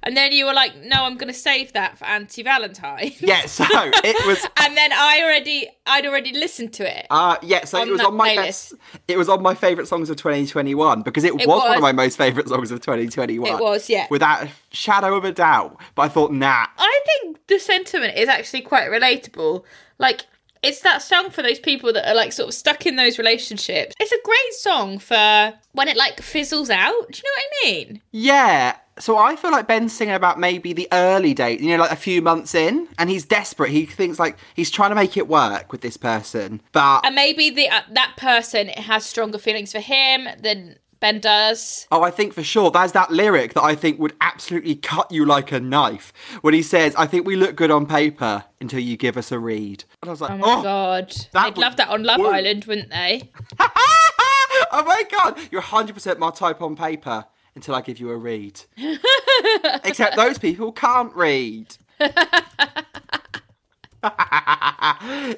and 0.08 0.15
then 0.15 0.32
you 0.32 0.46
were 0.46 0.54
like, 0.54 0.74
"No, 0.84 1.04
I'm 1.04 1.17
going 1.17 1.28
to 1.28 1.38
save 1.38 1.74
that 1.74 1.98
for 1.98 2.06
Anti 2.06 2.41
Valentine." 2.41 3.12
Yeah, 3.20 3.46
so 3.46 3.65
it 3.70 4.26
was 4.26 4.41
and 4.62 4.78
then 4.78 4.93
I 4.93 5.22
already, 5.22 5.67
I'd 5.86 6.06
already 6.06 6.32
listened 6.32 6.72
to 6.74 7.00
it. 7.00 7.08
Uh, 7.10 7.36
yeah, 7.41 7.65
so 7.65 7.82
it 7.82 7.89
was 7.89 8.00
on 8.00 8.15
my 8.15 8.30
playlist. 8.30 8.38
best. 8.38 8.74
It 9.10 9.17
was 9.17 9.28
on 9.28 9.43
my 9.43 9.54
favourite 9.54 9.89
songs 9.89 10.10
of 10.10 10.15
2021 10.15 11.02
because 11.02 11.26
it, 11.26 11.34
It 11.34 11.46
was, 11.46 11.48
one 11.48 11.76
of 11.76 11.82
my 11.82 11.91
most 11.91 12.17
favourite 12.17 12.48
songs 12.48 12.72
of 12.72 12.80
2021. 12.80 13.50
It 13.50 13.62
was, 13.62 13.89
yeah. 13.89 14.08
without 14.10 14.43
a 14.43 14.50
shadow 14.72 15.13
of 15.15 15.26
a 15.26 15.34
doubt. 15.34 15.78
But 15.96 16.04
I 16.04 16.08
thought, 16.08 16.32
nah, 16.32 16.67
I 16.78 17.00
think 17.06 17.46
the 17.48 17.60
sentiment 17.60 18.17
is 18.17 18.30
actually 18.30 18.62
quite 18.62 18.89
relatable. 18.89 19.63
Like, 19.98 20.22
it's 20.63 20.80
that 20.82 21.02
song 21.02 21.32
for 21.32 21.41
those 21.41 21.60
people 21.60 21.91
that 21.91 22.10
are 22.10 22.15
like 22.15 22.32
sort 22.32 22.48
of 22.48 22.54
stuck 22.54 22.86
in 22.86 22.96
those 22.96 23.17
relationships. 23.17 23.93
It's 24.00 24.12
a 24.13 24.20
great 24.24 24.54
song 24.54 25.00
for 25.00 25.54
when 25.74 25.89
it 25.89 25.98
like 25.98 26.22
fizzles 26.22 26.70
out. 26.70 27.12
Do 27.12 27.17
you 27.17 27.24
know 27.24 27.34
what 27.36 27.43
I 27.43 27.65
mean? 27.65 28.02
yeah. 28.12 28.78
So 29.00 29.18
I 29.18 29.36
feel 29.36 29.52
like 29.52 29.68
Ben's 29.68 29.94
singing 29.94 30.16
about 30.16 30.40
maybe 30.40 30.74
the 30.74 30.88
early 30.92 31.34
date, 31.34 31.60
you 31.60 31.70
know, 31.70 31.78
like 31.84 31.92
a 31.92 31.96
few 31.96 32.22
months 32.22 32.56
in, 32.56 32.88
and 32.98 33.10
he's 33.10 33.26
desperate. 33.26 33.70
He 33.72 33.86
thinks 33.86 34.20
like 34.20 34.38
he's 34.56 34.72
trying 34.72 34.90
to 34.90 34.96
make 34.96 35.18
it 35.18 35.28
work 35.28 35.72
with 35.72 35.82
this 35.82 35.98
person, 35.98 36.62
but 36.72 37.06
And 37.06 37.16
maybe 37.16 37.50
the 37.50 37.70
uh, 37.70 37.82
that 37.92 38.16
person 38.18 38.70
has 38.70 39.06
stronger 39.06 39.38
feelings 39.38 39.72
for 39.72 39.80
him 39.80 40.28
than 40.42 40.78
Ben 41.00 41.20
does. 41.20 41.88
Oh, 41.92 42.02
I 42.02 42.12
think 42.12 42.34
for 42.34 42.44
sure. 42.44 42.72
There's 42.72 42.94
that 42.94 43.12
lyric 43.12 43.54
that 43.54 43.64
I 43.64 43.76
think 43.76 44.00
would 44.00 44.16
absolutely 44.20 44.76
cut 44.76 45.12
you 45.12 45.26
like 45.26 45.52
a 45.52 45.60
knife. 45.60 46.12
When 46.42 46.54
he 46.54 46.64
says, 46.64 46.96
I 46.96 47.06
think 47.06 47.26
we 47.28 47.36
look 47.36 47.56
good 47.56 47.70
on 47.72 47.86
paper 47.86 48.46
until 48.60 48.80
you 48.80 48.98
give 48.98 49.18
us 49.18 49.32
a 49.32 49.38
read. 49.40 49.84
And 50.02 50.10
I 50.10 50.12
was 50.12 50.22
like, 50.22 50.32
Oh 50.32 50.38
my 50.38 50.64
god. 50.64 51.16
They'd 51.34 51.58
love 51.58 51.76
that 51.78 51.90
on 51.90 52.04
Love. 52.04 52.22
Island, 52.22 52.66
wouldn't 52.66 52.90
they? 52.90 53.30
oh 53.60 54.84
my 54.86 55.04
god, 55.12 55.40
you're 55.52 55.62
100% 55.62 56.18
my 56.18 56.32
type 56.32 56.62
on 56.62 56.76
paper 56.76 57.26
until 57.58 57.76
I 57.76 57.82
give 57.82 58.00
you 58.00 58.10
a 58.12 58.17
read. 58.17 58.62
Except 59.84 60.15
those 60.15 60.38
people 60.38 60.72
can't 60.72 61.13
read. 61.15 61.76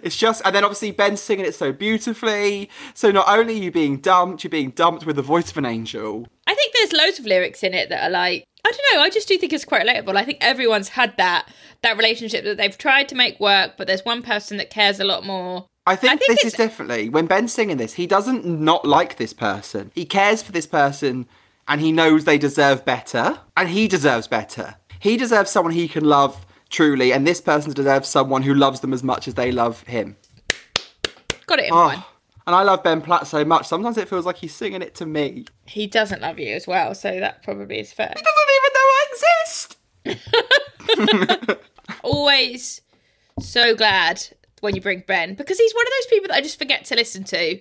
it's 0.04 0.16
just, 0.16 0.42
and 0.46 0.54
then 0.54 0.64
obviously 0.64 0.92
Ben's 0.92 1.22
singing 1.22 1.46
it 1.46 1.56
so 1.56 1.72
beautifully. 1.72 2.70
So 2.94 3.12
not 3.12 3.28
only 3.28 3.56
are 3.56 3.64
you 3.64 3.72
being 3.72 3.98
dumped, 3.98 4.44
you're 4.44 4.50
being 4.50 4.72
dumped 4.72 5.06
with 5.06 5.16
the 5.16 5.22
voice 5.22 5.50
of 5.52 5.58
an 5.58 5.66
angel. 5.66 6.28
I 6.46 6.54
think 6.54 6.74
there's 6.74 6.94
loads 6.94 7.20
of 7.20 7.26
lyrics 7.26 7.64
in 7.64 7.74
it 7.74 7.90
that 7.90 8.04
are 8.08 8.12
like 8.12 8.44
I 8.66 8.72
don't 8.72 8.82
know, 8.94 9.02
I 9.02 9.10
just 9.10 9.28
do 9.28 9.38
think 9.38 9.54
it's 9.54 9.64
quite 9.64 9.88
relatable. 9.88 10.18
I 10.18 10.26
think 10.26 10.40
everyone's 10.42 10.90
had 10.90 11.16
that 11.18 11.48
that 11.82 11.96
relationship 11.98 12.44
that 12.44 12.58
they've 12.58 12.78
tried 12.78 13.08
to 13.10 13.16
make 13.16 13.40
work, 13.40 13.76
but 13.78 13.88
there's 13.88 14.04
one 14.04 14.22
person 14.22 14.58
that 14.58 14.70
cares 14.70 15.00
a 15.00 15.06
lot 15.06 15.26
more. 15.26 15.66
I 15.88 15.96
think, 15.96 16.14
I 16.14 16.18
think 16.18 16.30
this 16.30 16.40
it's- 16.40 16.54
is 16.54 16.58
definitely 16.58 17.08
when 17.10 17.26
Ben's 17.26 17.54
singing 17.54 17.78
this, 17.78 17.94
he 17.94 18.06
doesn't 18.06 18.46
not 18.46 18.86
like 18.86 19.16
this 19.16 19.32
person. 19.34 19.92
He 19.96 20.06
cares 20.06 20.44
for 20.44 20.52
this 20.52 20.68
person 20.68 21.28
and 21.70 21.80
he 21.80 21.94
knows 21.94 22.26
they 22.26 22.38
deserve 22.38 22.84
better 22.84 23.40
and 23.56 23.70
he 23.70 23.88
deserves 23.88 24.28
better. 24.28 24.76
He 25.00 25.16
deserves 25.16 25.52
someone 25.52 25.74
he 25.74 25.88
can 25.88 26.04
love 26.04 26.46
truly 26.70 27.14
and 27.14 27.26
this 27.26 27.40
person 27.40 27.72
deserves 27.72 28.10
someone 28.10 28.42
who 28.42 28.54
loves 28.54 28.82
them 28.82 28.92
as 28.92 29.04
much 29.04 29.28
as 29.28 29.36
they 29.36 29.52
love 29.52 29.84
him. 29.84 30.18
Got 31.46 31.60
it 31.60 31.72
ah, 31.72 31.74
in 31.74 31.74
Oh, 31.74 31.86
one. 31.96 32.04
and 32.48 32.56
I 32.56 32.64
love 32.64 32.84
Ben 32.84 33.02
Platt 33.02 33.28
so 33.28 33.46
much. 33.46 33.68
Sometimes 33.68 33.98
it 33.98 34.10
feels 34.10 34.26
like 34.26 34.38
he's 34.38 34.54
singing 34.54 34.82
it 34.82 34.96
to 34.96 35.06
me. 35.06 35.46
He 35.66 35.88
doesn't 35.88 36.22
love 36.22 36.40
you 36.40 36.54
as 36.56 36.68
well, 36.68 36.94
so 36.94 37.20
that 37.20 37.44
probably 37.44 37.80
is 37.80 37.94
fair. 37.94 38.14
He 38.16 38.22
doesn't 38.22 38.50
even 38.58 38.72
know 38.76 38.80
I 40.06 40.10
exist. 40.10 41.58
Always 42.04 42.82
so 43.40 43.76
glad 43.76 44.22
when 44.62 44.76
you 44.76 44.82
bring 44.82 45.04
Ben 45.08 45.36
because 45.36 45.58
he's 45.58 45.74
one 45.74 45.86
of 45.86 45.92
those 46.00 46.08
people 46.08 46.28
that 46.30 46.36
I 46.38 46.42
just 46.42 46.60
forget 46.60 46.86
to 46.86 46.96
listen 46.96 47.24
to. 47.26 47.60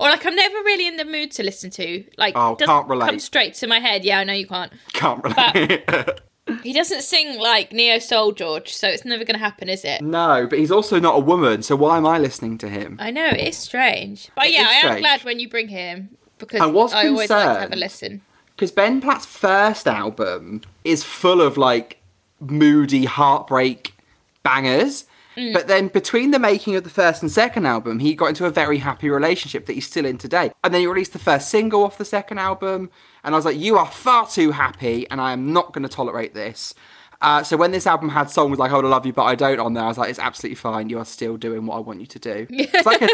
Or 0.00 0.08
like 0.10 0.24
I'm 0.26 0.34
never 0.34 0.56
really 0.64 0.86
in 0.86 0.96
the 0.96 1.04
mood 1.04 1.30
to 1.32 1.42
listen 1.42 1.70
to. 1.72 2.04
Like 2.16 2.34
Oh, 2.36 2.56
can't 2.56 2.88
relate. 2.88 3.06
come 3.06 3.18
straight 3.20 3.54
to 3.54 3.66
my 3.66 3.78
head. 3.78 4.04
Yeah, 4.04 4.18
I 4.20 4.24
know 4.24 4.32
you 4.32 4.46
can't. 4.46 4.72
Can't 4.92 5.22
relate. 5.22 5.84
He 6.64 6.72
doesn't 6.72 7.02
sing 7.02 7.38
like 7.38 7.70
Neo 7.72 8.00
Soul 8.00 8.32
George, 8.32 8.72
so 8.72 8.88
it's 8.88 9.04
never 9.04 9.22
going 9.24 9.34
to 9.38 9.44
happen, 9.44 9.68
is 9.68 9.84
it? 9.84 10.02
no, 10.02 10.48
but 10.50 10.58
he's 10.58 10.72
also 10.72 10.98
not 10.98 11.14
a 11.14 11.20
woman, 11.20 11.62
so 11.62 11.76
why 11.76 11.96
am 11.96 12.04
I 12.04 12.18
listening 12.18 12.58
to 12.58 12.68
him? 12.68 12.96
I 12.98 13.12
know 13.12 13.26
it 13.26 13.38
is 13.38 13.56
strange, 13.56 14.30
but 14.34 14.46
It 14.46 14.54
yeah, 14.54 14.66
I 14.68 14.72
am 14.72 14.80
strange. 14.80 15.00
glad 15.00 15.22
when 15.24 15.38
you 15.38 15.48
bring 15.48 15.68
him 15.68 16.08
because 16.38 16.60
I 16.60 16.66
was 16.66 16.92
I 16.92 17.06
always 17.06 17.30
like 17.30 17.54
to 17.54 17.60
have 17.60 17.72
a 17.72 17.76
listen. 17.76 18.22
Because 18.56 18.72
Ben 18.72 19.00
Platt's 19.00 19.26
first 19.26 19.86
album 19.86 20.62
is 20.82 21.04
full 21.04 21.40
of 21.40 21.56
like 21.56 22.00
moody 22.40 23.04
heartbreak 23.04 23.94
bangers. 24.42 25.04
Mm. 25.36 25.52
But 25.52 25.68
then 25.68 25.88
between 25.88 26.30
the 26.30 26.38
making 26.38 26.76
of 26.76 26.84
the 26.84 26.90
first 26.90 27.22
and 27.22 27.30
second 27.30 27.66
album, 27.66 27.98
he 28.00 28.14
got 28.14 28.26
into 28.26 28.46
a 28.46 28.50
very 28.50 28.78
happy 28.78 29.08
relationship 29.08 29.66
that 29.66 29.74
he's 29.74 29.86
still 29.86 30.04
in 30.04 30.18
today. 30.18 30.52
And 30.64 30.74
then 30.74 30.80
he 30.80 30.86
released 30.86 31.12
the 31.12 31.18
first 31.18 31.48
single 31.48 31.84
off 31.84 31.98
the 31.98 32.04
second 32.04 32.38
album. 32.38 32.90
And 33.22 33.34
I 33.34 33.38
was 33.38 33.44
like, 33.44 33.58
you 33.58 33.76
are 33.78 33.86
far 33.86 34.26
too 34.26 34.50
happy, 34.50 35.08
and 35.10 35.20
I 35.20 35.32
am 35.32 35.52
not 35.52 35.72
going 35.72 35.82
to 35.82 35.88
tolerate 35.88 36.34
this. 36.34 36.74
Uh, 37.22 37.42
so 37.42 37.56
when 37.56 37.70
this 37.70 37.86
album 37.86 38.08
had 38.08 38.30
songs 38.30 38.58
like 38.58 38.70
"I 38.70 38.74
Wanna 38.74 38.88
Love 38.88 39.04
You 39.04 39.12
But 39.12 39.24
I 39.24 39.34
Don't" 39.34 39.60
on 39.60 39.74
there, 39.74 39.84
I 39.84 39.88
was 39.88 39.98
like, 39.98 40.08
"It's 40.08 40.18
absolutely 40.18 40.54
fine. 40.54 40.88
You 40.88 40.98
are 40.98 41.04
still 41.04 41.36
doing 41.36 41.66
what 41.66 41.76
I 41.76 41.80
want 41.80 42.00
you 42.00 42.06
to 42.06 42.18
do." 42.18 42.46
It's 42.50 42.86
like 42.86 43.02
a, 43.02 43.08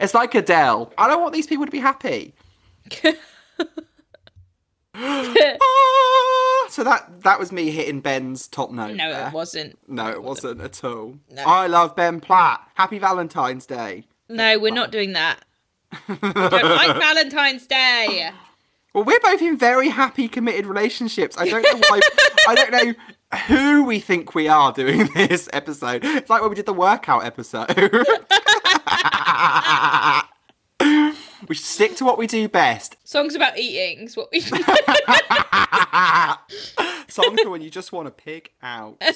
it's 0.00 0.14
like 0.14 0.34
Adele. 0.34 0.92
I 0.96 1.08
don't 1.08 1.20
want 1.20 1.34
these 1.34 1.46
people 1.46 1.66
to 1.66 1.70
be 1.70 1.78
happy. 1.78 2.34
Ah, 5.62 6.66
so 6.68 6.84
that 6.84 7.22
that 7.22 7.38
was 7.38 7.50
me 7.52 7.70
hitting 7.70 8.00
Ben's 8.00 8.46
top 8.46 8.70
note. 8.70 8.94
No, 8.96 9.10
there. 9.10 9.28
it 9.28 9.32
wasn't. 9.32 9.78
No, 9.88 10.08
it 10.10 10.22
wasn't 10.22 10.60
at 10.60 10.84
all. 10.84 11.14
No. 11.30 11.42
I 11.44 11.66
love 11.66 11.96
Ben 11.96 12.20
Platt. 12.20 12.60
Happy 12.74 12.98
Valentine's 12.98 13.66
Day. 13.66 14.04
No, 14.28 14.58
we're 14.58 14.72
not 14.74 14.90
doing 14.92 15.12
that. 15.14 15.40
We 16.08 16.16
don't 16.16 16.36
like 16.36 16.96
Valentine's 16.96 17.66
Day. 17.66 18.30
Well, 18.92 19.04
we're 19.04 19.20
both 19.20 19.40
in 19.42 19.56
very 19.56 19.88
happy, 19.88 20.28
committed 20.28 20.66
relationships. 20.66 21.36
I 21.38 21.48
don't 21.48 21.62
know 21.62 21.80
why. 21.88 22.00
I 22.48 22.54
don't 22.54 22.70
know 22.72 22.94
who 23.46 23.84
we 23.84 24.00
think 24.00 24.34
we 24.34 24.48
are 24.48 24.72
doing 24.72 25.08
this 25.14 25.48
episode. 25.52 26.04
It's 26.04 26.28
like 26.28 26.40
when 26.40 26.50
we 26.50 26.56
did 26.56 26.66
the 26.66 26.72
workout 26.72 27.24
episode. 27.24 27.68
we 31.50 31.56
should 31.56 31.66
stick 31.66 31.96
to 31.96 32.04
what 32.04 32.16
we 32.16 32.28
do 32.28 32.48
best. 32.48 32.96
Songs 33.02 33.34
about 33.34 33.58
eating 33.58 34.04
is 34.04 34.16
what 34.16 34.30
we 34.30 34.38
Songs 37.08 37.40
for 37.42 37.50
when 37.50 37.60
you 37.60 37.70
just 37.70 37.90
want 37.92 38.06
to 38.06 38.12
pig 38.12 38.52
out. 38.62 39.02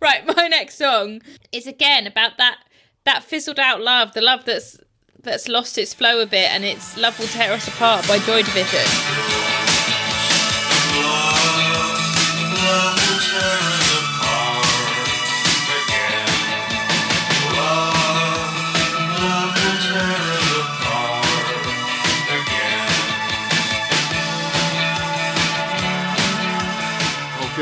Right, 0.00 0.26
my 0.26 0.48
next 0.48 0.78
song 0.78 1.20
is 1.52 1.68
again 1.68 2.08
about 2.08 2.36
that 2.38 2.56
that 3.04 3.22
fizzled 3.22 3.60
out 3.60 3.80
love, 3.80 4.14
the 4.14 4.20
love 4.20 4.44
that's 4.44 4.76
that's 5.22 5.46
lost 5.46 5.78
its 5.78 5.94
flow 5.94 6.20
a 6.20 6.26
bit, 6.26 6.50
and 6.50 6.64
it's 6.64 6.96
"Love 6.96 7.16
Will 7.20 7.28
Tear 7.28 7.52
Us 7.52 7.68
Apart" 7.68 8.08
by 8.08 8.18
Joy 8.18 8.42
Division. 8.42 8.80
Oh, 12.64 13.61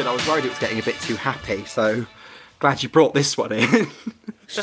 good. 0.03 0.09
I 0.09 0.13
was 0.13 0.27
worried 0.27 0.45
it 0.45 0.49
was 0.49 0.59
getting 0.59 0.79
a 0.79 0.83
bit 0.83 0.99
too 1.01 1.17
happy, 1.17 1.65
so 1.65 2.07
glad 2.59 2.83
you 2.83 2.89
brought 2.89 3.13
this 3.15 3.37
one 3.37 3.53
in. 3.53 3.65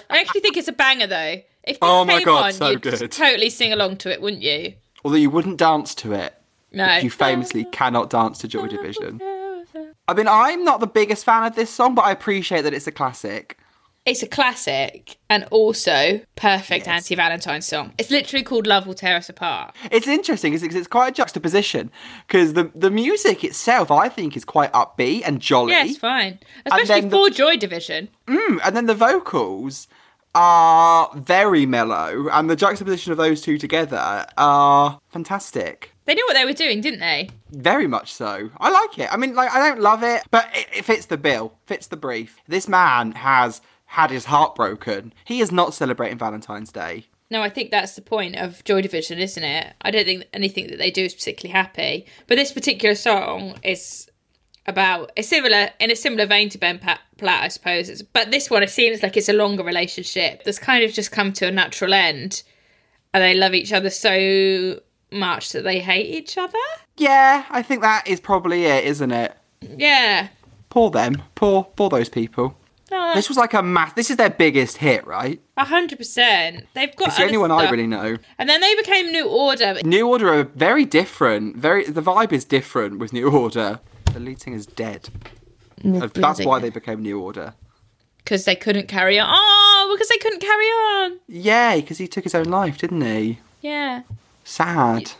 I 0.09 0.19
actually 0.19 0.41
think 0.41 0.57
it's 0.57 0.67
a 0.67 0.73
banger 0.73 1.07
though. 1.07 1.41
If 1.63 1.77
Oh 1.81 2.05
my 2.05 2.17
came 2.17 2.25
God, 2.25 2.45
on, 2.45 2.53
so 2.53 2.69
you'd 2.71 2.81
good. 2.81 3.11
totally 3.11 3.49
sing 3.49 3.71
along 3.73 3.97
to 3.97 4.11
it, 4.11 4.21
wouldn't 4.21 4.41
you? 4.41 4.73
Although 5.03 5.17
you 5.17 5.29
wouldn't 5.29 5.57
dance 5.57 5.93
to 5.95 6.13
it. 6.13 6.33
No. 6.71 6.97
You 6.97 7.09
famously 7.09 7.65
cannot 7.65 8.09
dance 8.09 8.39
to 8.39 8.47
Joy 8.47 8.67
Division. 8.67 9.21
I 10.07 10.13
mean, 10.13 10.27
I'm 10.27 10.63
not 10.63 10.79
the 10.79 10.87
biggest 10.87 11.25
fan 11.25 11.43
of 11.43 11.55
this 11.55 11.69
song, 11.69 11.93
but 11.95 12.03
I 12.05 12.11
appreciate 12.11 12.61
that 12.61 12.73
it's 12.73 12.87
a 12.87 12.91
classic. 12.91 13.57
It's 14.07 14.23
a 14.23 14.27
classic 14.27 15.17
and 15.29 15.43
also 15.51 16.21
perfect 16.37 16.87
Yes. 16.87 16.95
anti-Valentine's 16.95 17.65
song. 17.67 17.93
It's 17.97 18.09
literally 18.09 18.41
called 18.43 18.65
"Love 18.65 18.87
Will 18.87 18.93
Tear 18.93 19.17
Us 19.17 19.27
Apart." 19.27 19.75
It's 19.91 20.07
interesting 20.07 20.53
because 20.53 20.63
it's, 20.63 20.75
it's 20.75 20.87
quite 20.87 21.09
a 21.09 21.11
juxtaposition 21.11 21.91
because 22.25 22.53
the 22.53 22.71
the 22.73 22.89
music 22.89 23.43
itself, 23.43 23.91
I 23.91 24.07
think, 24.07 24.37
is 24.37 24.45
quite 24.45 24.71
upbeat 24.71 25.23
and 25.25 25.41
jolly. 25.41 25.73
Yeah, 25.73 25.83
it's 25.83 25.97
fine, 25.97 26.39
especially 26.65 27.01
then 27.01 27.09
the- 27.09 27.17
for 27.17 27.29
Joy 27.29 27.57
Division. 27.57 28.07
Mm, 28.27 28.59
and 28.63 28.77
then 28.77 28.85
the 28.85 28.95
vocals 28.95 29.89
are 30.33 31.11
very 31.15 31.65
mellow, 31.65 32.29
and 32.31 32.49
the 32.49 32.55
juxtaposition 32.55 33.11
of 33.11 33.17
those 33.17 33.41
two 33.41 33.57
together 33.57 34.25
are 34.37 34.99
fantastic. 35.09 35.91
They 36.05 36.13
knew 36.13 36.25
what 36.27 36.35
they 36.35 36.45
were 36.45 36.53
doing, 36.53 36.79
didn't 36.79 37.01
they? 37.01 37.29
Very 37.51 37.87
much 37.87 38.13
so. 38.13 38.49
I 38.57 38.69
like 38.69 38.99
it. 38.99 39.11
I 39.11 39.17
mean, 39.17 39.35
like, 39.35 39.51
I 39.51 39.59
don't 39.67 39.81
love 39.81 40.03
it, 40.03 40.21
but 40.31 40.47
it, 40.55 40.67
it 40.77 40.85
fits 40.85 41.07
the 41.07 41.17
bill, 41.17 41.53
fits 41.65 41.87
the 41.87 41.97
brief. 41.97 42.39
This 42.47 42.69
man 42.69 43.11
has 43.13 43.59
had 43.87 44.11
his 44.11 44.25
heart 44.25 44.55
broken. 44.55 45.13
He 45.25 45.41
is 45.41 45.51
not 45.51 45.73
celebrating 45.73 46.17
Valentine's 46.17 46.71
Day. 46.71 47.05
No, 47.29 47.41
I 47.41 47.49
think 47.49 47.71
that's 47.71 47.95
the 47.95 48.01
point 48.01 48.37
of 48.37 48.63
Joy 48.63 48.81
Division, 48.81 49.19
isn't 49.19 49.43
it? 49.43 49.73
I 49.81 49.91
don't 49.91 50.05
think 50.05 50.25
anything 50.33 50.67
that 50.67 50.77
they 50.77 50.91
do 50.91 51.03
is 51.03 51.13
particularly 51.13 51.51
happy. 51.51 52.05
But 52.27 52.35
this 52.35 52.53
particular 52.53 52.95
song 52.95 53.59
is 53.63 54.09
about 54.65 55.11
a 55.17 55.23
similar 55.23 55.69
in 55.79 55.91
a 55.91 55.95
similar 55.95 56.25
vein 56.25 56.49
to 56.49 56.57
Ben 56.57 56.79
Pat- 56.79 57.01
Platt, 57.17 57.43
I 57.43 57.47
suppose. 57.47 57.89
It's, 57.89 58.01
but 58.01 58.31
this 58.31 58.49
one, 58.49 58.63
it 58.63 58.69
seems 58.69 59.03
like 59.03 59.17
it's 59.17 59.29
a 59.29 59.33
longer 59.33 59.63
relationship 59.63 60.43
that's 60.43 60.59
kind 60.59 60.83
of 60.83 60.93
just 60.93 61.11
come 61.11 61.33
to 61.33 61.47
a 61.47 61.51
natural 61.51 61.93
end, 61.93 62.43
and 63.13 63.23
they 63.23 63.33
love 63.33 63.53
each 63.53 63.73
other 63.73 63.89
so 63.89 64.79
much 65.11 65.51
that 65.53 65.63
they 65.63 65.79
hate 65.79 66.07
each 66.07 66.37
other. 66.37 66.57
Yeah, 66.97 67.45
I 67.49 67.61
think 67.61 67.81
that 67.81 68.07
is 68.07 68.19
probably 68.19 68.65
it, 68.65 68.85
isn't 68.85 69.11
it? 69.11 69.35
Yeah. 69.61 70.27
Poor 70.69 70.91
them. 70.91 71.23
Poor, 71.35 71.63
poor 71.75 71.89
those 71.89 72.09
people. 72.09 72.55
No, 72.89 73.13
This 73.15 73.27
was 73.27 73.37
like 73.37 73.53
a 73.53 73.61
mass. 73.61 73.93
This 73.93 74.09
is 74.09 74.17
their 74.17 74.29
biggest 74.29 74.77
hit, 74.77 75.05
right? 75.05 75.41
a 75.57 75.65
hundred 75.65 75.97
percent. 75.97 76.65
They've 76.73 76.95
got 76.95 77.09
It's 77.09 77.17
the 77.17 77.23
only 77.25 77.37
one 77.37 77.51
I 77.51 77.69
really 77.69 77.87
know. 77.87 78.17
And 78.37 78.47
then 78.49 78.61
they 78.61 78.75
became 78.75 79.11
New 79.11 79.27
Order. 79.27 79.79
New 79.83 80.07
Order 80.07 80.29
are 80.33 80.43
very 80.43 80.85
different. 80.85 81.57
Very, 81.57 81.83
the 81.85 82.01
vibe 82.01 82.31
is 82.31 82.45
different 82.45 82.99
with 82.99 83.11
New 83.13 83.29
Order. 83.29 83.79
The 84.13 84.19
lead 84.19 84.39
singer's 84.41 84.65
dead. 84.65 85.09
That's 85.83 86.43
why 86.45 86.59
they 86.59 86.69
became 86.69 87.01
New 87.01 87.19
Order. 87.19 87.53
because 88.23 88.45
they 88.45 88.55
couldn't 88.55 88.87
carry 88.87 89.19
on. 89.19 89.27
Oh, 89.29 89.93
because 89.95 90.07
they 90.09 90.17
couldn't 90.17 90.39
carry 90.41 90.65
on. 90.65 91.19
Yeah, 91.27 91.75
because 91.75 91.97
he 91.97 92.07
took 92.07 92.23
his 92.23 92.35
own 92.35 92.45
life, 92.45 92.77
didn't 92.77 93.01
he? 93.01 93.39
Yeah. 93.61 94.03
Sad. 94.43 95.11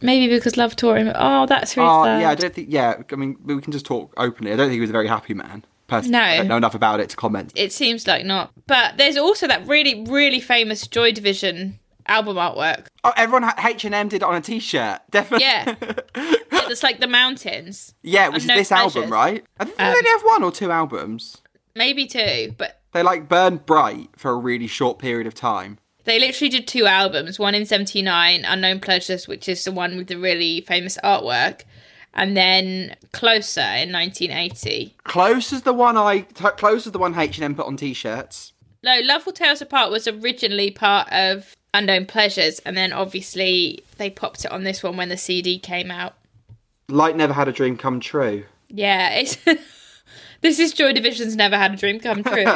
Maybe 0.00 0.28
because 0.34 0.56
love 0.56 0.74
tore 0.76 0.96
him. 0.96 1.12
Oh, 1.14 1.46
that's 1.46 1.76
really 1.76 1.88
Oh, 1.88 2.04
sad. 2.04 2.20
yeah, 2.22 2.30
I 2.30 2.34
don't 2.34 2.52
think. 2.54 2.68
Yeah, 2.70 3.02
I 3.12 3.14
mean, 3.16 3.36
we 3.44 3.60
can 3.60 3.70
just 3.72 3.86
talk 3.86 4.12
openly. 4.16 4.52
I 4.52 4.56
don't 4.56 4.66
think 4.66 4.74
he 4.74 4.80
was 4.80 4.90
a 4.90 4.92
very 4.94 5.08
happy 5.08 5.34
man. 5.34 5.64
Personally, 5.92 6.12
No. 6.12 6.18
I 6.24 6.36
don't 6.38 6.48
know 6.48 6.56
enough 6.56 6.74
about 6.74 7.00
it 7.00 7.10
to 7.10 7.16
comment. 7.16 7.52
It 7.54 7.72
seems 7.72 8.06
like 8.06 8.24
not. 8.24 8.50
But 8.66 8.96
there's 8.96 9.16
also 9.16 9.46
that 9.46 9.66
really, 9.66 10.04
really 10.08 10.40
famous 10.40 10.86
Joy 10.86 11.12
Division 11.12 11.78
album 12.06 12.36
artwork. 12.36 12.86
Oh, 13.04 13.12
everyone 13.16 13.50
H 13.64 13.84
and 13.84 13.94
M 13.94 14.08
did 14.08 14.16
it 14.16 14.22
on 14.22 14.34
a 14.34 14.40
T-shirt. 14.40 15.00
Definitely. 15.10 15.44
Yeah. 15.46 15.74
It's 16.70 16.82
like 16.82 17.00
the 17.00 17.06
mountains. 17.06 17.94
yeah, 18.02 18.28
which 18.28 18.38
is 18.38 18.42
Unknown 18.44 18.56
this 18.56 18.72
album, 18.72 19.10
right? 19.10 19.44
I 19.60 19.64
think 19.66 19.76
they 19.76 19.84
Um, 19.84 19.94
only 19.94 20.08
have 20.10 20.22
one 20.22 20.42
or 20.42 20.50
two 20.52 20.70
albums. 20.70 21.38
Maybe 21.74 22.06
two, 22.06 22.54
but 22.56 22.80
They 22.92 23.02
like 23.02 23.28
burned 23.28 23.66
bright 23.66 24.08
for 24.16 24.30
a 24.30 24.36
really 24.36 24.66
short 24.68 24.98
period 24.98 25.26
of 25.26 25.34
time. 25.34 25.78
they 26.04 26.18
literally 26.18 26.48
did 26.48 26.66
two 26.66 26.86
albums. 26.86 27.38
One 27.38 27.54
in 27.54 27.66
79, 27.66 28.44
Unknown 28.46 28.80
Pleasures, 28.80 29.28
which 29.28 29.48
is 29.50 29.62
the 29.64 29.72
one 29.72 29.96
with 29.98 30.06
the 30.06 30.16
really 30.18 30.62
famous 30.62 30.96
artwork. 31.04 31.62
And 32.14 32.36
then 32.36 32.96
Closer 33.12 33.60
in 33.60 33.92
1980. 33.92 34.94
Close 35.04 35.52
as 35.52 35.62
the 35.62 35.72
one 35.72 35.96
I 35.96 36.20
t- 36.20 36.44
close 36.56 36.86
as 36.86 36.92
the 36.92 36.98
one 36.98 37.18
H 37.18 37.38
and 37.38 37.44
M 37.44 37.54
put 37.54 37.66
on 37.66 37.76
T-shirts. 37.76 38.52
No, 38.82 38.98
Love 39.02 39.24
Will 39.26 39.32
Tear 39.32 39.52
Us 39.52 39.60
Apart 39.60 39.90
was 39.90 40.08
originally 40.08 40.70
part 40.70 41.10
of 41.12 41.54
Unknown 41.72 42.06
Pleasures, 42.06 42.58
and 42.60 42.76
then 42.76 42.92
obviously 42.92 43.82
they 43.96 44.10
popped 44.10 44.44
it 44.44 44.50
on 44.50 44.64
this 44.64 44.82
one 44.82 44.96
when 44.96 45.08
the 45.08 45.16
CD 45.16 45.58
came 45.58 45.90
out. 45.90 46.14
Light 46.88 47.16
never 47.16 47.32
had 47.32 47.48
a 47.48 47.52
dream 47.52 47.76
come 47.76 48.00
true. 48.00 48.44
Yeah, 48.68 49.10
it's 49.10 49.38
this 50.42 50.58
is 50.58 50.72
Joy 50.72 50.92
Division's 50.92 51.34
Never 51.36 51.56
Had 51.56 51.72
a 51.74 51.76
Dream 51.76 51.98
Come 52.00 52.22
True. 52.22 52.44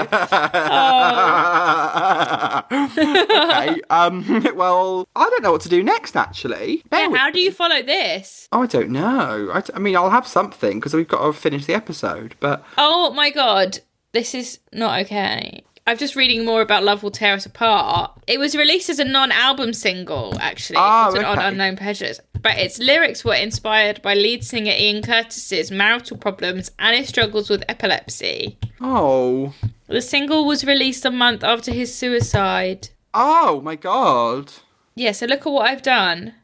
okay. 2.72 3.80
Um. 3.90 4.44
Well, 4.56 5.06
I 5.14 5.28
don't 5.28 5.42
know 5.42 5.52
what 5.52 5.60
to 5.62 5.68
do 5.68 5.82
next. 5.82 6.16
Actually, 6.16 6.82
Bear 6.88 7.10
yeah, 7.10 7.16
how 7.16 7.30
do 7.30 7.40
you 7.40 7.50
follow 7.52 7.82
this? 7.82 8.48
I 8.52 8.66
don't 8.66 8.90
know. 8.90 9.62
I 9.74 9.78
mean, 9.78 9.94
I'll 9.96 10.10
have 10.10 10.26
something 10.26 10.78
because 10.80 10.94
we've 10.94 11.06
got 11.06 11.24
to 11.24 11.32
finish 11.32 11.66
the 11.66 11.74
episode. 11.74 12.34
But 12.40 12.64
Oh 12.78 13.12
my 13.12 13.30
god, 13.30 13.80
this 14.12 14.34
is 14.34 14.60
not 14.72 15.00
okay. 15.02 15.62
I'm 15.88 15.96
just 15.98 16.16
reading 16.16 16.44
more 16.44 16.62
about 16.62 16.82
Love 16.82 17.04
Will 17.04 17.12
Tear 17.12 17.34
Us 17.34 17.46
Apart. 17.46 18.10
It 18.26 18.40
was 18.40 18.56
released 18.56 18.90
as 18.90 18.98
a 18.98 19.04
non-album 19.04 19.72
single, 19.72 20.36
actually, 20.40 20.78
Oh, 20.80 21.12
put 21.14 21.24
on. 21.24 21.38
Unknown 21.38 21.76
Pleasures. 21.76 22.18
But 22.42 22.58
its 22.58 22.80
lyrics 22.80 23.24
were 23.24 23.34
inspired 23.34 24.02
by 24.02 24.14
lead 24.14 24.42
singer 24.44 24.72
Ian 24.76 25.02
Curtis's 25.02 25.70
marital 25.70 26.16
problems 26.16 26.72
and 26.80 26.96
his 26.96 27.08
struggles 27.08 27.48
with 27.48 27.62
epilepsy. 27.68 28.58
oh, 28.80 29.54
The 29.86 30.02
single 30.02 30.44
was 30.44 30.64
released 30.64 31.04
a 31.04 31.10
month 31.12 31.44
after 31.44 31.72
his 31.72 31.94
suicide. 31.94 32.88
oh 33.14 33.60
my 33.60 33.76
god. 33.76 34.52
Yeah, 34.96 35.12
so 35.12 35.26
look 35.26 35.46
at 35.46 35.52
what 35.52 35.70
I've 35.70 35.82
done. 35.82 36.34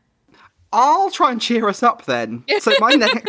I'll 0.72 1.10
try 1.10 1.32
and 1.32 1.40
cheer 1.40 1.68
us 1.68 1.82
up 1.82 2.04
then. 2.04 2.44
So 2.60 2.72
my 2.78 2.90
next 2.94 3.28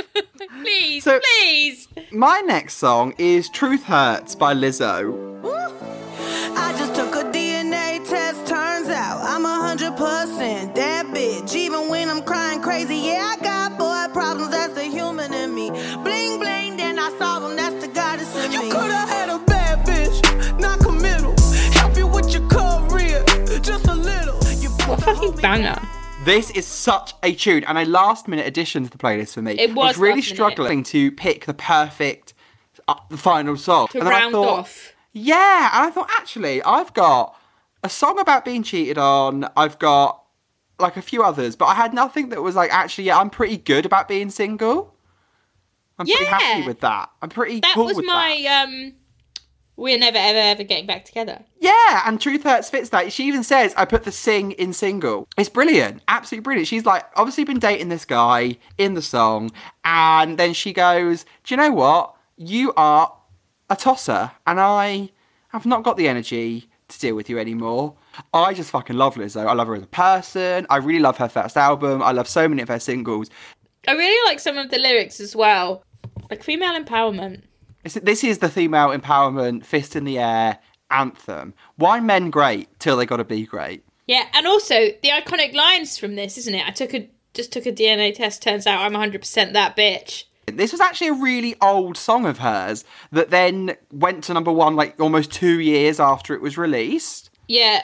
Please, 0.61 1.03
So- 1.03 1.19
please. 1.39 1.87
my 2.11 2.39
next 2.41 2.75
song 2.77 3.13
is 3.17 3.49
"Truth 3.49 3.83
Hurts" 3.85 4.35
by 4.35 4.53
Lizzo. 4.53 5.31
I 6.55 6.75
just 6.77 6.95
took 6.95 7.15
a 7.15 7.23
DNA 7.31 8.07
test, 8.07 8.45
turns 8.47 8.89
out 8.89 9.21
I'm 9.23 9.45
a 9.45 9.61
hundred 9.61 9.95
percent 9.97 10.75
that 10.75 11.05
bitch. 11.07 11.55
Even 11.55 11.89
when 11.89 12.09
I'm 12.09 12.21
crying 12.23 12.61
crazy, 12.61 12.95
yeah, 12.97 13.35
I 13.37 13.43
got 13.43 13.77
boy 13.77 14.13
problems, 14.13 14.51
that's 14.51 14.73
the 14.73 14.83
human 14.83 15.33
in 15.33 15.53
me. 15.53 15.69
Bling 16.03 16.39
bling, 16.39 16.77
then 16.77 16.99
I 16.99 17.09
solve 17.17 17.43
them, 17.43 17.55
that's 17.55 17.75
the 17.85 17.87
goddess 17.91 18.35
in 18.45 18.51
me. 18.51 18.55
You 18.67 18.71
could've 18.71 18.91
had 18.91 19.29
a 19.29 19.39
bad 19.45 19.85
bitch, 19.85 20.59
not 20.59 20.79
committal. 20.79 21.35
Help 21.73 21.97
you 21.97 22.07
with 22.07 22.31
your 22.33 22.47
career, 22.49 23.23
just 23.61 23.87
a 23.87 23.93
little. 23.95 24.39
You 24.61 24.69
What 24.87 24.99
a 24.99 25.01
fucking 25.01 25.35
banger. 25.37 25.79
This 26.25 26.51
is 26.51 26.65
such 26.65 27.13
a 27.21 27.33
tune 27.35 27.65
and 27.65 27.77
a 27.77 27.83
last 27.85 28.29
minute 28.29 28.47
addition 28.47 28.85
to 28.85 28.89
the 28.89 28.97
playlist 28.97 29.33
for 29.33 29.41
me. 29.41 29.53
It 29.53 29.71
I 29.71 29.73
was 29.73 29.97
really 29.97 30.15
last 30.21 30.27
minute. 30.27 30.35
struggling 30.35 30.83
to 30.83 31.11
pick 31.11 31.45
the 31.45 31.53
perfect 31.53 32.33
uh, 32.87 32.95
the 33.09 33.17
final 33.17 33.57
song. 33.57 33.87
To 33.89 33.97
and 33.99 34.07
then 34.07 34.13
I 34.13 34.19
round 34.21 34.31
thought, 34.31 34.59
off. 34.59 34.92
Yeah, 35.13 35.69
and 35.73 35.87
I 35.87 35.91
thought 35.91 36.09
actually 36.17 36.61
I've 36.63 36.93
got 36.93 37.35
a 37.83 37.89
song 37.89 38.19
about 38.19 38.43
being 38.45 38.63
cheated 38.63 38.97
on. 38.97 39.47
I've 39.55 39.77
got 39.79 40.23
like 40.79 40.97
a 40.97 41.01
few 41.01 41.23
others, 41.23 41.55
but 41.55 41.65
I 41.65 41.75
had 41.75 41.93
nothing 41.93 42.29
that 42.29 42.41
was 42.41 42.55
like 42.55 42.73
actually. 42.73 43.05
Yeah, 43.05 43.19
I'm 43.19 43.29
pretty 43.29 43.57
good 43.57 43.85
about 43.85 44.07
being 44.07 44.29
single. 44.29 44.95
I'm 45.99 46.07
pretty 46.07 46.25
happy 46.25 46.65
with 46.65 46.79
that. 46.81 47.09
I'm 47.21 47.29
pretty 47.29 47.59
That 47.59 47.73
cool 47.75 47.85
was 47.85 47.97
with 47.97 48.05
my 48.05 48.41
that. 48.43 48.67
um. 48.67 48.93
We're 49.75 49.97
never 49.97 50.19
ever 50.19 50.37
ever 50.37 50.63
getting 50.63 50.85
back 50.85 51.03
together. 51.03 51.43
Yeah, 51.59 52.03
and 52.05 52.21
Truth 52.21 52.43
Hurts 52.43 52.69
fits 52.69 52.89
that. 52.89 53.11
She 53.11 53.27
even 53.27 53.43
says, 53.43 53.73
I 53.75 53.85
put 53.85 54.03
the 54.03 54.11
sing 54.11 54.51
in 54.51 54.71
single. 54.71 55.27
It's 55.35 55.49
brilliant. 55.49 56.03
Absolutely 56.07 56.43
brilliant. 56.43 56.67
She's 56.67 56.85
like, 56.85 57.05
obviously 57.15 57.43
been 57.43 57.57
dating 57.57 57.89
this 57.89 58.05
guy 58.05 58.57
in 58.77 58.93
the 58.93 59.01
song. 59.01 59.49
And 59.83 60.37
then 60.37 60.53
she 60.53 60.73
goes, 60.73 61.25
Do 61.43 61.55
you 61.55 61.57
know 61.57 61.71
what? 61.71 62.13
You 62.37 62.71
are 62.77 63.15
a 63.69 63.75
tosser. 63.75 64.31
And 64.47 64.59
I 64.59 65.09
have 65.49 65.65
not 65.65 65.83
got 65.83 65.97
the 65.97 66.07
energy 66.07 66.69
to 66.87 66.99
deal 66.99 67.15
with 67.15 67.29
you 67.29 67.39
anymore. 67.39 67.95
I 68.33 68.53
just 68.53 68.69
fucking 68.71 68.95
love 68.95 69.15
Lizzo. 69.15 69.45
I 69.45 69.53
love 69.53 69.67
her 69.67 69.75
as 69.75 69.83
a 69.83 69.87
person. 69.87 70.67
I 70.69 70.77
really 70.77 70.99
love 70.99 71.17
her 71.17 71.29
first 71.29 71.57
album. 71.57 72.01
I 72.01 72.11
love 72.11 72.27
so 72.27 72.47
many 72.47 72.61
of 72.61 72.67
her 72.69 72.79
singles. 72.79 73.29
I 73.87 73.93
really 73.93 74.29
like 74.31 74.39
some 74.39 74.57
of 74.57 74.69
the 74.69 74.77
lyrics 74.77 75.19
as 75.19 75.35
well, 75.35 75.83
like 76.29 76.43
female 76.43 76.79
empowerment. 76.81 77.43
This- 77.83 78.23
is 78.23 78.37
the 78.39 78.49
female 78.49 78.89
empowerment, 78.89 79.65
fist 79.65 79.95
in 79.95 80.05
the 80.05 80.17
air 80.19 80.59
anthem. 80.89 81.53
Why 81.75 81.99
men 81.99 82.29
great 82.29 82.79
till 82.79 82.95
they 82.95 83.05
gotta 83.05 83.25
be 83.25 83.45
great? 83.45 83.83
Yeah, 84.07 84.27
and 84.33 84.47
also 84.47 84.75
the 85.01 85.09
iconic 85.09 85.53
lines 85.53 85.97
from 85.97 86.15
this, 86.15 86.37
isn't 86.37 86.55
it? 86.55 86.67
I 86.67 86.71
took 86.71 86.93
a 86.93 87.09
just 87.33 87.51
took 87.51 87.65
a 87.65 87.71
DNA 87.71 88.13
test. 88.13 88.41
Turns 88.43 88.67
out 88.67 88.81
I'm 88.81 88.93
100 88.93 89.19
percent 89.19 89.53
that 89.53 89.75
bitch. 89.75 90.25
This 90.57 90.71
was 90.71 90.81
actually 90.81 91.07
a 91.07 91.13
really 91.13 91.55
old 91.61 91.97
song 91.97 92.25
of 92.25 92.39
hers 92.39 92.85
that 93.11 93.29
then 93.29 93.75
went 93.91 94.23
to 94.25 94.33
number 94.33 94.51
one 94.51 94.75
like 94.75 94.99
almost 94.99 95.31
two 95.31 95.59
years 95.59 95.99
after 95.99 96.33
it 96.33 96.41
was 96.41 96.57
released. 96.57 97.29
Yeah, 97.47 97.83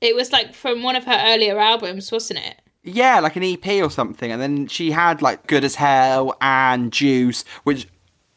it 0.00 0.14
was 0.14 0.32
like 0.32 0.54
from 0.54 0.82
one 0.82 0.96
of 0.96 1.04
her 1.04 1.22
earlier 1.26 1.58
albums, 1.58 2.12
wasn't 2.12 2.40
it? 2.40 2.60
Yeah, 2.82 3.18
like 3.20 3.36
an 3.36 3.42
EP 3.42 3.66
or 3.82 3.90
something. 3.90 4.30
And 4.30 4.40
then 4.40 4.68
she 4.68 4.92
had 4.92 5.20
like 5.22 5.46
Good 5.46 5.64
as 5.64 5.74
Hell 5.74 6.36
and 6.40 6.92
Juice, 6.92 7.44
which 7.64 7.88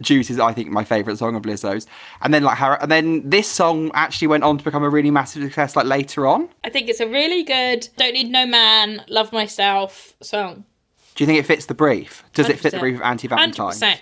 Juice 0.01 0.29
is 0.29 0.39
I 0.39 0.53
think 0.53 0.69
my 0.69 0.83
favourite 0.83 1.19
song 1.19 1.35
of 1.35 1.43
Lizzo's. 1.43 1.85
And 2.21 2.33
then 2.33 2.43
like 2.43 2.57
her 2.57 2.77
and 2.81 2.91
then 2.91 3.29
this 3.29 3.47
song 3.47 3.91
actually 3.93 4.27
went 4.27 4.43
on 4.43 4.57
to 4.57 4.63
become 4.63 4.83
a 4.83 4.89
really 4.89 5.11
massive 5.11 5.43
success 5.43 5.75
like 5.75 5.85
later 5.85 6.25
on. 6.25 6.49
I 6.63 6.69
think 6.69 6.89
it's 6.89 6.99
a 6.99 7.07
really 7.07 7.43
good 7.43 7.87
"Don't 7.97 8.13
Need 8.13 8.31
No 8.31 8.45
Man, 8.45 9.03
Love 9.07 9.31
Myself" 9.33 10.13
song. 10.21 10.65
Do 11.19 11.23
you 11.23 11.25
think 11.25 11.39
it 11.39 11.45
fits 11.45 11.65
the 11.65 11.73
brief? 11.73 12.23
Does 12.33 12.47
it 12.47 12.59
fit 12.59 12.71
the 12.71 12.79
brief 12.79 12.95
of 12.95 13.01
Anti 13.01 13.27
Valentine? 13.27 13.97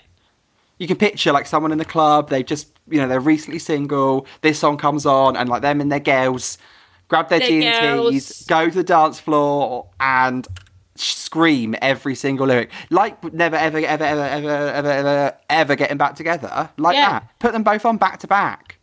you 0.78 0.86
can 0.86 0.98
picture 0.98 1.32
like 1.32 1.48
someone 1.48 1.72
in 1.72 1.80
the 1.80 1.86
club 1.86 2.30
they've 2.30 2.46
just 2.46 2.78
you 2.88 3.02
know 3.02 3.08
they're 3.08 3.20
recently 3.20 3.58
single 3.58 4.28
this 4.42 4.60
song 4.60 4.78
comes 4.78 5.04
on 5.08 5.36
and 5.36 5.50
like 5.50 5.64
them 5.64 5.82
and 5.82 5.92
their 5.92 6.00
girls 6.00 6.60
grab 7.08 7.28
their 7.30 7.40
Their 7.40 7.98
G&Ts 8.12 8.46
go 8.46 8.70
to 8.70 8.76
the 8.76 8.84
dance 8.84 9.20
floor 9.20 9.90
and 10.00 10.48
scream 10.94 11.74
every 11.82 12.14
single 12.14 12.46
lyric 12.46 12.70
like 12.92 13.24
never 13.34 13.56
ever 13.56 13.80
ever 13.80 14.04
ever 14.04 14.22
ever 14.24 14.50
ever 14.50 14.90
ever 14.92 15.38
ever 15.50 15.76
getting 15.76 15.98
back 15.98 16.14
together 16.16 16.70
like 16.78 16.94
Yeah. 16.96 17.10
that 17.22 17.40
put 17.40 17.54
them 17.54 17.64
both 17.64 17.84
on 17.84 17.98
back 17.98 18.20
to 18.20 18.28
back 18.28 18.78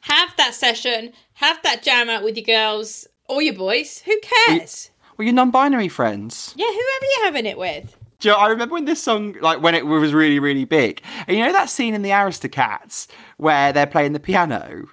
Have 0.00 0.30
that 0.36 0.54
session. 0.54 1.12
Have 1.34 1.62
that 1.62 1.84
jam 1.84 2.08
out 2.10 2.24
with 2.24 2.36
your 2.36 2.44
girls 2.46 3.06
or 3.28 3.40
your 3.42 3.54
boys. 3.54 4.02
Who 4.04 4.18
cares? 4.20 4.90
Well 5.18 5.24
your 5.26 5.34
non-binary 5.34 5.88
friends 5.88 6.54
Yeah, 6.56 6.66
whoever 6.66 7.04
you're 7.16 7.24
having 7.24 7.46
it 7.46 7.58
with. 7.58 7.96
You 8.22 8.32
know, 8.32 8.36
I 8.36 8.48
remember 8.48 8.72
when 8.74 8.84
this 8.84 9.00
song, 9.00 9.36
like 9.40 9.62
when 9.62 9.76
it 9.76 9.86
was 9.86 10.12
really, 10.12 10.40
really 10.40 10.64
big. 10.64 11.02
And 11.28 11.36
you 11.36 11.44
know 11.44 11.52
that 11.52 11.70
scene 11.70 11.94
in 11.94 12.02
the 12.02 12.10
Aristocats 12.10 13.06
where 13.36 13.72
they're 13.72 13.86
playing 13.86 14.12
the 14.12 14.18
piano? 14.18 14.86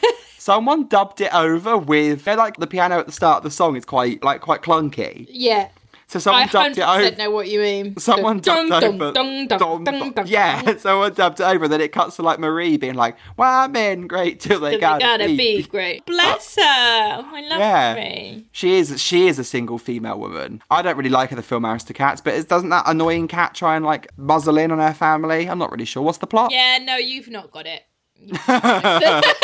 Someone 0.38 0.86
dubbed 0.86 1.20
it 1.20 1.34
over 1.34 1.76
with, 1.76 2.24
they're 2.24 2.36
like 2.36 2.56
the 2.58 2.68
piano 2.68 3.00
at 3.00 3.06
the 3.06 3.12
start 3.12 3.38
of 3.38 3.42
the 3.42 3.50
song 3.50 3.74
is 3.76 3.84
quite, 3.84 4.22
like, 4.22 4.42
quite 4.42 4.62
clunky. 4.62 5.26
Yeah. 5.28 5.70
So 6.10 6.18
someone 6.18 6.44
I 6.44 6.46
dubbed 6.46 6.78
it 6.78 6.80
100% 6.80 7.06
over. 7.06 7.16
know 7.16 7.30
what 7.30 7.48
you 7.48 7.60
mean. 7.60 7.96
Someone 7.98 8.40
dubbed 8.40 8.72
over. 8.72 9.12
dun, 9.12 9.46
dun, 9.46 9.58
dun, 9.58 9.84
dun, 9.84 9.84
dun. 9.84 10.12
dun, 10.12 10.26
yeah, 10.26 10.76
someone 10.78 11.12
dubbed 11.12 11.38
it 11.40 11.44
over. 11.44 11.64
And 11.64 11.72
then 11.74 11.82
it 11.82 11.92
cuts 11.92 12.16
to 12.16 12.22
like 12.22 12.38
Marie 12.38 12.78
being 12.78 12.94
like, 12.94 13.18
"Well, 13.36 13.68
men, 13.68 14.06
great 14.06 14.40
till 14.44 14.58
they 14.60 14.78
gotta, 14.78 15.00
gotta 15.04 15.26
be." 15.26 15.36
be 15.36 15.62
great. 15.64 16.06
Bless 16.06 16.56
her. 16.56 16.62
Oh, 16.62 17.30
I 17.30 17.42
love 17.46 17.58
Yeah. 17.60 17.94
Marie. 17.94 18.46
She 18.52 18.76
is 18.76 18.98
she 19.00 19.28
is 19.28 19.38
a 19.38 19.44
single 19.44 19.76
female 19.76 20.18
woman. 20.18 20.62
I 20.70 20.80
don't 20.80 20.96
really 20.96 21.10
like 21.10 21.28
her 21.28 21.36
the 21.36 21.42
film 21.42 21.64
Aristocats, 21.64 22.24
but 22.24 22.32
it, 22.32 22.48
doesn't 22.48 22.70
that 22.70 22.84
annoying 22.86 23.28
cat 23.28 23.54
try 23.54 23.76
and 23.76 23.84
like 23.84 24.08
muzzle 24.16 24.56
in 24.56 24.72
on 24.72 24.78
her 24.78 24.94
family? 24.94 25.46
I'm 25.46 25.58
not 25.58 25.70
really 25.70 25.84
sure. 25.84 26.02
What's 26.02 26.18
the 26.18 26.26
plot? 26.26 26.50
Yeah, 26.52 26.78
no, 26.78 26.96
you've 26.96 27.28
not 27.28 27.50
got 27.50 27.66
it. 27.66 27.82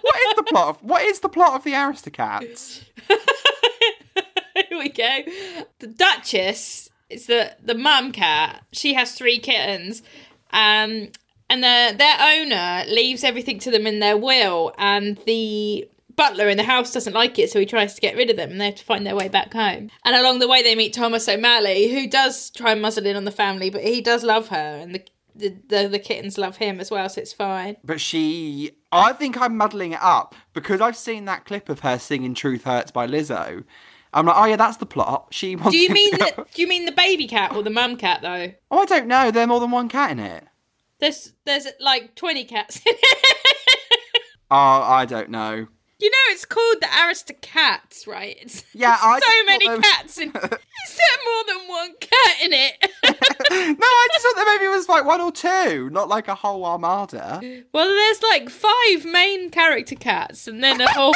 What 0.00 0.16
is 0.30 0.34
the 0.36 0.42
plot 0.44 0.68
of 0.68 0.82
what 0.82 1.02
is 1.02 1.20
the 1.20 1.28
plot 1.28 1.54
of 1.54 1.64
the 1.64 1.72
Aristocats? 1.72 2.84
Here 4.70 4.78
we 4.78 4.88
go. 4.90 5.20
The 5.78 5.86
Duchess 5.86 6.90
is 7.08 7.26
the 7.26 7.56
the 7.62 7.74
mum 7.74 8.12
cat. 8.12 8.64
She 8.72 8.94
has 8.94 9.12
three 9.12 9.38
kittens, 9.38 10.02
um, 10.50 11.08
and 11.48 11.62
the, 11.62 11.94
their 11.96 12.16
owner 12.20 12.84
leaves 12.88 13.24
everything 13.24 13.58
to 13.60 13.70
them 13.70 13.86
in 13.86 14.00
their 14.00 14.16
will, 14.16 14.74
and 14.76 15.16
the 15.26 15.88
butler 16.16 16.48
in 16.48 16.56
the 16.56 16.64
house 16.64 16.92
doesn't 16.92 17.14
like 17.14 17.38
it, 17.38 17.50
so 17.50 17.60
he 17.60 17.66
tries 17.66 17.94
to 17.94 18.00
get 18.00 18.16
rid 18.16 18.28
of 18.28 18.36
them, 18.36 18.50
and 18.50 18.60
they 18.60 18.66
have 18.66 18.74
to 18.74 18.84
find 18.84 19.06
their 19.06 19.16
way 19.16 19.28
back 19.28 19.52
home. 19.52 19.88
And 20.04 20.16
along 20.16 20.40
the 20.40 20.48
way, 20.48 20.62
they 20.62 20.74
meet 20.74 20.92
Thomas 20.92 21.28
O'Malley, 21.28 21.88
who 21.88 22.08
does 22.08 22.50
try 22.50 22.72
and 22.72 22.82
muzzle 22.82 23.06
in 23.06 23.16
on 23.16 23.24
the 23.24 23.30
family, 23.30 23.70
but 23.70 23.82
he 23.82 24.00
does 24.02 24.24
love 24.24 24.48
her, 24.48 24.56
and 24.56 24.94
the 24.94 25.04
the, 25.34 25.56
the, 25.68 25.88
the 25.88 25.98
kittens 26.00 26.36
love 26.36 26.56
him 26.56 26.80
as 26.80 26.90
well, 26.90 27.08
so 27.08 27.20
it's 27.20 27.32
fine. 27.32 27.76
But 27.84 28.00
she 28.00 28.72
I 28.90 29.12
think 29.12 29.40
I'm 29.40 29.56
muddling 29.56 29.92
it 29.92 30.02
up 30.02 30.34
because 30.52 30.80
I've 30.80 30.96
seen 30.96 31.26
that 31.26 31.44
clip 31.44 31.68
of 31.68 31.80
her 31.80 31.98
singing 31.98 32.34
Truth 32.34 32.64
Hurts 32.64 32.90
by 32.90 33.06
Lizzo. 33.06 33.64
I'm 34.12 34.26
like, 34.26 34.36
oh 34.36 34.44
yeah, 34.46 34.56
that's 34.56 34.78
the 34.78 34.86
plot. 34.86 35.28
She 35.30 35.56
wants 35.56 35.72
Do 35.72 35.78
you 35.78 35.90
mean 35.90 36.12
to 36.12 36.16
the, 36.18 36.46
do 36.54 36.62
you 36.62 36.68
mean 36.68 36.84
the 36.86 36.92
baby 36.92 37.26
cat 37.26 37.54
or 37.54 37.62
the 37.62 37.70
mum 37.70 37.96
cat 37.96 38.22
though? 38.22 38.52
Oh, 38.70 38.78
I 38.80 38.84
don't 38.86 39.06
know. 39.06 39.30
There's 39.30 39.48
more 39.48 39.60
than 39.60 39.70
one 39.70 39.88
cat 39.88 40.10
in 40.10 40.18
it. 40.18 40.44
There's 41.00 41.32
there's 41.44 41.66
like 41.80 42.14
twenty 42.14 42.44
cats 42.44 42.76
in 42.78 42.92
it. 42.94 43.36
Oh, 44.50 44.56
I 44.56 45.04
don't 45.04 45.28
know. 45.28 45.66
You 46.00 46.10
know, 46.10 46.16
it's 46.28 46.44
called 46.44 46.76
the 46.80 46.86
Aristocats, 46.86 48.06
right? 48.06 48.36
It's, 48.40 48.64
Yeah, 48.72 48.94
it's 48.94 49.02
I 49.02 49.18
so 49.18 49.44
many 49.46 49.82
cats 49.82 50.18
in. 50.18 50.28
Is 50.34 50.34
there 50.34 51.24
more 51.24 51.44
than 51.46 51.68
one 51.68 51.94
cat 52.00 52.36
in 52.44 52.52
it? 52.52 52.90
No, 53.50 53.56
I 53.56 54.08
just 54.12 54.24
thought 54.26 54.36
that 54.36 54.46
maybe 54.58 54.66
it 54.66 54.76
was 54.76 54.88
like 54.90 55.04
one 55.06 55.20
or 55.22 55.32
two, 55.32 55.88
not 55.90 56.08
like 56.08 56.28
a 56.28 56.34
whole 56.34 56.66
armada. 56.66 57.40
well, 57.72 57.88
there's 57.88 58.22
like 58.22 58.50
five 58.50 59.04
main 59.06 59.48
character 59.50 59.94
cats, 59.94 60.46
and 60.46 60.62
then 60.62 60.80
a 60.82 60.92
whole, 60.92 61.14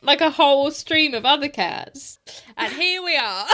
like 0.00 0.20
a 0.20 0.30
whole 0.30 0.70
stream 0.70 1.14
of 1.14 1.24
other 1.24 1.48
cats. 1.48 2.20
And 2.56 2.72
here 2.72 3.02
we 3.02 3.16
are. 3.16 3.46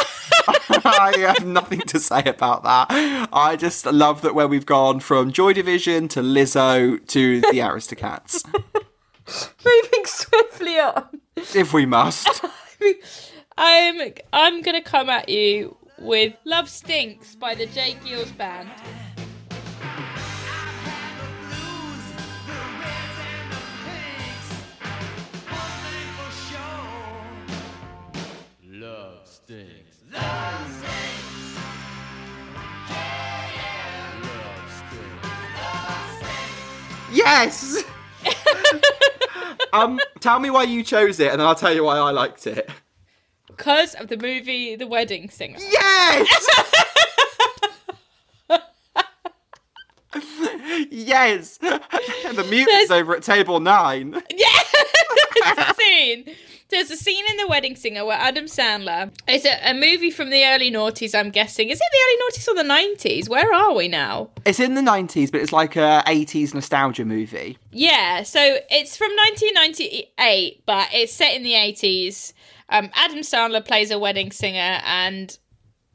I 0.85 1.15
have 1.35 1.47
nothing 1.47 1.81
to 1.81 1.99
say 1.99 2.23
about 2.27 2.63
that. 2.65 2.89
I 3.33 3.57
just 3.57 3.87
love 3.87 4.21
that 4.21 4.35
where 4.35 4.49
we've 4.49 4.67
gone 4.67 5.01
from 5.01 5.33
Joy 5.33 5.55
Division 5.55 6.09
to 6.09 6.21
Lizzo 6.21 7.05
to 7.09 7.41
the 7.41 7.59
Aristocats, 7.61 8.45
Moving 9.65 10.07
swiftly 10.07 10.79
on. 10.79 11.21
if 11.37 11.73
we 11.73 11.87
must. 11.87 12.45
I'm 13.57 14.13
I'm 14.33 14.63
gonna 14.63 14.83
come 14.83 15.11
at 15.11 15.29
you 15.29 15.77
with 15.99 16.35
"Love 16.45 16.69
Stinks" 16.69 17.35
by 17.35 17.55
the 17.55 17.67
J. 17.67 17.97
Geils 18.05 18.35
Band. 18.37 18.71
Love 28.65 29.27
stinks. 29.27 29.97
Yes. 37.13 37.85
Um, 39.73 39.99
tell 40.21 40.39
me 40.41 40.51
why 40.51 40.65
you 40.65 40.83
chose 40.83 41.21
it, 41.21 41.31
and 41.33 41.41
then 41.41 41.47
I'll 41.47 41.55
tell 41.55 41.73
you 41.75 41.85
why 41.85 41.97
I 41.99 42.11
liked 42.11 42.47
it. 42.47 42.69
Because 43.47 43.95
of 43.95 44.09
the 44.09 44.17
movie 44.17 44.77
The 44.77 44.87
Wedding 44.87 45.29
Singer. 45.31 45.59
Yes. 45.59 46.49
yes. 50.91 51.57
the 51.59 52.47
mutants 52.49 52.89
There's- 52.89 52.91
over 52.91 53.15
at 53.17 53.23
table 53.23 53.61
nine. 53.61 54.23
Yeah, 55.43 55.73
scene. 55.73 56.35
There's 56.71 56.91
a 56.91 56.97
scene 56.97 57.25
in 57.31 57.37
The 57.37 57.49
Wedding 57.49 57.75
Singer 57.77 58.05
where 58.05 58.19
Adam 58.19 58.45
Sandler. 58.45 59.11
It's 59.27 59.45
a, 59.45 59.71
a 59.71 59.75
movie 59.75 60.11
from 60.11 60.31
the 60.31 60.45
early 60.45 60.71
noughties, 60.71 61.19
I'm 61.19 61.31
guessing. 61.31 61.69
Is 61.69 61.81
it 61.81 61.89
the 61.91 61.99
early 62.05 62.23
noughties 62.23 62.49
or 62.49 62.55
the 62.55 62.97
90s? 62.97 63.29
Where 63.29 63.53
are 63.53 63.75
we 63.75 63.89
now? 63.89 64.31
It's 64.45 64.61
in 64.61 64.75
the 64.75 64.83
nineties, 64.83 65.31
but 65.31 65.41
it's 65.41 65.53
like 65.53 65.77
a 65.77 66.03
eighties 66.07 66.55
nostalgia 66.55 67.05
movie. 67.05 67.59
Yeah, 67.73 68.23
so 68.23 68.41
it's 68.71 68.97
from 68.97 69.11
1998, 69.11 70.63
but 70.65 70.89
it's 70.93 71.13
set 71.13 71.35
in 71.35 71.43
the 71.43 71.53
80s. 71.53 72.33
Um, 72.69 72.91
Adam 72.95 73.19
Sandler 73.19 73.65
plays 73.65 73.91
a 73.91 73.99
wedding 73.99 74.31
singer, 74.31 74.81
and 74.85 75.37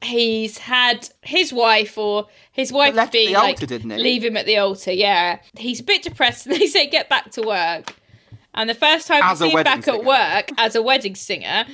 he's 0.01 0.57
had 0.57 1.09
his 1.21 1.53
wife 1.53 1.97
or 1.97 2.28
his 2.51 2.71
wife 2.71 2.95
left 2.95 3.09
at 3.09 3.13
be 3.13 3.28
the 3.28 3.34
like 3.34 3.55
altar, 3.55 3.65
didn't 3.65 3.91
he? 3.91 3.97
leave 3.97 4.23
him 4.23 4.36
at 4.38 4.45
the 4.45 4.57
altar. 4.57 4.91
Yeah, 4.91 5.39
he's 5.57 5.80
a 5.80 5.84
bit 5.84 6.03
depressed, 6.03 6.45
and 6.47 6.55
they 6.55 6.67
say 6.67 6.88
get 6.88 7.09
back 7.09 7.32
to 7.32 7.41
work. 7.41 7.95
And 8.56 8.70
the 8.70 8.74
first 8.74 9.08
time 9.08 9.22
As 9.24 9.41
a 9.41 9.45
we 9.45 9.51
see 9.51 9.58
him 9.58 9.64
back 9.64 9.84
singer. 9.84 9.97
at 9.99 10.03
work 10.06 10.49
as 10.58 10.76
a 10.76 10.82
wedding 10.82 11.16
singer, 11.16 11.66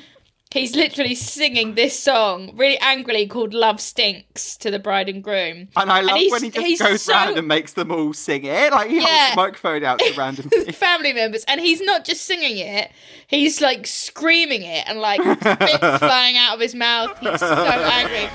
He's 0.53 0.75
literally 0.75 1.15
singing 1.15 1.75
this 1.75 1.97
song 1.97 2.51
really 2.57 2.77
angrily 2.79 3.25
called 3.25 3.53
Love 3.53 3.79
Stinks 3.79 4.57
to 4.57 4.69
the 4.69 4.79
bride 4.79 5.07
and 5.07 5.23
groom. 5.23 5.69
And 5.77 5.89
I 5.89 6.01
love 6.01 6.17
he's- 6.17 6.29
when 6.29 6.43
he 6.43 6.49
just 6.49 6.81
goes 6.81 7.01
so- 7.03 7.13
round 7.13 7.37
and 7.37 7.47
makes 7.47 7.71
them 7.71 7.89
all 7.89 8.11
sing 8.11 8.43
it. 8.43 8.73
Like 8.73 8.89
he 8.89 8.97
Yeah. 8.97 9.05
holds 9.07 9.29
the 9.31 9.35
microphone 9.37 9.83
out 9.85 9.99
to 9.99 10.13
random 10.17 10.49
family 10.73 11.13
members, 11.13 11.45
and 11.45 11.61
he's 11.61 11.79
not 11.79 12.03
just 12.03 12.25
singing 12.25 12.57
it; 12.57 12.91
he's 13.27 13.61
like 13.61 13.87
screaming 13.87 14.63
it 14.63 14.83
and 14.89 14.99
like 14.99 15.21
spit 15.21 15.79
flying 15.99 16.35
out 16.35 16.55
of 16.55 16.59
his 16.59 16.75
mouth. 16.75 17.17
He's 17.19 17.39
so 17.39 17.53
angry. 17.55 18.27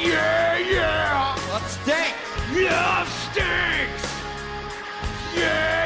Yeah, 0.00 0.56
yeah. 0.56 1.38
Love 1.52 1.70
stinks. 1.70 2.72
Love 2.72 3.08
stinks. 3.30 4.14
Yeah, 5.36 5.77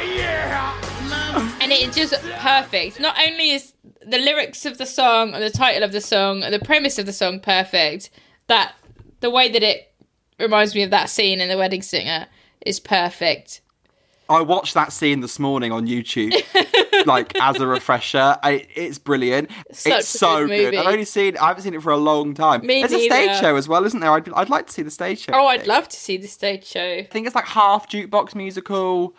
and 1.63 1.71
it's 1.73 1.97
just 1.97 2.15
perfect. 2.39 2.99
Not 2.99 3.17
only 3.19 3.53
is 3.53 3.73
the 4.05 4.19
lyrics 4.19 4.67
of 4.67 4.79
the 4.79 4.87
song 4.87 5.33
and 5.33 5.43
the 5.43 5.51
title 5.51 5.85
of 5.85 5.93
the 5.93 6.01
song 6.01 6.43
and 6.43 6.53
the 6.53 6.59
premise 6.59 6.99
of 6.99 7.07
the 7.07 7.13
song 7.13 7.39
perfect, 7.39 8.11
that 8.49 8.75
the 9.21 9.31
way 9.31 9.49
that 9.49 9.63
it 9.63 9.95
reminds 10.41 10.75
me 10.75 10.83
of 10.83 10.91
that 10.91 11.09
scene 11.09 11.41
in 11.41 11.49
The 11.49 11.57
Wedding 11.57 11.83
Singer 11.83 12.27
is 12.67 12.81
perfect. 12.81 13.61
I 14.29 14.41
watched 14.41 14.75
that 14.75 14.93
scene 14.93 15.21
this 15.21 15.39
morning 15.39 15.73
on 15.73 15.87
YouTube, 15.87 16.33
like 17.07 17.39
as 17.39 17.61
a 17.61 17.67
refresher. 17.67 18.39
I, 18.43 18.67
it's 18.75 18.99
brilliant. 18.99 19.51
Such 19.73 19.93
it's 19.93 20.09
so 20.09 20.47
good 20.47 20.71
good. 20.71 20.75
I've 20.77 20.87
only 20.87 21.05
seen. 21.05 21.37
I 21.37 21.49
haven't 21.49 21.65
seen 21.65 21.75
it 21.75 21.83
for 21.83 21.93
a 21.93 21.99
long 21.99 22.33
time. 22.33 22.65
Me 22.65 22.81
There's 22.81 22.93
a 22.93 23.05
stage 23.05 23.39
show 23.41 23.57
as 23.57 23.69
well, 23.69 23.85
isn't 23.85 24.01
there? 24.01 24.11
I'd, 24.11 24.33
I'd 24.33 24.49
like 24.49 24.69
to 24.69 24.73
see 24.73 24.83
the 24.83 24.91
stage 24.91 25.21
show. 25.21 25.33
Oh, 25.35 25.49
I'd 25.49 25.67
love 25.67 25.89
to 25.89 25.97
see 25.97 26.17
the 26.17 26.29
stage 26.29 26.65
show. 26.65 26.81
I 26.81 27.09
think 27.11 27.27
it's 27.27 27.35
like 27.35 27.47
half 27.47 27.89
jukebox 27.91 28.35
musical, 28.35 29.15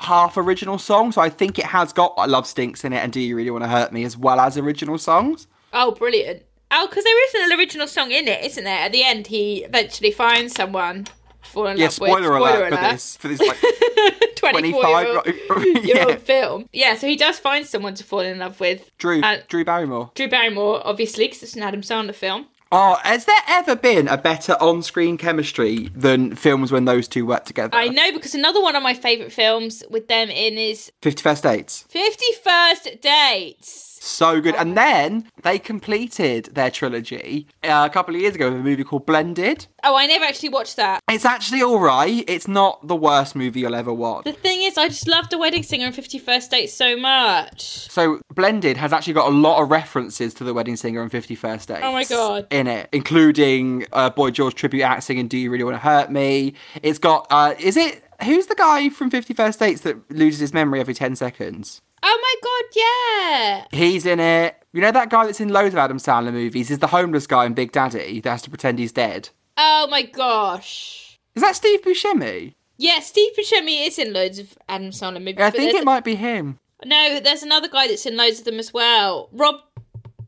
half 0.00 0.36
original 0.36 0.78
song. 0.78 1.12
So 1.12 1.20
I 1.20 1.28
think 1.30 1.58
it 1.58 1.66
has 1.66 1.92
got 1.92 2.14
I 2.16 2.26
Love 2.26 2.46
Stinks 2.46 2.84
in 2.84 2.92
it 2.92 2.98
and 2.98 3.12
Do 3.12 3.20
You 3.20 3.36
Really 3.36 3.50
Want 3.50 3.64
to 3.64 3.68
Hurt 3.68 3.92
Me 3.92 4.04
as 4.04 4.16
well 4.16 4.40
as 4.40 4.56
original 4.58 4.98
songs. 4.98 5.46
Oh, 5.72 5.92
brilliant. 5.92 6.42
Oh, 6.70 6.86
because 6.88 7.04
there 7.04 7.26
is 7.28 7.50
an 7.52 7.58
original 7.58 7.86
song 7.86 8.10
in 8.10 8.28
it, 8.28 8.44
isn't 8.44 8.64
there? 8.64 8.78
At 8.80 8.92
the 8.92 9.02
end, 9.04 9.26
he 9.26 9.64
eventually 9.64 10.10
finds 10.10 10.54
someone 10.54 11.06
fall 11.42 11.66
in 11.66 11.78
Yeah, 11.78 11.84
love 11.84 11.92
spoiler 11.94 12.30
with. 12.32 12.42
alert 12.42 12.70
for 12.74 12.80
this 12.92 13.16
for 13.16 13.28
this 13.28 13.40
like 13.40 13.56
24 14.36 14.86
year 14.86 15.08
old, 15.16 15.24
25 15.24 15.64
year 15.64 15.76
old 15.76 15.84
yeah. 16.10 16.16
film. 16.16 16.68
Yeah, 16.72 16.94
so 16.96 17.06
he 17.06 17.16
does 17.16 17.38
find 17.38 17.66
someone 17.66 17.94
to 17.94 18.04
fall 18.04 18.20
in 18.20 18.38
love 18.38 18.60
with. 18.60 18.90
Drew 18.98 19.20
Uh, 19.22 19.38
Drew 19.48 19.64
Barrymore. 19.64 20.10
Drew 20.14 20.28
Barrymore, 20.28 20.86
obviously, 20.86 21.26
because 21.26 21.42
it's 21.42 21.56
an 21.56 21.62
Adam 21.62 21.80
Sandler 21.80 22.14
film. 22.14 22.46
Oh, 22.70 22.98
has 23.02 23.24
there 23.24 23.40
ever 23.48 23.74
been 23.76 24.08
a 24.08 24.18
better 24.18 24.52
on-screen 24.60 25.16
chemistry 25.16 25.88
than 25.94 26.34
films 26.34 26.70
when 26.70 26.84
those 26.84 27.08
two 27.08 27.24
work 27.24 27.46
together? 27.46 27.74
I 27.74 27.88
know 27.88 28.12
because 28.12 28.34
another 28.34 28.60
one 28.60 28.76
of 28.76 28.82
my 28.82 28.92
favourite 28.92 29.32
films 29.32 29.82
with 29.88 30.08
them 30.08 30.28
in 30.28 30.58
is 30.58 30.92
Fifty 31.00 31.22
First 31.22 31.44
Dates. 31.44 31.84
50 31.88 32.24
First 32.44 32.88
Dates. 33.00 33.87
So 34.00 34.40
good. 34.40 34.54
And 34.54 34.76
then 34.76 35.28
they 35.42 35.58
completed 35.58 36.46
their 36.54 36.70
trilogy 36.70 37.46
uh, 37.62 37.86
a 37.88 37.92
couple 37.92 38.14
of 38.14 38.20
years 38.20 38.34
ago 38.34 38.50
with 38.50 38.60
a 38.60 38.62
movie 38.62 38.84
called 38.84 39.06
Blended. 39.06 39.66
Oh, 39.84 39.96
I 39.96 40.06
never 40.06 40.24
actually 40.24 40.48
watched 40.48 40.76
that. 40.76 41.00
It's 41.08 41.24
actually 41.24 41.62
all 41.62 41.80
right. 41.80 42.24
It's 42.28 42.48
not 42.48 42.86
the 42.86 42.96
worst 42.96 43.36
movie 43.36 43.60
you'll 43.60 43.74
ever 43.74 43.92
watch. 43.92 44.24
The 44.24 44.32
thing 44.32 44.62
is, 44.62 44.76
I 44.76 44.88
just 44.88 45.06
love 45.06 45.28
The 45.30 45.38
Wedding 45.38 45.62
Singer 45.62 45.86
and 45.86 45.94
50 45.94 46.18
First 46.18 46.50
Dates 46.50 46.74
so 46.74 46.96
much. 46.96 47.88
So 47.90 48.20
Blended 48.34 48.76
has 48.76 48.92
actually 48.92 49.12
got 49.14 49.28
a 49.28 49.34
lot 49.34 49.62
of 49.62 49.70
references 49.70 50.34
to 50.34 50.44
The 50.44 50.54
Wedding 50.54 50.76
Singer 50.76 51.02
and 51.02 51.10
50 51.10 51.34
First 51.34 51.68
Dates. 51.68 51.80
Oh 51.82 51.92
my 51.92 52.04
God. 52.04 52.46
In 52.50 52.66
it, 52.66 52.88
including 52.92 53.86
uh, 53.92 54.10
Boy 54.10 54.30
George 54.30 54.54
tribute 54.54 54.82
act 54.82 55.04
singing 55.04 55.28
"Do 55.28 55.38
You 55.38 55.50
Really 55.50 55.64
Want 55.64 55.74
to 55.76 55.80
Hurt 55.80 56.10
Me." 56.10 56.54
It's 56.82 56.98
got. 56.98 57.26
Uh, 57.30 57.54
is 57.58 57.76
it 57.76 58.02
who's 58.24 58.46
the 58.46 58.54
guy 58.54 58.88
from 58.88 59.10
50 59.10 59.34
First 59.34 59.58
Dates 59.58 59.82
that 59.82 60.10
loses 60.10 60.40
his 60.40 60.52
memory 60.52 60.80
every 60.80 60.94
10 60.94 61.16
seconds? 61.16 61.82
Oh 62.02 62.18
my 62.22 62.34
god, 62.42 63.66
yeah. 63.72 63.78
He's 63.78 64.06
in 64.06 64.20
it. 64.20 64.54
You 64.72 64.80
know 64.80 64.92
that 64.92 65.10
guy 65.10 65.26
that's 65.26 65.40
in 65.40 65.48
loads 65.48 65.74
of 65.74 65.78
Adam 65.78 65.98
Sandler 65.98 66.32
movies 66.32 66.70
is 66.70 66.78
the 66.78 66.86
homeless 66.88 67.26
guy 67.26 67.46
in 67.46 67.54
Big 67.54 67.72
Daddy 67.72 68.20
that 68.20 68.30
has 68.30 68.42
to 68.42 68.50
pretend 68.50 68.78
he's 68.78 68.92
dead. 68.92 69.30
Oh 69.56 69.88
my 69.90 70.02
gosh. 70.02 71.18
Is 71.34 71.42
that 71.42 71.56
Steve 71.56 71.82
Buscemi? 71.82 72.54
Yeah, 72.76 73.00
Steve 73.00 73.32
Buscemi 73.36 73.86
is 73.86 73.98
in 73.98 74.12
loads 74.12 74.38
of 74.38 74.56
Adam 74.68 74.90
Sandler 74.90 75.18
movies. 75.18 75.40
I 75.40 75.50
think 75.50 75.74
it 75.74 75.84
might 75.84 76.04
be 76.04 76.14
him. 76.14 76.58
No, 76.84 77.18
there's 77.18 77.42
another 77.42 77.68
guy 77.68 77.88
that's 77.88 78.06
in 78.06 78.16
loads 78.16 78.38
of 78.38 78.44
them 78.44 78.58
as 78.58 78.72
well. 78.72 79.28
Rob 79.32 79.56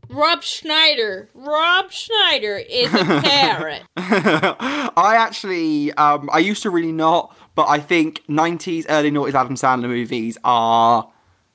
Rob 0.09 0.43
Schneider. 0.43 1.29
Rob 1.35 1.93
Schneider 1.93 2.57
is 2.57 2.93
a 2.93 3.05
parrot. 3.23 3.83
I 3.97 5.15
actually, 5.17 5.93
um, 5.93 6.29
I 6.33 6.41
used 6.41 6.65
to 6.65 6.71
really 6.71 6.91
not, 6.91 7.37
but 7.55 7.69
I 7.69 7.79
think 7.79 8.25
90s, 8.29 8.87
early 8.89 9.13
noughties 9.13 9.35
Adam 9.35 9.55
Sandler 9.55 9.89
movies 9.89 10.37
are 10.43 11.09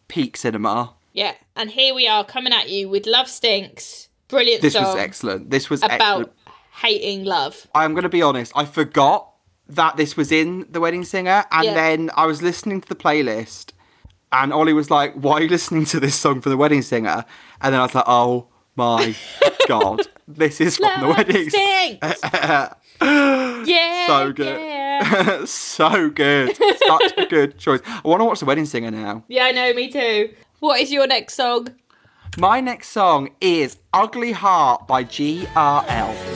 peak 0.08 0.38
cinema. 0.38 0.94
yeah, 1.14 1.34
and 1.56 1.70
here 1.72 1.94
we 1.96 2.08
are 2.08 2.24
coming 2.26 2.54
at 2.54 2.70
you 2.70 2.90
with 2.90 3.06
Love 3.06 3.28
Stinks. 3.28 4.10
Brilliant 4.28 4.62
This 4.62 4.74
was 4.76 4.96
excellent. 4.96 5.50
This 5.52 5.70
was 5.70 5.82
about 5.84 6.02
excellent. 6.02 6.32
hating 6.78 7.26
love. 7.26 7.68
I'm 7.76 7.94
going 7.94 8.04
to 8.04 8.10
be 8.10 8.22
honest, 8.22 8.52
I 8.56 8.66
forgot 8.66 9.30
that 9.68 9.98
this 9.98 10.16
was 10.18 10.32
in 10.32 10.66
The 10.70 10.80
Wedding 10.80 11.04
Singer, 11.04 11.46
and 11.52 11.66
Yeah. 11.66 11.74
then 11.74 12.10
I 12.16 12.26
was 12.26 12.42
listening 12.42 12.82
to 12.82 12.88
the 12.88 12.96
playlist, 12.96 13.72
and 14.32 14.52
Ollie 14.54 14.74
was 14.74 14.90
like, 14.92 15.14
Why 15.14 15.34
are 15.34 15.42
you 15.44 15.50
listening 15.50 15.86
to 15.86 16.00
this 16.00 16.16
song 16.16 16.42
for 16.42 16.50
The 16.50 16.58
Wedding 16.58 16.82
Singer? 16.82 17.24
And 17.62 17.74
then 17.74 17.80
I 17.80 17.84
was 17.84 17.96
like, 17.96 18.06
Oh 18.08 18.48
my 18.76 19.16
god, 19.68 20.02
this 20.28 20.60
is 20.60 20.78
from 20.78 21.02
The 21.02 21.08
Wedding 21.08 21.50
Singer. 21.50 22.74
Yeah. 23.02 24.08
So 24.08 24.32
good. 24.32 24.60
Yeah. 24.60 24.75
so 25.46 26.10
good. 26.10 26.56
Such 26.56 27.14
a 27.18 27.26
good 27.26 27.58
choice. 27.58 27.82
I 27.86 28.02
want 28.04 28.22
to 28.22 28.26
watch 28.26 28.40
The 28.40 28.46
Wedding 28.46 28.66
Singer 28.66 28.92
now. 28.92 29.24
yeah, 29.28 29.46
I 29.46 29.52
know, 29.52 29.74
me 29.74 29.90
too. 29.92 30.34
What 30.60 30.80
is 30.80 30.92
your 30.92 31.08
next 31.08 31.36
song? 31.36 31.68
My 32.38 32.60
next 32.60 32.90
song 32.90 33.30
is 33.40 33.78
Ugly 33.94 34.34
Heart 34.34 34.88
by 34.88 35.04
GRL. 35.06 36.35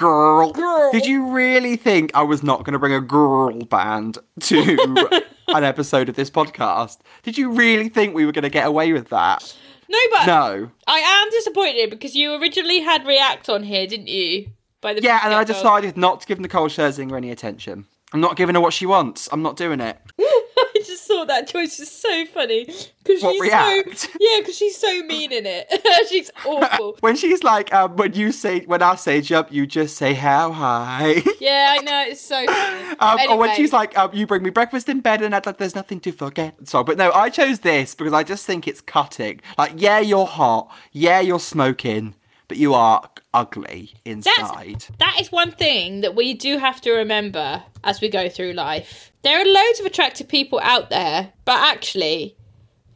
Girl. 0.00 0.50
Girl. 0.52 0.90
Did 0.92 1.04
you 1.04 1.30
really 1.30 1.76
think 1.76 2.10
I 2.14 2.22
was 2.22 2.42
not 2.42 2.64
going 2.64 2.72
to 2.72 2.78
bring 2.78 2.94
a 2.94 3.02
girl 3.02 3.52
band 3.66 4.16
to 4.40 5.22
an 5.48 5.62
episode 5.62 6.08
of 6.08 6.16
this 6.16 6.30
podcast? 6.30 7.00
Did 7.22 7.36
you 7.36 7.50
really 7.50 7.90
think 7.90 8.14
we 8.14 8.24
were 8.24 8.32
going 8.32 8.44
to 8.44 8.48
get 8.48 8.66
away 8.66 8.94
with 8.94 9.10
that? 9.10 9.54
No, 9.90 9.98
but 10.10 10.26
No. 10.26 10.70
I 10.86 10.98
am 11.00 11.30
disappointed 11.30 11.90
because 11.90 12.14
you 12.14 12.40
originally 12.40 12.80
had 12.80 13.06
React 13.06 13.50
on 13.50 13.62
here, 13.62 13.86
didn't 13.86 14.08
you? 14.08 14.46
By 14.80 14.94
the 14.94 15.02
Yeah, 15.02 15.20
and 15.22 15.34
I 15.34 15.44
decided 15.44 15.98
not 15.98 16.22
to 16.22 16.26
give 16.26 16.40
Nicole 16.40 16.68
Scherzinger 16.68 17.14
any 17.14 17.30
attention. 17.30 17.84
I'm 18.14 18.22
not 18.22 18.36
giving 18.36 18.54
her 18.54 18.60
what 18.60 18.72
she 18.72 18.86
wants. 18.86 19.28
I'm 19.30 19.42
not 19.42 19.56
doing 19.56 19.80
it. 19.80 19.98
I 20.80 20.82
just 20.82 21.04
thought 21.04 21.26
that 21.28 21.46
choice 21.46 21.78
is 21.78 21.90
so 21.90 22.24
funny 22.26 22.64
because 22.64 23.20
she's 23.20 23.40
React? 23.40 23.98
so 23.98 24.08
yeah, 24.20 24.38
because 24.40 24.56
she's 24.56 24.76
so 24.76 25.02
mean 25.02 25.30
in 25.30 25.44
it. 25.46 25.68
she's 26.08 26.30
awful. 26.46 26.96
When 27.00 27.16
she's 27.16 27.42
like, 27.44 27.72
um, 27.74 27.96
when 27.96 28.14
you 28.14 28.32
say, 28.32 28.60
when 28.60 28.80
I 28.80 28.94
say 28.94 29.20
jump, 29.20 29.52
you 29.52 29.66
just 29.66 29.96
say 29.96 30.14
how 30.14 30.52
high. 30.52 31.22
yeah, 31.38 31.76
I 31.78 31.82
know 31.82 32.04
it's 32.08 32.20
so. 32.22 32.46
Funny. 32.46 32.96
Um, 32.98 33.18
Or 33.28 33.36
when 33.36 33.54
she's 33.56 33.72
like, 33.72 33.96
um, 33.98 34.10
"You 34.14 34.26
bring 34.26 34.42
me 34.42 34.50
breakfast 34.50 34.88
in 34.88 35.00
bed, 35.00 35.20
and 35.22 35.34
act 35.34 35.46
like 35.46 35.58
there's 35.58 35.74
nothing 35.74 36.00
to 36.00 36.12
forget." 36.12 36.54
So, 36.68 36.82
but 36.82 36.96
no, 36.96 37.12
I 37.12 37.28
chose 37.28 37.60
this 37.60 37.94
because 37.94 38.12
I 38.14 38.22
just 38.22 38.46
think 38.46 38.66
it's 38.66 38.80
cutting. 38.80 39.40
Like, 39.58 39.72
yeah, 39.76 39.98
you're 40.00 40.26
hot, 40.26 40.70
yeah, 40.92 41.20
you're 41.20 41.40
smoking, 41.40 42.14
but 42.50 42.58
you 42.58 42.74
are 42.74 43.08
ugly 43.32 43.94
inside. 44.04 44.74
That's, 44.80 44.90
that 44.98 45.20
is 45.20 45.30
one 45.30 45.52
thing 45.52 46.00
that 46.00 46.16
we 46.16 46.34
do 46.34 46.58
have 46.58 46.80
to 46.80 46.90
remember 46.90 47.62
as 47.84 48.00
we 48.00 48.08
go 48.08 48.28
through 48.28 48.54
life. 48.54 49.12
There 49.22 49.40
are 49.40 49.44
loads 49.44 49.78
of 49.78 49.86
attractive 49.86 50.26
people 50.26 50.58
out 50.60 50.90
there, 50.90 51.32
but 51.44 51.60
actually, 51.60 52.34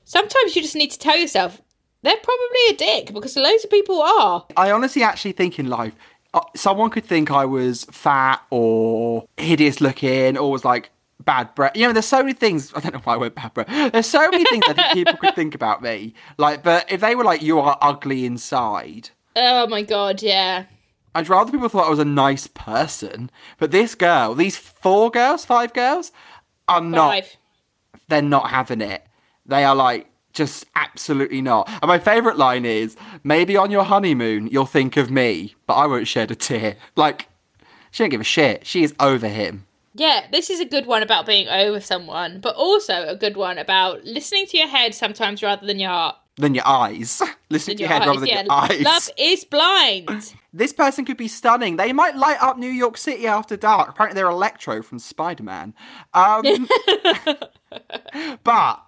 sometimes 0.04 0.56
you 0.56 0.62
just 0.62 0.74
need 0.74 0.90
to 0.90 0.98
tell 0.98 1.16
yourself 1.16 1.62
they're 2.02 2.16
probably 2.16 2.68
a 2.70 2.72
dick 2.74 3.14
because 3.14 3.36
loads 3.36 3.62
of 3.62 3.70
people 3.70 4.02
are. 4.02 4.44
I 4.56 4.72
honestly 4.72 5.04
actually 5.04 5.32
think 5.32 5.60
in 5.60 5.68
life, 5.68 5.94
uh, 6.34 6.40
someone 6.56 6.90
could 6.90 7.04
think 7.04 7.30
I 7.30 7.44
was 7.44 7.84
fat 7.92 8.42
or 8.50 9.28
hideous 9.36 9.80
looking 9.80 10.36
or 10.36 10.50
was 10.50 10.64
like 10.64 10.90
bad 11.24 11.54
breath. 11.54 11.76
You 11.76 11.86
know, 11.86 11.92
there's 11.92 12.06
so 12.06 12.24
many 12.24 12.32
things. 12.32 12.72
I 12.74 12.80
don't 12.80 12.94
know 12.94 13.00
why 13.04 13.14
I 13.14 13.18
went 13.18 13.36
bad 13.36 13.54
breath. 13.54 13.92
There's 13.92 14.06
so 14.06 14.28
many 14.30 14.44
things 14.46 14.64
I 14.66 14.72
think 14.72 14.92
people 14.94 15.16
could 15.16 15.36
think 15.36 15.54
about 15.54 15.80
me. 15.80 16.14
Like, 16.38 16.64
but 16.64 16.90
if 16.90 17.00
they 17.00 17.14
were 17.14 17.22
like, 17.22 17.40
"You 17.40 17.60
are 17.60 17.78
ugly 17.80 18.26
inside." 18.26 19.10
Oh 19.36 19.66
my 19.66 19.82
god, 19.82 20.22
yeah. 20.22 20.66
I'd 21.14 21.28
rather 21.28 21.52
people 21.52 21.68
thought 21.68 21.86
I 21.86 21.90
was 21.90 21.98
a 21.98 22.04
nice 22.04 22.46
person. 22.46 23.30
But 23.58 23.70
this 23.70 23.94
girl, 23.94 24.34
these 24.34 24.56
four 24.56 25.10
girls, 25.10 25.44
five 25.44 25.72
girls, 25.72 26.10
are 26.66 26.80
not. 26.80 27.36
They're 28.08 28.22
not 28.22 28.50
having 28.50 28.80
it. 28.80 29.06
They 29.46 29.64
are 29.64 29.74
like 29.74 30.08
just 30.32 30.66
absolutely 30.74 31.40
not. 31.40 31.68
And 31.68 31.86
my 31.86 31.98
favourite 31.98 32.36
line 32.36 32.64
is, 32.64 32.96
"Maybe 33.22 33.56
on 33.56 33.70
your 33.70 33.84
honeymoon 33.84 34.48
you'll 34.48 34.66
think 34.66 34.96
of 34.96 35.10
me, 35.10 35.54
but 35.66 35.74
I 35.74 35.86
won't 35.86 36.08
shed 36.08 36.30
a 36.30 36.34
tear." 36.34 36.76
Like 36.96 37.28
she 37.90 38.02
don't 38.02 38.10
give 38.10 38.20
a 38.20 38.24
shit. 38.24 38.66
She 38.66 38.82
is 38.82 38.94
over 38.98 39.28
him. 39.28 39.66
Yeah, 39.94 40.26
this 40.32 40.50
is 40.50 40.58
a 40.58 40.64
good 40.64 40.86
one 40.86 41.04
about 41.04 41.24
being 41.24 41.46
over 41.48 41.80
someone, 41.80 42.40
but 42.40 42.56
also 42.56 43.06
a 43.06 43.14
good 43.14 43.36
one 43.36 43.58
about 43.58 44.04
listening 44.04 44.46
to 44.46 44.58
your 44.58 44.66
head 44.66 44.92
sometimes 44.92 45.40
rather 45.40 45.64
than 45.64 45.78
your 45.78 45.90
heart. 45.90 46.16
Than 46.36 46.54
your 46.54 46.66
eyes. 46.66 47.22
Listen 47.50 47.70
Than 47.72 47.76
to 47.76 47.82
your, 47.84 47.88
head 47.92 48.06
rather 48.06 48.20
than 48.20 48.28
yeah, 48.28 48.42
your 48.42 48.52
eyes. 48.52 48.82
love 48.82 49.10
is 49.16 49.44
blind. 49.44 50.34
This 50.56 50.72
person 50.72 51.04
could 51.04 51.16
be 51.16 51.26
stunning. 51.26 51.78
They 51.78 51.92
might 51.92 52.14
light 52.16 52.40
up 52.40 52.58
New 52.58 52.70
York 52.70 52.96
City 52.96 53.26
after 53.26 53.56
dark. 53.56 53.88
Apparently, 53.88 54.14
they're 54.14 54.30
Electro 54.30 54.84
from 54.84 55.00
Spider 55.00 55.42
Man. 55.42 55.74
Um, 56.12 56.68
but 58.44 58.80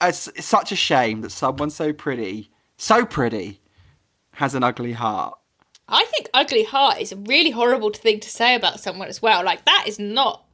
it's, 0.00 0.28
it's 0.28 0.46
such 0.46 0.72
a 0.72 0.76
shame 0.76 1.20
that 1.20 1.32
someone 1.32 1.68
so 1.68 1.92
pretty, 1.92 2.50
so 2.78 3.04
pretty, 3.04 3.60
has 4.32 4.54
an 4.54 4.62
ugly 4.62 4.92
heart. 4.92 5.38
I 5.88 6.06
think 6.06 6.30
ugly 6.32 6.64
heart 6.64 7.02
is 7.02 7.12
a 7.12 7.16
really 7.16 7.50
horrible 7.50 7.90
thing 7.90 8.20
to 8.20 8.30
say 8.30 8.54
about 8.54 8.80
someone 8.80 9.08
as 9.08 9.20
well. 9.20 9.44
Like 9.44 9.66
that 9.66 9.84
is 9.86 9.98
not 9.98 10.45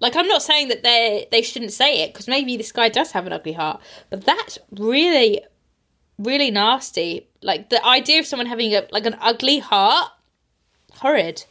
like 0.00 0.16
I'm 0.16 0.26
not 0.28 0.42
saying 0.42 0.68
that 0.68 0.82
they 0.82 1.26
they 1.30 1.42
shouldn't 1.42 1.72
say 1.72 2.02
it 2.02 2.12
because 2.12 2.28
maybe 2.28 2.56
this 2.56 2.72
guy 2.72 2.88
does 2.88 3.12
have 3.12 3.26
an 3.26 3.32
ugly 3.32 3.52
heart, 3.52 3.80
but 4.10 4.24
that's 4.24 4.58
really 4.72 5.40
really 6.18 6.50
nasty. 6.50 7.26
Like 7.42 7.70
the 7.70 7.84
idea 7.84 8.20
of 8.20 8.26
someone 8.26 8.46
having 8.46 8.74
a 8.74 8.86
like 8.90 9.06
an 9.06 9.16
ugly 9.20 9.58
heart, 9.58 10.10
horrid. 10.92 11.44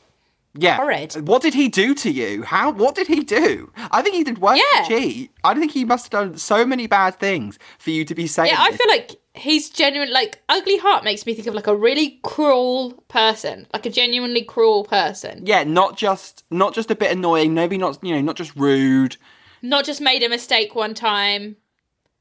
Yeah. 0.55 0.75
Horrid. 0.75 1.27
What 1.27 1.41
did 1.41 1.55
he 1.55 1.67
do 1.67 1.95
to 1.95 2.11
you? 2.11 2.43
How? 2.43 2.71
What 2.71 2.93
did 2.93 3.07
he 3.07 3.23
do? 3.23 3.71
I 3.91 4.03
think 4.03 4.15
he 4.15 4.23
did 4.23 4.37
worse 4.37 4.59
Yeah. 4.59 4.87
than 4.87 4.99
cheat. 4.99 5.31
I 5.43 5.55
think 5.55 5.71
he 5.71 5.83
must 5.83 6.05
have 6.05 6.11
done 6.11 6.37
so 6.37 6.63
many 6.63 6.85
bad 6.85 7.19
things 7.19 7.57
for 7.79 7.89
you 7.89 8.05
to 8.05 8.13
be 8.13 8.27
saying. 8.27 8.51
Yeah, 8.51 8.61
I 8.61 8.69
this. 8.69 8.77
feel 8.77 8.87
like 8.87 9.19
he's 9.33 9.69
genuine. 9.69 10.11
Like 10.11 10.41
ugly 10.49 10.77
heart 10.77 11.03
makes 11.03 11.25
me 11.25 11.33
think 11.33 11.47
of 11.47 11.53
like 11.55 11.67
a 11.67 11.75
really 11.75 12.19
cruel 12.23 12.93
person, 13.07 13.67
like 13.73 13.85
a 13.85 13.89
genuinely 13.89 14.43
cruel 14.43 14.83
person. 14.83 15.45
Yeah, 15.45 15.63
not 15.63 15.97
just 15.97 16.43
not 16.51 16.73
just 16.73 16.91
a 16.91 16.95
bit 16.95 17.11
annoying. 17.11 17.53
Maybe 17.53 17.77
not. 17.77 18.03
You 18.03 18.15
know, 18.15 18.21
not 18.21 18.35
just 18.35 18.55
rude. 18.55 19.17
Not 19.61 19.85
just 19.85 20.01
made 20.01 20.23
a 20.23 20.29
mistake 20.29 20.75
one 20.75 20.93
time, 20.93 21.55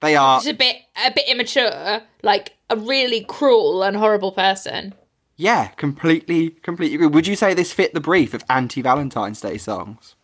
They 0.00 0.14
are. 0.14 0.38
just 0.38 0.48
a 0.48 0.54
bit 0.54 0.76
a 1.04 1.10
bit 1.10 1.28
immature, 1.28 2.02
like 2.22 2.56
a 2.70 2.76
really 2.76 3.24
cruel 3.24 3.82
and 3.82 3.96
horrible 3.96 4.30
person. 4.32 4.94
Yeah, 5.36 5.68
completely, 5.68 6.50
completely 6.50 6.94
agree. 6.94 7.06
Would 7.08 7.26
you 7.26 7.34
say 7.34 7.52
this 7.52 7.72
fit 7.72 7.94
the 7.94 8.00
brief 8.00 8.32
of 8.32 8.44
anti-Valentine's 8.48 9.40
Day 9.40 9.58
songs? 9.58 10.14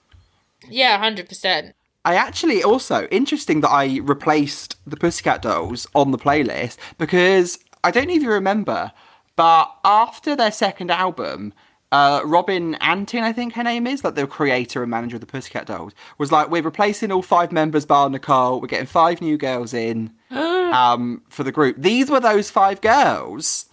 Yeah, 0.69 0.97
hundred 0.99 1.29
percent. 1.29 1.75
I 2.09 2.15
actually 2.15 2.63
also 2.63 3.07
interesting 3.09 3.61
that 3.61 3.69
I 3.69 3.99
replaced 3.99 4.77
the 4.87 4.97
Pussycat 4.97 5.43
Dolls 5.43 5.87
on 5.95 6.11
the 6.11 6.17
playlist 6.17 6.79
because 6.97 7.59
I 7.85 7.91
don't 7.91 8.09
know 8.09 8.15
if 8.15 8.23
you 8.23 8.31
remember, 8.31 8.93
but 9.37 9.71
after 9.85 10.35
their 10.35 10.51
second 10.51 10.91
album, 10.91 11.53
uh, 11.93 12.23
Robin 12.25 12.77
Antin, 12.77 13.25
I 13.25 13.35
think 13.35 13.53
her 13.57 13.63
name 13.63 13.87
is, 13.87 14.05
like 14.05 14.15
the 14.15 14.27
creator 14.27 14.83
and 14.83 14.91
manager 14.91 15.17
of 15.17 15.21
the 15.21 15.27
Pussycat 15.27 15.67
Dolls, 15.67 15.93
was 16.17 16.33
like, 16.33 16.49
"We're 16.49 16.63
replacing 16.63 17.13
all 17.13 17.21
five 17.21 17.53
members, 17.53 17.85
bar 17.85 18.09
Nicole. 18.09 18.63
We're 18.63 18.69
getting 18.69 18.87
five 18.87 19.21
new 19.21 19.37
girls 19.37 19.75
in 19.75 20.11
um, 20.31 21.21
for 21.29 21.45
the 21.45 21.53
group." 21.53 21.77
These 21.77 22.09
were 22.09 22.21
those 22.21 22.51
five 22.51 22.81
girls. 22.81 23.67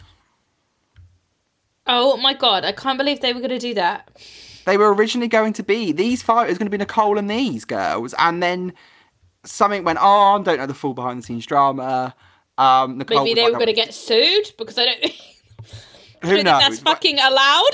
Oh 1.87 2.17
my 2.17 2.33
god, 2.33 2.65
I 2.65 2.73
can't 2.73 2.97
believe 2.97 3.21
they 3.21 3.31
were 3.31 3.39
going 3.39 3.51
to 3.51 3.59
do 3.59 3.75
that. 3.75 4.09
They 4.65 4.77
were 4.77 4.93
originally 4.93 5.27
going 5.27 5.53
to 5.53 5.63
be 5.63 5.91
these 5.91 6.21
five. 6.21 6.47
It 6.47 6.51
was 6.51 6.57
going 6.57 6.67
to 6.67 6.71
be 6.71 6.77
Nicole 6.77 7.17
and 7.17 7.29
these 7.29 7.65
girls, 7.65 8.13
and 8.17 8.41
then 8.41 8.73
something 9.43 9.83
went 9.83 9.99
on. 9.99 10.43
Don't 10.43 10.57
know 10.57 10.65
the 10.65 10.73
full 10.73 10.93
behind 10.93 11.19
the 11.19 11.23
scenes 11.23 11.45
drama. 11.45 12.15
Um, 12.57 12.97
Nicole 12.97 13.23
Maybe 13.23 13.35
they 13.35 13.43
like, 13.43 13.53
were 13.53 13.59
going 13.59 13.67
to 13.67 13.73
get 13.73 13.93
sued 13.93 14.51
because 14.57 14.77
I 14.77 14.85
don't. 14.85 15.05
I 15.05 16.27
Who 16.27 16.43
knows? 16.43 16.61
that's 16.61 16.79
fucking 16.79 17.19
allowed. 17.19 17.71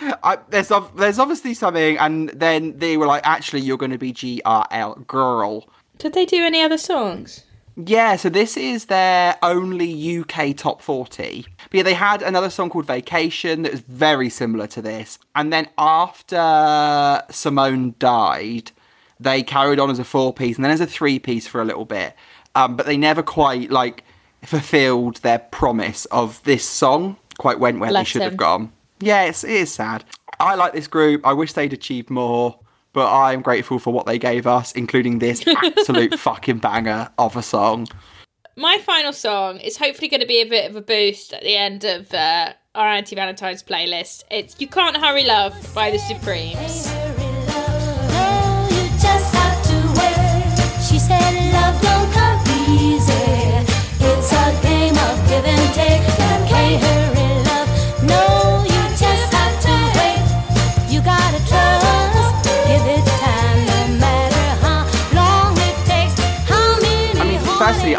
I, 0.22 0.38
there's 0.48 0.70
there's 0.94 1.18
obviously 1.18 1.54
something, 1.54 1.98
and 1.98 2.30
then 2.30 2.78
they 2.78 2.96
were 2.96 3.06
like, 3.06 3.26
actually, 3.26 3.60
you're 3.60 3.76
going 3.76 3.90
to 3.90 3.98
be 3.98 4.12
GRL 4.12 5.06
girl. 5.06 5.68
Did 5.98 6.12
they 6.12 6.26
do 6.26 6.44
any 6.44 6.62
other 6.62 6.78
songs? 6.78 7.44
Yeah, 7.76 8.16
so 8.16 8.30
this 8.30 8.56
is 8.56 8.86
their 8.86 9.36
only 9.42 10.18
UK 10.18 10.56
top 10.56 10.80
40. 10.80 11.46
But 11.56 11.74
yeah, 11.74 11.82
they 11.82 11.94
had 11.94 12.22
another 12.22 12.48
song 12.48 12.70
called 12.70 12.86
Vacation 12.86 13.62
that 13.62 13.72
was 13.72 13.82
very 13.82 14.30
similar 14.30 14.66
to 14.68 14.80
this. 14.80 15.18
And 15.34 15.52
then 15.52 15.68
after 15.76 17.22
Simone 17.30 17.94
died, 17.98 18.72
they 19.20 19.42
carried 19.42 19.78
on 19.78 19.90
as 19.90 19.98
a 19.98 20.04
four 20.04 20.32
piece 20.32 20.56
and 20.56 20.64
then 20.64 20.72
as 20.72 20.80
a 20.80 20.86
three 20.86 21.18
piece 21.18 21.46
for 21.46 21.60
a 21.60 21.64
little 21.64 21.84
bit. 21.84 22.14
Um, 22.54 22.76
but 22.76 22.86
they 22.86 22.96
never 22.96 23.22
quite 23.22 23.70
like 23.70 24.04
fulfilled 24.42 25.16
their 25.16 25.38
promise 25.38 26.06
of 26.06 26.42
this 26.44 26.66
song, 26.66 27.16
quite 27.38 27.60
went 27.60 27.78
where 27.78 27.90
they 27.90 27.94
Bless 27.94 28.08
should 28.08 28.22
have 28.22 28.38
gone. 28.38 28.72
Yeah, 29.00 29.24
it's, 29.24 29.44
it 29.44 29.50
is 29.50 29.72
sad. 29.72 30.04
I 30.40 30.54
like 30.54 30.72
this 30.72 30.86
group. 30.86 31.26
I 31.26 31.34
wish 31.34 31.52
they'd 31.52 31.72
achieved 31.72 32.08
more, 32.08 32.58
but 32.96 33.12
I 33.12 33.34
am 33.34 33.42
grateful 33.42 33.78
for 33.78 33.92
what 33.92 34.06
they 34.06 34.18
gave 34.18 34.46
us, 34.46 34.72
including 34.72 35.18
this 35.18 35.46
absolute 35.46 36.18
fucking 36.18 36.60
banger 36.60 37.10
of 37.18 37.36
a 37.36 37.42
song. 37.42 37.88
My 38.56 38.78
final 38.78 39.12
song 39.12 39.58
is 39.58 39.76
hopefully 39.76 40.08
going 40.08 40.22
to 40.22 40.26
be 40.26 40.40
a 40.40 40.48
bit 40.48 40.70
of 40.70 40.76
a 40.76 40.80
boost 40.80 41.34
at 41.34 41.42
the 41.42 41.56
end 41.56 41.84
of 41.84 42.14
uh, 42.14 42.54
our 42.74 42.88
anti 42.88 43.14
Valentine's 43.14 43.62
playlist. 43.62 44.24
It's 44.30 44.58
"You 44.58 44.66
Can't 44.66 44.96
Hurry 44.96 45.26
Love" 45.26 45.52
by 45.74 45.90
the 45.90 45.98
Supremes. 45.98 46.86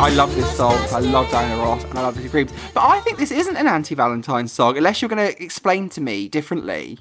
I 0.08 0.12
love 0.12 0.34
this 0.36 0.56
song. 0.56 0.74
I 0.94 1.00
love 1.00 1.30
Diana 1.30 1.62
Ross 1.62 1.84
and 1.84 2.00
I 2.00 2.04
love 2.04 2.16
the 2.16 2.22
Supremes. 2.22 2.54
But 2.74 2.86
I 2.86 3.02
think 3.02 3.18
this 3.18 3.30
isn't 3.30 3.58
an 3.58 3.68
anti 3.68 3.94
Valentine's 3.94 4.54
song, 4.54 4.78
unless 4.78 5.02
you're 5.02 5.10
going 5.10 5.34
to 5.34 5.44
explain 5.44 5.90
to 5.90 6.00
me 6.00 6.30
differently. 6.30 6.98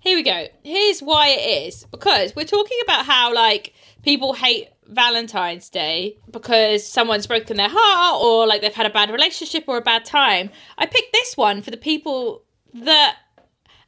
Here 0.00 0.16
we 0.16 0.22
go. 0.22 0.46
Here's 0.64 1.00
why 1.00 1.28
it 1.28 1.66
is 1.66 1.84
because 1.90 2.34
we're 2.34 2.46
talking 2.46 2.78
about 2.82 3.04
how 3.04 3.34
like 3.34 3.74
people 4.02 4.32
hate 4.32 4.68
Valentine's 4.86 5.68
Day 5.68 6.16
because 6.30 6.82
someone's 6.82 7.26
broken 7.26 7.58
their 7.58 7.68
heart 7.70 8.22
or 8.24 8.46
like 8.46 8.62
they've 8.62 8.72
had 8.72 8.86
a 8.86 8.90
bad 8.90 9.10
relationship 9.10 9.64
or 9.66 9.76
a 9.76 9.82
bad 9.82 10.06
time. 10.06 10.48
I 10.78 10.86
picked 10.86 11.12
this 11.12 11.36
one 11.36 11.60
for 11.60 11.70
the 11.70 11.76
people 11.76 12.42
that 12.72 13.18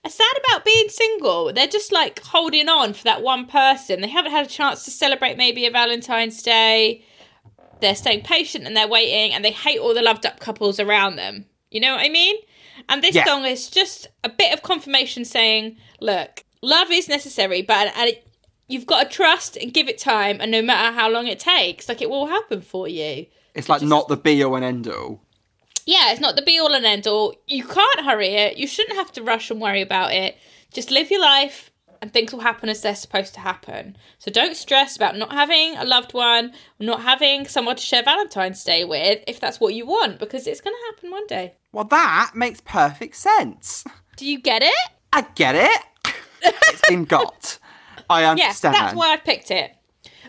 are 0.04 0.10
sad 0.10 0.36
about 0.44 0.66
being 0.66 0.90
single. 0.90 1.54
They're 1.54 1.66
just 1.66 1.90
like 1.90 2.20
holding 2.20 2.68
on 2.68 2.92
for 2.92 3.04
that 3.04 3.22
one 3.22 3.46
person. 3.46 4.02
They 4.02 4.08
haven't 4.08 4.32
had 4.32 4.44
a 4.44 4.50
chance 4.50 4.84
to 4.84 4.90
celebrate 4.90 5.38
maybe 5.38 5.64
a 5.64 5.70
Valentine's 5.70 6.42
Day. 6.42 7.02
They're 7.84 7.94
staying 7.94 8.22
patient 8.22 8.66
and 8.66 8.74
they're 8.74 8.88
waiting 8.88 9.32
and 9.34 9.44
they 9.44 9.50
hate 9.50 9.78
all 9.78 9.92
the 9.92 10.00
loved 10.02 10.24
up 10.24 10.40
couples 10.40 10.80
around 10.80 11.16
them. 11.16 11.44
You 11.70 11.80
know 11.80 11.92
what 11.94 12.04
I 12.04 12.08
mean? 12.08 12.36
And 12.88 13.02
this 13.02 13.14
Yeah. 13.14 13.24
song 13.26 13.44
is 13.44 13.68
just 13.68 14.06
a 14.24 14.28
bit 14.28 14.54
of 14.54 14.62
confirmation 14.62 15.24
saying, 15.26 15.76
look, 16.00 16.44
love 16.62 16.90
is 16.90 17.08
necessary, 17.08 17.60
but 17.60 17.92
and 17.96 18.08
it, 18.10 18.26
you've 18.68 18.86
got 18.86 19.02
to 19.04 19.08
trust 19.16 19.56
and 19.58 19.74
give 19.74 19.86
it 19.88 19.98
time, 19.98 20.38
and 20.40 20.50
no 20.50 20.62
matter 20.62 20.94
how 20.98 21.10
long 21.10 21.26
it 21.26 21.38
takes, 21.38 21.88
like 21.88 22.00
it 22.00 22.08
will 22.08 22.26
happen 22.26 22.62
for 22.62 22.88
you. 22.88 23.26
It's 23.54 23.68
like 23.68 23.82
not 23.82 24.08
the 24.08 24.16
be 24.16 24.42
all 24.42 24.56
and 24.56 24.64
end 24.64 24.88
all. 24.88 25.20
Yeah, 25.86 26.10
it's 26.12 26.20
not 26.20 26.36
the 26.36 26.42
be 26.42 26.58
all 26.58 26.72
and 26.74 26.86
end 26.86 27.06
all. 27.06 27.34
You 27.46 27.64
can't 27.64 28.00
hurry 28.00 28.28
it. 28.28 28.56
You 28.56 28.66
shouldn't 28.66 28.96
have 28.96 29.12
to 29.12 29.22
rush 29.22 29.50
and 29.50 29.60
worry 29.60 29.82
about 29.82 30.12
it. 30.12 30.36
Just 30.72 30.90
live 30.90 31.10
your 31.10 31.20
life 31.20 31.70
and 32.04 32.12
things 32.12 32.34
will 32.34 32.40
happen 32.40 32.68
as 32.68 32.82
they're 32.82 32.94
supposed 32.94 33.32
to 33.32 33.40
happen. 33.40 33.96
So 34.18 34.30
don't 34.30 34.54
stress 34.54 34.94
about 34.94 35.16
not 35.16 35.32
having 35.32 35.74
a 35.78 35.86
loved 35.86 36.12
one, 36.12 36.52
not 36.78 37.00
having 37.00 37.48
someone 37.48 37.76
to 37.76 37.82
share 37.82 38.02
Valentine's 38.02 38.62
Day 38.62 38.84
with 38.84 39.24
if 39.26 39.40
that's 39.40 39.58
what 39.58 39.72
you 39.72 39.86
want, 39.86 40.18
because 40.18 40.46
it's 40.46 40.60
going 40.60 40.76
to 40.76 40.94
happen 40.94 41.10
one 41.10 41.26
day. 41.26 41.54
Well, 41.72 41.84
that 41.84 42.32
makes 42.34 42.60
perfect 42.60 43.16
sense. 43.16 43.86
Do 44.18 44.26
you 44.26 44.38
get 44.38 44.62
it? 44.62 44.90
I 45.14 45.22
get 45.34 45.54
it. 45.54 46.14
it's 46.42 46.86
been 46.86 47.04
got. 47.06 47.58
I 48.10 48.20
Yes, 48.20 48.62
understand. 48.62 48.74
that's 48.74 48.94
why 48.94 49.14
I 49.14 49.16
picked 49.16 49.50
it. 49.50 49.72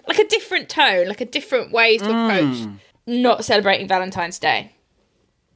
Like 0.07 0.19
a 0.19 0.27
different 0.29 0.69
tone, 0.69 1.09
like 1.09 1.19
a 1.19 1.25
different 1.25 1.73
way 1.73 1.97
to 1.97 2.05
approach 2.05 2.55
mm. 2.55 2.79
not 3.05 3.43
celebrating 3.43 3.89
Valentine's 3.89 4.39
Day. 4.39 4.77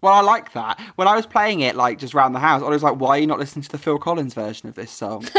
Well, 0.02 0.14
I 0.14 0.20
like 0.20 0.52
that. 0.52 0.82
When 0.98 1.08
I 1.08 1.16
was 1.16 1.26
playing 1.26 1.62
it, 1.62 1.78
like 1.78 1.98
just 1.98 2.14
around 2.14 2.34
the 2.34 2.40
house, 2.40 2.62
I 2.62 2.68
was 2.68 2.84
like, 2.84 3.00
"Why 3.00 3.12
are 3.12 3.20
you 3.20 3.28
not 3.28 3.40
listening 3.40 3.64
to 3.64 3.70
the 3.70 3.78
Phil 3.78 3.98
Collins 3.98 4.34
version 4.34 4.68
of 4.68 4.76
this 4.76 4.92
song?" 4.92 5.26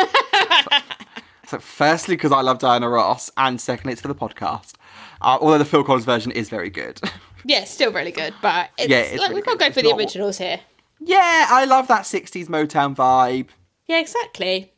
so, 1.51 1.59
firstly, 1.59 2.16
because 2.16 2.32
I 2.32 2.40
love 2.42 2.59
Diana 2.59 2.88
Ross, 2.88 3.30
and 3.36 3.61
secondly, 3.61 3.92
it's 3.92 4.03
for 4.03 4.09
the 4.09 4.14
podcast. 4.14 4.72
Uh, 5.20 5.38
although 5.40 5.59
the 5.59 5.64
Phil 5.64 5.84
Collins 5.84 6.05
version 6.05 6.32
is 6.32 6.48
very 6.48 6.70
good. 6.70 7.01
Yeah, 7.42 7.61
it's 7.62 7.70
still 7.70 7.90
really 7.90 8.11
good, 8.12 8.34
but 8.42 8.68
it's, 8.76 8.90
Yeah, 8.90 8.98
it's 8.98 9.18
like, 9.18 9.30
really 9.30 9.40
we 9.40 9.42
can't 9.46 9.59
good. 9.59 9.64
go 9.64 9.66
It's 9.68 9.74
for 9.76 9.82
the 9.82 9.88
not- 9.88 9.98
originals 9.98 10.36
here. 10.36 10.61
yeah, 11.01 11.46
I 11.48 11.64
love 11.64 11.88
that 11.88 12.03
'60s 12.03 12.48
Motown 12.48 12.94
vibe. 12.94 13.48
Yeah, 13.86 13.98
exactly. 13.98 14.74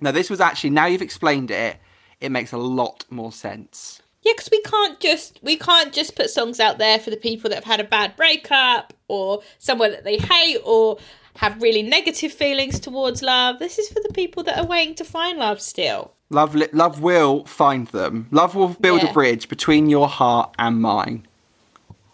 Now, 0.00 0.12
this 0.12 0.30
was 0.30 0.40
actually 0.40 0.70
now 0.70 0.86
you've 0.86 1.02
explained 1.02 1.50
it, 1.50 1.78
it 2.20 2.30
makes 2.30 2.52
a 2.52 2.58
lot 2.58 3.04
more 3.10 3.32
sense. 3.32 4.00
Yeah, 4.22 4.34
because 4.36 4.50
we 4.52 4.62
can't 4.62 5.00
just 5.00 5.40
we 5.42 5.56
can't 5.56 5.92
just 5.92 6.14
put 6.14 6.30
songs 6.30 6.60
out 6.60 6.78
there 6.78 7.00
for 7.00 7.10
the 7.10 7.16
people 7.16 7.50
that 7.50 7.56
have 7.56 7.64
had 7.64 7.80
a 7.80 7.84
bad 7.84 8.14
breakup 8.14 8.92
or 9.08 9.42
someone 9.58 9.90
that 9.90 10.04
they 10.04 10.18
hate 10.18 10.58
or 10.64 10.98
have 11.38 11.62
really 11.62 11.82
negative 11.82 12.32
feelings 12.32 12.80
towards 12.80 13.22
love. 13.22 13.58
This 13.58 13.78
is 13.78 13.88
for 13.88 14.00
the 14.02 14.12
people 14.12 14.42
that 14.44 14.58
are 14.58 14.66
waiting 14.66 14.94
to 14.96 15.04
find 15.04 15.38
love 15.38 15.60
still. 15.60 16.12
Love, 16.30 16.54
li- 16.54 16.68
love 16.72 17.00
will 17.00 17.44
find 17.44 17.86
them. 17.88 18.26
Love 18.30 18.54
will 18.54 18.68
build 18.68 19.02
Yeah. 19.02 19.10
a 19.10 19.12
bridge 19.12 19.48
between 19.48 19.88
your 19.88 20.08
heart 20.08 20.52
and 20.58 20.80
mine. 20.82 21.26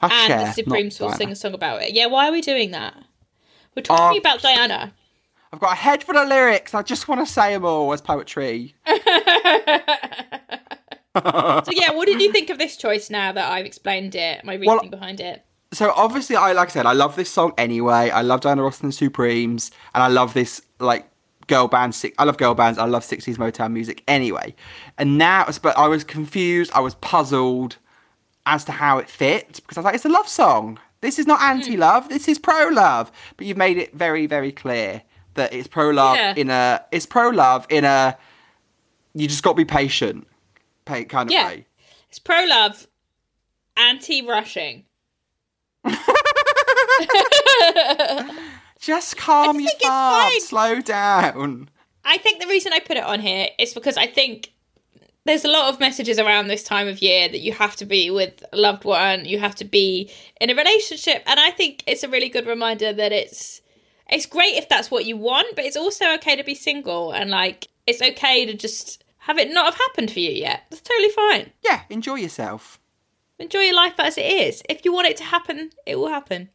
I 0.02 0.06
And 0.08 0.26
share, 0.26 0.46
the 0.46 0.52
Supremes 0.52 1.00
will 1.00 1.12
sing 1.12 1.30
a 1.30 1.36
song 1.36 1.54
about 1.54 1.82
it. 1.82 1.94
Yeah, 1.94 2.06
why 2.06 2.28
are 2.28 2.32
we 2.32 2.42
doing 2.42 2.70
that? 2.72 2.94
We're 3.74 3.82
talking 3.82 4.18
Uh, 4.18 4.20
about 4.20 4.42
Diana. 4.42 4.92
I've 5.52 5.60
got 5.60 5.72
a 5.72 5.76
head 5.76 6.04
full 6.04 6.18
of 6.18 6.28
lyrics. 6.28 6.74
I 6.74 6.82
just 6.82 7.08
want 7.08 7.26
to 7.26 7.32
say 7.32 7.54
them 7.54 7.64
all 7.64 7.92
as 7.92 8.00
poetry. 8.02 8.74
So 11.16 11.70
yeah, 11.70 11.92
what 11.92 12.06
did 12.06 12.20
you 12.20 12.32
think 12.32 12.50
of 12.50 12.58
this 12.58 12.76
choice 12.76 13.08
now 13.08 13.30
that 13.32 13.50
I've 13.52 13.64
explained 13.66 14.14
it, 14.16 14.44
my 14.44 14.54
reasoning 14.54 14.80
Well- 14.80 14.90
behind 14.90 15.20
it? 15.20 15.44
So 15.74 15.92
obviously, 15.94 16.36
I 16.36 16.52
like 16.52 16.68
I 16.68 16.72
said, 16.72 16.86
I 16.86 16.92
love 16.92 17.16
this 17.16 17.30
song 17.30 17.52
anyway. 17.58 18.10
I 18.10 18.22
love 18.22 18.40
Diana 18.40 18.62
Ross 18.62 18.80
and 18.80 18.90
the 18.92 18.96
Supremes, 18.96 19.70
and 19.94 20.02
I 20.02 20.08
love 20.08 20.32
this 20.32 20.62
like 20.78 21.08
girl 21.46 21.68
band. 21.68 22.00
I 22.18 22.24
love 22.24 22.38
girl 22.38 22.54
bands. 22.54 22.78
I 22.78 22.84
love 22.84 23.02
'60s 23.02 23.36
Motown 23.36 23.72
music 23.72 24.02
anyway. 24.06 24.54
And 24.98 25.18
now, 25.18 25.46
but 25.62 25.76
I 25.76 25.88
was 25.88 26.04
confused. 26.04 26.70
I 26.74 26.80
was 26.80 26.94
puzzled 26.94 27.76
as 28.46 28.64
to 28.66 28.72
how 28.72 28.98
it 28.98 29.08
fit 29.08 29.54
because 29.56 29.76
I 29.76 29.80
was 29.80 29.84
like, 29.84 29.94
it's 29.94 30.04
a 30.04 30.08
love 30.08 30.28
song. 30.28 30.78
This 31.00 31.18
is 31.18 31.26
not 31.26 31.40
hmm. 31.40 31.58
anti-love. 31.58 32.08
This 32.08 32.28
is 32.28 32.38
pro-love. 32.38 33.12
But 33.36 33.46
you've 33.46 33.58
made 33.58 33.76
it 33.76 33.92
very, 33.94 34.26
very 34.26 34.52
clear 34.52 35.02
that 35.34 35.52
it's 35.52 35.68
pro-love 35.68 36.16
Yeah. 36.16 36.34
in 36.36 36.50
a. 36.50 36.84
It's 36.92 37.06
pro-love 37.06 37.66
in 37.68 37.84
a. 37.84 38.16
You 39.14 39.28
just 39.28 39.42
got 39.42 39.50
to 39.52 39.56
be 39.56 39.64
patient, 39.64 40.26
pa- 40.84 41.04
kind 41.04 41.28
of 41.28 41.32
Yeah. 41.32 41.48
way. 41.48 41.66
It's 42.08 42.18
pro 42.18 42.44
love, 42.44 42.86
anti 43.76 44.22
rushing. 44.26 44.84
Just 48.78 49.16
calm 49.16 49.60
your 49.60 49.70
think 49.70 49.80
it's 49.80 49.88
farts. 49.88 50.30
fine. 50.30 50.40
Slow 50.40 50.80
down. 50.80 51.70
I 52.04 52.18
think 52.18 52.40
the 52.40 52.48
reason 52.48 52.72
I 52.72 52.80
put 52.80 52.96
it 52.96 53.04
on 53.04 53.20
here 53.20 53.48
is 53.58 53.72
because 53.72 53.96
I 53.96 54.06
think 54.06 54.52
there's 55.24 55.44
a 55.44 55.50
lot 55.50 55.72
of 55.72 55.80
messages 55.80 56.18
around 56.18 56.48
this 56.48 56.62
time 56.62 56.86
of 56.86 57.00
year 57.00 57.28
that 57.28 57.40
you 57.40 57.52
have 57.52 57.76
to 57.76 57.86
be 57.86 58.10
with 58.10 58.44
a 58.52 58.56
loved 58.56 58.84
one, 58.84 59.24
you 59.24 59.38
have 59.38 59.54
to 59.56 59.64
be 59.64 60.10
in 60.40 60.50
a 60.50 60.54
relationship, 60.54 61.22
and 61.26 61.40
I 61.40 61.50
think 61.50 61.82
it's 61.86 62.02
a 62.02 62.08
really 62.08 62.28
good 62.28 62.46
reminder 62.46 62.92
that 62.92 63.12
it's 63.12 63.62
it's 64.10 64.26
great 64.26 64.56
if 64.56 64.68
that's 64.68 64.90
what 64.90 65.06
you 65.06 65.16
want, 65.16 65.56
but 65.56 65.64
it's 65.64 65.78
also 65.78 66.12
okay 66.16 66.36
to 66.36 66.44
be 66.44 66.54
single 66.54 67.12
and 67.12 67.30
like 67.30 67.68
it's 67.86 68.02
okay 68.02 68.44
to 68.44 68.52
just 68.54 69.02
have 69.18 69.38
it 69.38 69.50
not 69.50 69.64
have 69.64 69.76
happened 69.76 70.10
for 70.10 70.20
you 70.20 70.30
yet. 70.30 70.64
That's 70.68 70.82
totally 70.82 71.08
fine. 71.08 71.52
Yeah, 71.64 71.80
enjoy 71.88 72.16
yourself. 72.16 72.78
Enjoy 73.38 73.60
your 73.60 73.74
life 73.74 73.94
as 73.98 74.18
it 74.18 74.26
is. 74.26 74.62
If 74.68 74.84
you 74.84 74.92
want 74.92 75.08
it 75.08 75.16
to 75.16 75.24
happen, 75.24 75.70
it 75.86 75.98
will 75.98 76.08
happen. 76.08 76.50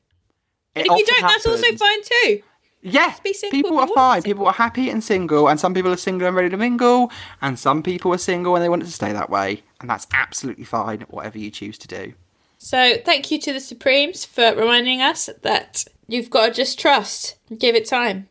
And 0.76 0.86
if 0.86 0.98
you 0.98 1.06
don't, 1.06 1.22
that's 1.22 1.46
also 1.46 1.76
fine 1.76 2.04
too. 2.04 2.44
Yeah, 2.82 3.14
people 3.22 3.72
are 3.72 3.74
you 3.74 3.74
want 3.74 3.90
to 3.90 3.94
fine. 3.94 4.22
People 4.24 4.48
are 4.48 4.54
happy 4.54 4.90
and 4.90 5.04
single, 5.04 5.50
and 5.50 5.60
some 5.60 5.74
people 5.74 5.92
are 5.92 5.98
single 5.98 6.28
and 6.28 6.36
ready 6.36 6.50
to 6.50 6.58
mingle, 6.58 7.12
and 7.42 7.60
some 7.60 7.84
people 7.84 8.14
are 8.14 8.18
single 8.18 8.56
and 8.56 8.64
they 8.64 8.70
want 8.70 8.84
it 8.84 8.86
to 8.86 8.92
stay 8.92 9.12
that 9.12 9.30
way, 9.30 9.64
and 9.82 9.90
that's 9.90 10.08
absolutely 10.14 10.64
fine. 10.64 11.02
Whatever 11.10 11.38
you 11.38 11.52
choose 11.52 11.78
to 11.80 11.88
do. 11.88 12.14
So 12.58 12.96
thank 13.06 13.32
you 13.32 13.40
to 13.42 13.54
the 13.54 13.60
Supremes 13.60 14.26
for 14.26 14.54
reminding 14.56 15.02
us 15.02 15.30
that 15.42 15.86
you've 16.08 16.30
got 16.30 16.48
to 16.48 16.54
just 16.54 16.80
trust, 16.80 17.36
give 17.58 17.76
it 17.76 17.86
time, 17.86 18.30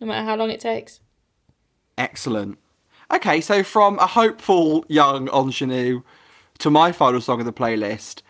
no 0.00 0.06
matter 0.06 0.24
how 0.24 0.36
long 0.36 0.50
it 0.50 0.60
takes. 0.60 1.00
Excellent. 1.98 2.58
Okay, 3.12 3.40
so 3.40 3.62
from 3.62 3.98
a 3.98 4.06
hopeful 4.06 4.84
young 4.88 5.28
ingenue 5.28 6.02
to 6.58 6.70
my 6.70 6.92
final 6.92 7.20
song 7.20 7.40
of 7.40 7.46
the 7.46 7.52
playlist, 7.52 8.22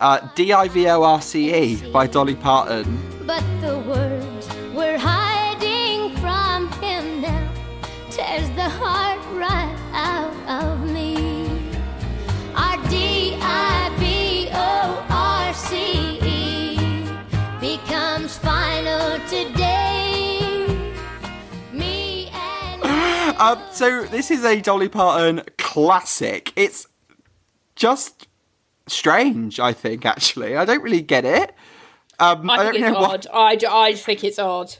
uh, 0.00 0.28
D 0.34 0.52
I 0.52 0.68
V 0.68 0.88
O 0.88 1.02
R 1.02 1.20
C 1.20 1.54
E 1.54 1.90
by 1.90 2.06
Dolly 2.06 2.36
Parton. 2.36 2.98
But 3.26 3.44
the 3.60 3.78
words 3.80 4.48
we're 4.74 4.98
hiding 4.98 6.16
from 6.16 6.70
him 6.80 7.20
now 7.22 7.52
tears 8.10 8.48
the 8.50 8.68
heart 8.68 9.18
right 9.34 9.76
out 9.92 10.34
of 10.62 10.80
me. 10.90 11.72
Our 12.54 12.76
D 12.88 13.36
I 13.40 13.92
V 13.98 14.48
O 14.52 15.06
R 15.10 15.52
C 15.54 16.18
E 16.22 17.08
becomes 17.60 18.38
final 18.38 19.18
today. 19.28 20.92
Me 21.72 22.30
and 22.32 23.36
Um, 23.40 23.60
so 23.72 24.04
this 24.04 24.30
is 24.30 24.44
a 24.44 24.60
Dolly 24.60 24.88
Parton 24.88 25.42
classic. 25.58 26.52
It's 26.56 26.86
just 27.74 28.27
strange, 28.88 29.60
I 29.60 29.72
think. 29.72 30.04
Actually, 30.06 30.56
I 30.56 30.64
don't 30.64 30.82
really 30.82 31.02
get 31.02 31.24
it. 31.24 31.54
Um, 32.18 32.50
I 32.50 32.56
don't 32.56 32.72
think 32.74 32.86
it's 32.86 32.96
odd. 32.96 33.26
I, 33.32 33.56
d- 33.56 33.66
I 33.66 33.92
just 33.92 34.04
think 34.04 34.24
it's 34.24 34.38
odd. 34.38 34.74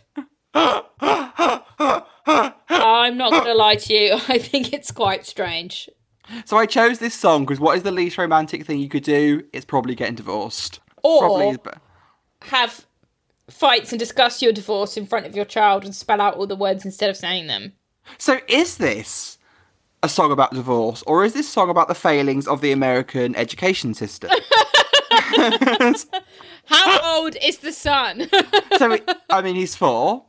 I'm 2.69 3.17
not 3.17 3.31
going 3.31 3.45
to 3.45 3.55
lie 3.55 3.77
to 3.77 3.95
you. 3.95 4.15
I 4.29 4.39
think 4.39 4.73
it's 4.73 4.91
quite 4.91 5.25
strange. 5.25 5.89
So 6.45 6.57
I 6.59 6.67
chose 6.67 6.99
this 6.99 7.15
song 7.15 7.45
because 7.45 7.61
what 7.61 7.77
is 7.77 7.85
the 7.85 7.91
least 7.93 8.19
romantic 8.19 8.67
thing 8.67 8.81
you 8.81 8.89
could 8.89 9.05
do? 9.05 9.45
It's 9.53 9.65
probably 9.65 9.95
getting 9.95 10.17
divorced. 10.17 10.81
Or 11.03 11.21
Probably. 11.21 11.49
Is, 11.51 11.59
but 11.59 11.79
have 12.43 12.87
fights 13.49 13.93
and 13.93 13.99
discuss 13.99 14.43
your 14.43 14.53
divorce 14.53 14.97
in 14.97 15.07
front 15.07 15.27
of 15.27 15.35
your 15.35 15.45
child 15.45 15.85
and 15.85 15.95
spell 15.95 16.21
out 16.21 16.35
all 16.37 16.47
the 16.47 16.57
words 16.57 16.85
instead 16.85 17.09
of 17.09 17.17
saying 17.17 17.47
them. 17.47 17.73
so 18.19 18.41
is 18.47 18.77
this 18.77 19.38
a 20.03 20.09
song 20.09 20.33
about 20.33 20.53
divorce, 20.53 21.03
or 21.07 21.25
is 21.25 21.33
this 21.35 21.49
song 21.49 21.71
about 21.71 21.89
the 21.89 21.95
failings 21.95 22.47
of 22.47 22.61
the 22.61 22.73
American 22.73 23.35
education 23.37 23.95
system? 23.95 24.31
How 26.67 27.17
old 27.17 27.37
is 27.43 27.59
the 27.59 27.73
son? 27.73 28.29
so 28.77 28.99
I 29.31 29.43
mean, 29.43 29.57
he's 29.57 29.75
four. 29.75 30.25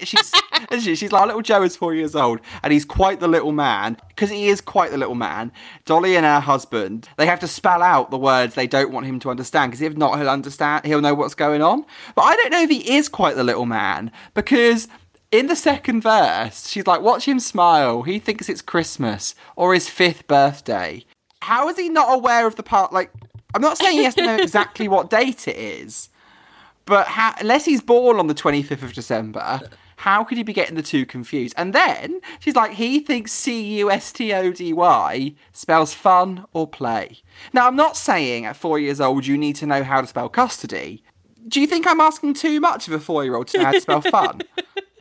She's 0.00 0.32
she? 0.80 0.94
she's 0.94 1.12
like 1.12 1.26
little 1.26 1.42
Joe 1.42 1.62
is 1.62 1.76
four 1.76 1.94
years 1.94 2.14
old, 2.14 2.40
and 2.62 2.72
he's 2.72 2.84
quite 2.84 3.20
the 3.20 3.28
little 3.28 3.52
man 3.52 3.96
because 4.08 4.30
he 4.30 4.48
is 4.48 4.60
quite 4.60 4.90
the 4.90 4.98
little 4.98 5.14
man. 5.14 5.52
Dolly 5.84 6.16
and 6.16 6.24
her 6.24 6.40
husband 6.40 7.08
they 7.16 7.26
have 7.26 7.40
to 7.40 7.48
spell 7.48 7.82
out 7.82 8.10
the 8.10 8.18
words 8.18 8.54
they 8.54 8.66
don't 8.66 8.92
want 8.92 9.06
him 9.06 9.18
to 9.20 9.30
understand 9.30 9.72
because 9.72 9.82
if 9.82 9.96
not, 9.96 10.18
he'll 10.18 10.30
understand. 10.30 10.84
He'll 10.84 11.00
know 11.00 11.14
what's 11.14 11.34
going 11.34 11.62
on. 11.62 11.84
But 12.14 12.22
I 12.22 12.36
don't 12.36 12.52
know 12.52 12.62
if 12.62 12.70
he 12.70 12.94
is 12.94 13.08
quite 13.08 13.36
the 13.36 13.44
little 13.44 13.66
man 13.66 14.12
because 14.34 14.86
in 15.34 15.48
the 15.48 15.56
second 15.56 16.02
verse, 16.02 16.68
she's 16.68 16.86
like, 16.86 17.00
"Watch 17.00 17.26
him 17.26 17.40
smile. 17.40 18.02
He 18.02 18.18
thinks 18.18 18.48
it's 18.48 18.62
Christmas 18.62 19.34
or 19.56 19.74
his 19.74 19.88
fifth 19.88 20.26
birthday." 20.28 21.04
How 21.42 21.68
is 21.68 21.76
he 21.76 21.88
not 21.88 22.14
aware 22.14 22.46
of 22.46 22.56
the 22.56 22.62
part? 22.62 22.92
Like, 22.92 23.10
I'm 23.54 23.60
not 23.60 23.76
saying 23.76 23.98
he 23.98 24.04
has 24.04 24.14
to 24.14 24.24
know 24.24 24.36
exactly 24.40 24.88
what 24.88 25.10
date 25.10 25.48
it 25.48 25.56
is. 25.56 26.08
But 26.86 27.06
how, 27.08 27.34
unless 27.38 27.64
he's 27.64 27.80
born 27.80 28.18
on 28.18 28.28
the 28.28 28.34
25th 28.34 28.82
of 28.82 28.92
December, 28.92 29.60
how 29.96 30.22
could 30.22 30.36
he 30.36 30.44
be 30.44 30.52
getting 30.52 30.76
the 30.76 30.82
two 30.82 31.04
confused? 31.04 31.54
And 31.56 31.72
then 31.72 32.20
she's 32.38 32.54
like, 32.54 32.72
he 32.72 33.00
thinks 33.00 33.32
C 33.32 33.78
U 33.78 33.90
S 33.90 34.12
T 34.12 34.32
O 34.32 34.52
D 34.52 34.72
Y 34.72 35.34
spells 35.52 35.94
fun 35.94 36.44
or 36.52 36.68
play. 36.68 37.18
Now, 37.52 37.66
I'm 37.66 37.76
not 37.76 37.96
saying 37.96 38.44
at 38.44 38.56
four 38.56 38.78
years 38.78 39.00
old 39.00 39.26
you 39.26 39.36
need 39.36 39.56
to 39.56 39.66
know 39.66 39.82
how 39.82 40.00
to 40.00 40.06
spell 40.06 40.28
custody. 40.28 41.02
Do 41.48 41.60
you 41.60 41.66
think 41.66 41.86
I'm 41.86 42.00
asking 42.00 42.34
too 42.34 42.60
much 42.60 42.86
of 42.86 42.94
a 42.94 43.00
four 43.00 43.24
year 43.24 43.34
old 43.34 43.48
to 43.48 43.58
know 43.58 43.64
how 43.64 43.72
to 43.72 43.80
spell 43.80 44.00
fun? 44.00 44.40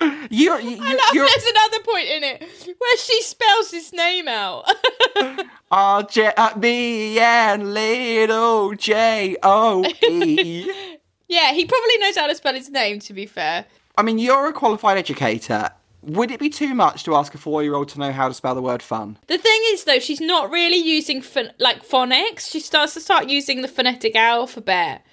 You, 0.00 0.58
you, 0.58 1.00
you're 1.12 1.26
There's 1.26 1.46
another 1.46 1.82
point 1.84 2.08
in 2.08 2.24
it 2.24 2.74
where 2.78 2.98
she 2.98 3.22
spells 3.22 3.70
his 3.70 3.92
name 3.92 4.28
out. 4.28 4.70
R 5.70 6.02
J 6.04 6.32
uh, 6.36 6.56
B 6.58 7.18
N 7.18 7.72
little 7.72 8.74
J 8.74 9.36
O 9.42 9.84
E. 10.08 10.96
yeah, 11.28 11.52
he 11.52 11.64
probably 11.64 11.98
knows 11.98 12.16
how 12.16 12.26
to 12.26 12.34
spell 12.34 12.54
his 12.54 12.70
name, 12.70 13.00
to 13.00 13.12
be 13.12 13.26
fair. 13.26 13.66
I 13.96 14.02
mean, 14.02 14.18
you're 14.18 14.48
a 14.48 14.52
qualified 14.52 14.98
educator. 14.98 15.70
Would 16.02 16.30
it 16.30 16.38
be 16.38 16.50
too 16.50 16.74
much 16.74 17.02
to 17.04 17.16
ask 17.16 17.34
a 17.34 17.38
four-year-old 17.38 17.88
to 17.90 17.98
know 17.98 18.12
how 18.12 18.28
to 18.28 18.34
spell 18.34 18.54
the 18.54 18.62
word 18.62 18.82
fun? 18.82 19.18
The 19.26 19.38
thing 19.38 19.60
is, 19.68 19.84
though, 19.84 19.98
she's 19.98 20.20
not 20.20 20.50
really 20.50 20.76
using 20.76 21.20
phon- 21.20 21.52
like 21.58 21.84
phonics. 21.84 22.50
She 22.50 22.60
starts 22.60 22.94
to 22.94 23.00
start 23.00 23.28
using 23.28 23.62
the 23.62 23.68
phonetic 23.68 24.14
alphabet. 24.14 25.04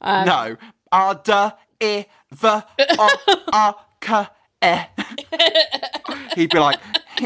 Um, 0.00 0.26
no. 0.26 0.56
R 0.90 1.14
D 1.22 1.32
I 1.32 2.06
V 2.32 2.48
O 2.98 3.16
R 3.52 3.76
K 4.00 4.22
E. 4.22 4.26
Eh. 4.62 4.84
He'd 6.34 6.50
be 6.50 6.58
like, 6.58 6.78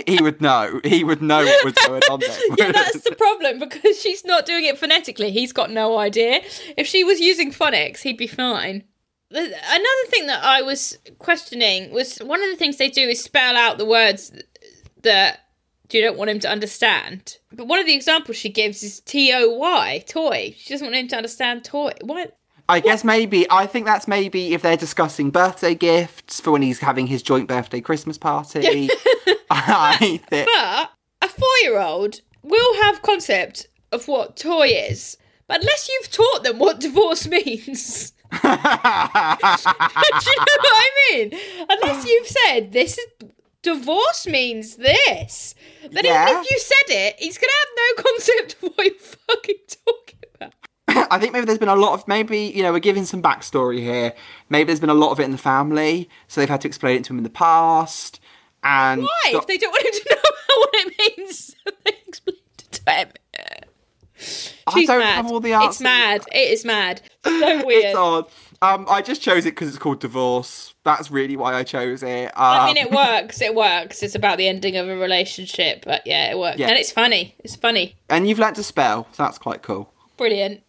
he 0.06 0.22
would 0.22 0.40
know. 0.40 0.80
He 0.84 1.04
would 1.04 1.22
know 1.22 1.44
what 1.44 1.64
was 1.64 1.74
going 1.86 2.02
on 2.10 2.20
there. 2.20 2.38
Yeah, 2.58 2.72
that's 2.72 3.02
the 3.02 3.14
problem 3.14 3.58
because 3.58 4.00
she's 4.00 4.24
not 4.24 4.46
doing 4.46 4.64
it 4.64 4.78
phonetically. 4.78 5.30
He's 5.30 5.52
got 5.52 5.70
no 5.70 5.98
idea. 5.98 6.40
If 6.76 6.86
she 6.86 7.04
was 7.04 7.20
using 7.20 7.52
phonics, 7.52 8.00
he'd 8.00 8.16
be 8.16 8.26
fine. 8.26 8.84
Another 9.30 10.06
thing 10.08 10.26
that 10.26 10.44
I 10.44 10.62
was 10.62 10.98
questioning 11.18 11.92
was 11.92 12.18
one 12.18 12.42
of 12.42 12.50
the 12.50 12.56
things 12.56 12.76
they 12.76 12.88
do 12.88 13.08
is 13.08 13.22
spell 13.22 13.56
out 13.56 13.78
the 13.78 13.84
words 13.84 14.32
that 15.02 15.40
you 15.90 16.00
don't 16.00 16.16
want 16.16 16.30
him 16.30 16.38
to 16.40 16.50
understand. 16.50 17.38
But 17.52 17.66
one 17.66 17.78
of 17.78 17.86
the 17.86 17.94
examples 17.94 18.36
she 18.36 18.48
gives 18.48 18.82
is 18.82 19.00
T 19.00 19.32
O 19.32 19.50
Y, 19.50 20.04
toy. 20.06 20.54
She 20.56 20.72
doesn't 20.72 20.86
want 20.86 20.96
him 20.96 21.08
to 21.08 21.16
understand 21.16 21.64
toy. 21.64 21.92
What? 22.02 22.36
I 22.68 22.80
guess 22.80 23.04
maybe, 23.04 23.46
I 23.50 23.66
think 23.66 23.84
that's 23.84 24.08
maybe 24.08 24.54
if 24.54 24.62
they're 24.62 24.76
discussing 24.76 25.30
birthday 25.30 25.74
gifts 25.74 26.40
for 26.40 26.52
when 26.52 26.62
he's 26.62 26.80
having 26.80 27.06
his 27.06 27.22
joint 27.22 27.46
birthday 27.48 27.80
Christmas 27.80 28.18
party. 28.18 28.88
I 29.50 30.20
think. 30.28 30.48
But 30.52 30.90
a 31.22 31.28
four 31.28 31.48
year 31.62 31.78
old 31.78 32.20
will 32.42 32.74
have 32.82 33.02
concept 33.02 33.68
of 33.92 34.08
what 34.08 34.36
toy 34.36 34.68
is 34.68 35.16
But 35.46 35.60
unless 35.60 35.88
you've 35.88 36.10
taught 36.10 36.42
them 36.44 36.58
what 36.58 36.80
divorce 36.80 37.26
means. 37.28 38.12
Do 38.32 38.38
you 38.38 38.42
know 38.42 38.56
what 38.56 38.80
I 40.74 40.90
mean? 41.12 41.30
Unless 41.68 42.06
you've 42.06 42.26
said 42.26 42.72
this 42.72 42.98
is 42.98 43.06
divorce 43.62 44.26
means 44.26 44.76
this, 44.76 45.54
then 45.90 46.04
Yeah. 46.04 46.30
even 46.30 46.42
if 46.42 46.50
you 46.50 46.58
said 46.58 46.88
it, 46.96 47.14
he's 47.18 47.38
gonna 47.38 47.52
have 47.60 47.68
no 47.76 48.02
concept 48.02 48.56
of 48.62 48.72
what 48.74 48.86
you're 48.86 48.98
fucking 48.98 49.54
talking. 49.86 50.03
I 51.11 51.18
think 51.18 51.32
maybe 51.32 51.47
there's 51.47 51.59
been 51.59 51.68
a 51.68 51.76
lot 51.76 51.95
of 51.95 52.07
maybe 52.09 52.38
you 52.55 52.62
know 52.62 52.72
we're 52.72 52.78
giving 52.78 53.05
some 53.05 53.22
backstory 53.22 53.80
here. 53.80 54.12
Maybe 54.49 54.66
there's 54.68 54.80
been 54.80 54.90
a 54.90 54.95
lot 54.95 55.11
of 55.11 55.20
it 55.20 55.24
in 55.24 55.32
the 55.32 55.38
family, 55.38 56.09
so 56.28 56.40
they've 56.40 56.49
had 56.49 56.61
to 56.62 56.68
explain 56.68 56.97
it 56.99 57.05
to 57.05 57.12
him 57.12 57.18
in 57.18 57.24
the 57.24 57.30
past. 57.30 58.20
And 58.62 59.03
Why? 59.03 59.30
Do- 59.30 59.38
If 59.38 59.47
they 59.47 59.59
don't 59.59 59.70
want 59.70 59.84
him 59.84 59.92
to 59.92 60.14
know 60.14 60.20
what 60.59 60.70
it 60.74 61.16
means, 61.18 61.57
they 61.84 61.92
explained 62.07 62.38
it 62.59 62.72
to 62.72 62.90
him. 62.92 63.09
I 64.66 64.72
She's 64.72 64.86
don't 64.88 65.01
mad. 65.01 65.16
have 65.16 65.30
all 65.30 65.40
the 65.40 65.53
answers. 65.53 65.72
It's 65.76 65.80
mad. 65.82 66.22
It 66.32 66.53
is 66.53 66.64
mad. 66.64 67.03
So 67.24 67.30
weird. 67.66 67.84
It's 67.84 67.97
odd. 67.97 68.26
Um, 68.62 68.86
I 68.88 69.03
just 69.03 69.20
chose 69.20 69.45
it 69.45 69.51
because 69.51 69.68
it's 69.68 69.76
called 69.76 70.01
divorce. 70.01 70.72
That's 70.84 71.11
really 71.11 71.36
why 71.36 71.55
I 71.55 71.64
chose 71.64 72.03
it. 72.03 72.28
Um, 72.28 72.32
I 72.36 72.66
mean, 72.66 72.78
it 72.78 72.90
works. 72.90 73.42
It 73.42 73.55
works. 73.55 74.03
It's 74.03 74.14
about 74.14 74.38
the 74.38 74.49
ending 74.49 74.76
of 74.78 74.88
a 74.88 74.97
relationship, 74.97 75.84
but 75.84 76.07
yeah, 76.07 76.30
it 76.30 76.38
works. 76.38 76.59
Yeah. 76.59 76.68
And 76.68 76.78
it's 76.78 76.90
funny. 76.90 77.34
It's 77.40 77.57
funny. 77.57 77.97
and 78.09 78.26
you've 78.26 78.38
learnt 78.38 78.57
to 78.57 78.62
spell, 78.62 79.07
so 79.12 79.22
that's 79.24 79.36
quite 79.36 79.61
cool. 79.62 79.92
Brilliant. 80.16 80.62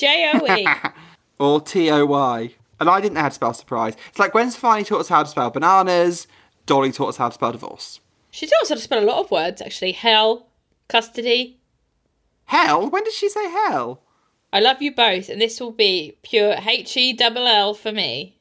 J 0.00 0.32
O 0.34 0.56
E. 0.56 0.66
Or 1.38 1.60
T 1.60 1.90
O 1.90 2.04
Y. 2.04 2.54
And 2.80 2.88
I 2.88 3.00
didn't 3.00 3.14
know 3.14 3.20
how 3.20 3.28
to 3.28 3.34
spell 3.34 3.54
surprise. 3.54 3.94
It's 4.08 4.18
like 4.18 4.32
Gwen 4.32 4.50
Stefani 4.50 4.84
taught 4.84 5.00
us 5.00 5.08
how 5.08 5.22
to 5.22 5.28
spell 5.28 5.50
bananas. 5.50 6.26
Dolly 6.66 6.92
taught 6.92 7.10
us 7.10 7.16
how 7.18 7.28
to 7.28 7.34
spell 7.34 7.52
divorce. 7.52 8.00
She 8.30 8.46
taught 8.46 8.62
us 8.62 8.68
how 8.70 8.74
to 8.74 8.80
spell 8.80 9.02
a 9.02 9.06
lot 9.06 9.24
of 9.24 9.30
words, 9.30 9.60
actually. 9.62 9.92
Hell, 9.92 10.48
custody. 10.88 11.58
Hell? 12.46 12.88
When 12.88 13.04
did 13.04 13.12
she 13.14 13.28
say 13.28 13.50
hell? 13.50 14.02
I 14.52 14.60
love 14.60 14.82
you 14.82 14.94
both, 14.94 15.28
and 15.28 15.40
this 15.40 15.60
will 15.60 15.72
be 15.72 16.18
pure 16.22 16.56
H 16.66 16.96
E 16.96 17.12
double 17.12 17.46
L 17.46 17.74
for 17.74 17.92
me. 17.92 18.36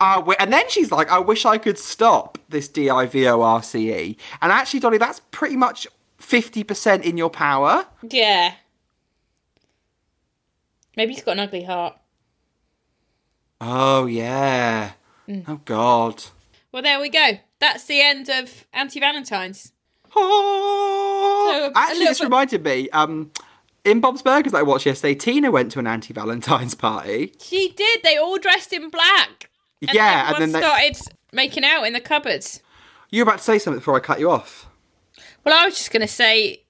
Uh, 0.00 0.32
and 0.40 0.52
then 0.52 0.68
she's 0.68 0.90
like, 0.90 1.10
I 1.10 1.20
wish 1.20 1.44
I 1.44 1.58
could 1.58 1.78
stop 1.78 2.38
this 2.48 2.66
D 2.68 2.90
I 2.90 3.06
V 3.06 3.28
O 3.28 3.40
R 3.42 3.62
C 3.62 3.92
E. 3.92 4.16
And 4.40 4.50
actually, 4.50 4.80
Dolly, 4.80 4.98
that's 4.98 5.20
pretty 5.30 5.56
much 5.56 5.86
50% 6.20 7.02
in 7.02 7.16
your 7.16 7.30
power. 7.30 7.86
Yeah. 8.08 8.54
Maybe 10.96 11.14
he's 11.14 11.22
got 11.22 11.32
an 11.32 11.40
ugly 11.40 11.64
heart. 11.64 11.96
Oh, 13.60 14.06
yeah. 14.06 14.92
Oh, 15.48 15.60
God. 15.64 16.24
Well, 16.72 16.82
there 16.82 17.00
we 17.00 17.08
go. 17.08 17.38
That's 17.60 17.84
the 17.84 18.00
end 18.02 18.28
of 18.28 18.66
Anti 18.72 19.00
Valentine's. 19.00 19.72
Oh. 20.14 21.48
So, 21.52 21.66
a 21.66 21.72
Actually, 21.74 22.04
this 22.06 22.18
bit- 22.18 22.24
reminded 22.24 22.64
me. 22.64 22.90
Um, 22.90 23.30
in 23.84 24.00
Bob's 24.00 24.22
Burgers 24.22 24.52
that 24.52 24.58
I 24.58 24.62
watched 24.62 24.86
yesterday, 24.86 25.14
Tina 25.14 25.50
went 25.50 25.72
to 25.72 25.78
an 25.78 25.86
anti 25.86 26.12
Valentine's 26.12 26.74
party. 26.76 27.32
She 27.40 27.70
did. 27.70 28.02
They 28.02 28.16
all 28.16 28.38
dressed 28.38 28.72
in 28.72 28.90
black. 28.90 29.50
And 29.80 29.90
yeah, 29.92 30.28
and 30.32 30.40
then 30.40 30.52
they, 30.52 30.60
started 30.60 30.96
making 31.32 31.64
out 31.64 31.84
in 31.84 31.92
the 31.92 32.00
cupboards. 32.00 32.60
you 33.10 33.24
were 33.24 33.28
about 33.30 33.38
to 33.38 33.44
say 33.44 33.58
something 33.58 33.80
before 33.80 33.96
I 33.96 34.00
cut 34.00 34.20
you 34.20 34.30
off. 34.30 34.68
Well, 35.44 35.58
I 35.58 35.64
was 35.64 35.76
just 35.76 35.90
going 35.90 36.02
to 36.02 36.12
say 36.12 36.62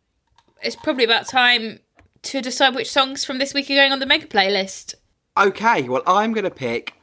it's 0.63 0.77
probably 0.77 1.05
about 1.05 1.27
time 1.29 1.81
to 2.23 2.41
decide 2.41 2.75
which 2.75 2.91
songs 2.91 3.25
from 3.25 3.39
this 3.39 3.55
week 3.55 3.71
are 3.71 3.75
going 3.75 3.93
on 3.93 3.99
the 3.99 4.07
mega 4.07 4.27
playlist. 4.27 4.95
Okay, 5.39 5.89
well, 5.89 6.03
I'm 6.07 6.33
going 6.33 6.45
to 6.45 6.51
pick 6.51 6.95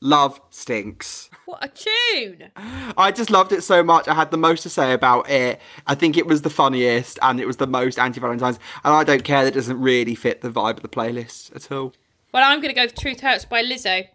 Love 0.00 0.40
Stinks. 0.50 1.30
What 1.46 1.64
a 1.64 1.68
tune! 1.68 2.50
I 2.96 3.12
just 3.12 3.30
loved 3.30 3.52
it 3.52 3.62
so 3.62 3.82
much. 3.82 4.08
I 4.08 4.14
had 4.14 4.30
the 4.30 4.36
most 4.36 4.62
to 4.64 4.68
say 4.68 4.92
about 4.92 5.30
it. 5.30 5.60
I 5.86 5.94
think 5.94 6.16
it 6.16 6.26
was 6.26 6.42
the 6.42 6.50
funniest 6.50 7.18
and 7.22 7.40
it 7.40 7.46
was 7.46 7.56
the 7.56 7.66
most 7.66 7.98
anti 7.98 8.20
Valentine's. 8.20 8.58
And 8.84 8.92
I 8.92 9.04
don't 9.04 9.24
care 9.24 9.44
that 9.44 9.52
it 9.52 9.54
doesn't 9.54 9.80
really 9.80 10.14
fit 10.14 10.40
the 10.40 10.50
vibe 10.50 10.76
of 10.76 10.82
the 10.82 10.88
playlist 10.88 11.54
at 11.54 11.70
all. 11.70 11.94
Well, 12.32 12.42
I'm 12.44 12.60
going 12.60 12.74
to 12.74 12.80
go 12.80 12.88
for 12.88 12.96
Truth 12.96 13.20
Hurts 13.20 13.44
by 13.44 13.62
Lizzo. 13.62 14.06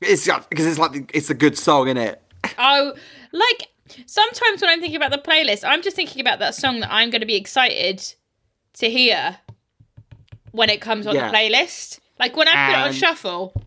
It's 0.00 0.26
because 0.26 0.66
it's 0.66 0.78
like 0.78 1.10
it's 1.14 1.30
a 1.30 1.34
good 1.34 1.56
song, 1.56 1.86
isn't 1.88 1.96
it? 1.96 2.22
Oh, 2.58 2.92
like 3.32 3.68
sometimes 4.06 4.60
when 4.60 4.70
I'm 4.70 4.80
thinking 4.80 4.96
about 4.96 5.10
the 5.10 5.18
playlist, 5.18 5.64
I'm 5.64 5.82
just 5.82 5.96
thinking 5.96 6.20
about 6.20 6.38
that 6.40 6.54
song 6.54 6.80
that 6.80 6.92
I'm 6.92 7.10
going 7.10 7.20
to 7.20 7.26
be 7.26 7.36
excited 7.36 8.14
to 8.78 8.90
hear 8.90 9.38
when 10.52 10.70
it 10.70 10.80
comes 10.80 11.06
on 11.06 11.14
Yeah. 11.14 11.30
the 11.30 11.36
playlist. 11.36 12.00
Like 12.18 12.36
when 12.36 12.48
I 12.48 12.52
put 12.66 12.78
it 12.78 12.82
on 12.88 12.92
shuffle. 12.92 13.62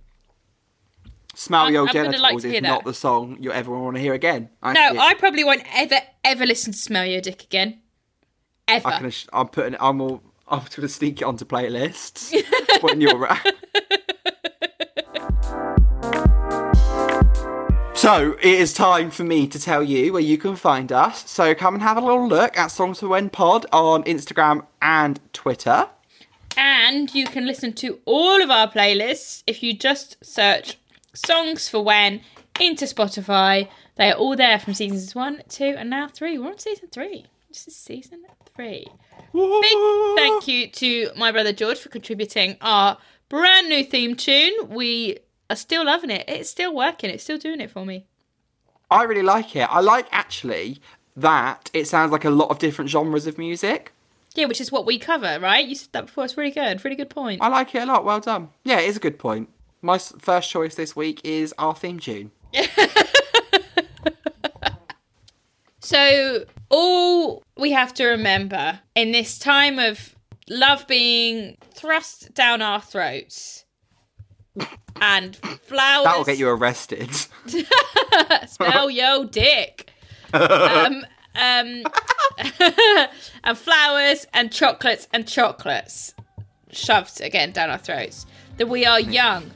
Smell 1.36 1.64
I'm- 1.66 1.74
Your 1.74 1.88
I'm 1.88 1.93
Genitals 1.93 2.22
like 2.22 2.43
is 2.43 2.62
not 2.62 2.84
the 2.84 2.93
song 2.93 3.38
you 3.39 3.51
ever 3.51 3.72
want 3.78 3.95
to 3.95 4.01
hear 4.01 4.14
again. 4.14 4.49
I, 4.62 4.74
No, 4.74 4.91
yeah, 4.93 5.01
I 5.01 5.14
probably 5.14 5.43
won't 5.43 5.64
ever, 5.74 5.99
ever 6.24 6.45
listen 6.45 6.74
to 6.74 6.80
Smell 6.80 7.05
Your 7.05 7.22
Dick 7.22 7.43
again. 7.43 7.82
Ever. 8.68 8.88
I 8.88 8.99
can, 8.99 9.12
I'm 9.34 9.47
putting. 9.47 9.76
I'm 9.80 10.01
all. 10.01 10.22
I'm 10.47 10.60
going 10.60 10.70
to 10.82 10.89
sneak 10.89 11.22
it 11.22 11.26
onto 11.26 11.45
playlists 11.45 12.34
when 12.82 12.99
you're. 13.01 13.30
So 18.00 18.38
it 18.41 18.45
is 18.45 18.72
time 18.72 19.12
for 19.12 19.26
me 19.26 19.45
to 19.47 19.60
tell 19.60 19.84
you 19.84 20.14
where 20.14 20.22
you 20.22 20.38
can 20.38 20.56
find 20.56 20.89
us. 20.89 21.30
So 21.30 21.54
come 21.54 21.74
and 21.74 21.84
have 21.84 21.97
a 21.97 22.00
little 22.00 22.30
look 22.30 22.58
at 22.58 22.68
Songs 22.68 23.02
for 23.02 23.10
When 23.10 23.30
Pod 23.30 23.66
on 23.74 24.06
Instagram 24.06 24.66
and 24.82 25.20
Twitter. 25.34 25.89
And 26.56 27.14
you 27.14 27.26
can 27.26 27.45
listen 27.45 27.74
to 27.74 28.00
all 28.06 28.41
of 28.41 28.50
our 28.50 28.72
playlists 28.72 29.43
if 29.47 29.62
you 29.62 29.74
just 29.74 30.16
search 30.24 30.78
Songs 31.14 31.68
for 31.68 31.84
When 31.84 32.22
into 32.58 32.86
Spotify. 32.86 33.68
They 33.97 34.12
are 34.12 34.18
all 34.18 34.38
there 34.38 34.60
from 34.60 34.76
seasons 34.76 35.14
one, 35.14 35.43
two, 35.50 35.76
and 35.78 35.89
now 35.89 36.08
three. 36.08 36.38
We're 36.38 36.52
on 36.52 36.58
season 36.58 36.88
three. 36.93 37.26
This 37.50 37.68
is 37.68 37.76
season 37.76 38.24
three. 38.56 38.88
Big 39.34 39.78
thank 40.16 40.47
you 40.47 40.70
to 40.70 41.10
my 41.18 41.34
brother 41.34 41.52
George 41.52 41.80
for 41.80 41.89
contributing 41.89 42.56
our 42.62 42.97
brand 43.28 43.68
new 43.68 43.84
theme 43.84 44.16
tune. 44.16 44.70
We 44.70 45.20
are 45.50 45.56
still 45.56 45.86
loving 45.86 46.10
it. 46.10 46.26
It's 46.28 46.50
still 46.50 46.74
working. 46.74 47.10
It's 47.10 47.24
still 47.24 47.38
doing 47.38 47.62
it 47.62 47.72
for 47.72 47.86
me. 47.86 48.06
I 48.91 49.04
really 49.04 49.22
like 49.22 49.56
it. 49.56 49.68
I 49.70 49.82
like 49.82 50.08
actually 50.12 50.82
that 51.16 51.70
it 51.74 51.88
sounds 51.88 52.12
like 52.12 52.26
a 52.26 52.30
lot 52.30 52.50
of 52.50 52.60
different 52.60 52.89
genres 52.89 53.28
of 53.28 53.38
music. 53.38 53.93
Yeah, 54.36 54.45
which 54.45 54.62
is 54.62 54.72
what 54.72 54.86
we 54.86 55.00
cover, 55.00 55.39
right? 55.39 55.66
You 55.66 55.76
said 55.76 55.89
that 55.91 56.06
before. 56.08 56.26
It's 56.26 56.38
really 56.38 56.52
good. 56.52 56.84
Really 56.84 56.95
good 56.95 57.10
point. 57.10 57.41
I 57.41 57.47
like 57.47 57.74
it 57.76 57.84
a 57.84 57.86
lot. 57.86 58.06
Well 58.06 58.20
done. 58.20 58.50
Yeah, 58.64 58.80
it 58.80 58.88
is 58.88 58.97
a 58.97 59.00
good 59.00 59.20
point. 59.20 59.50
My 59.82 59.97
first 59.97 60.50
choice 60.50 60.76
this 60.76 60.95
week 60.95 61.22
is 61.24 61.54
our 61.58 61.76
theme 61.76 62.00
tune. 62.00 62.32
So, 65.89 66.45
all 66.70 67.41
we 67.58 67.72
have 67.72 67.95
to 67.95 68.06
remember 68.06 68.82
in 68.93 69.12
this 69.12 69.39
time 69.39 69.80
of 69.80 70.16
love 70.47 70.86
being 70.86 71.58
thrust 71.74 72.32
down 72.36 72.62
our 72.62 72.80
throats 72.80 73.66
and 75.02 75.36
flowers 75.36 76.06
That'll 76.06 76.24
get 76.24 76.38
you 76.38 76.50
arrested. 76.50 77.10
smell 78.47 78.89
yo 78.89 79.26
dick. 79.26 79.91
um, 80.34 81.06
um, 81.36 81.84
and 83.43 83.58
flowers 83.58 84.26
and 84.34 84.52
chocolates 84.52 85.08
and 85.14 85.28
chocolates 85.28 86.14
shoved 86.72 87.22
again 87.22 87.52
down 87.52 87.70
our 87.70 87.78
throats. 87.78 88.26
That 88.58 88.68
we 88.68 88.86
are 88.86 89.00
young. 89.00 89.52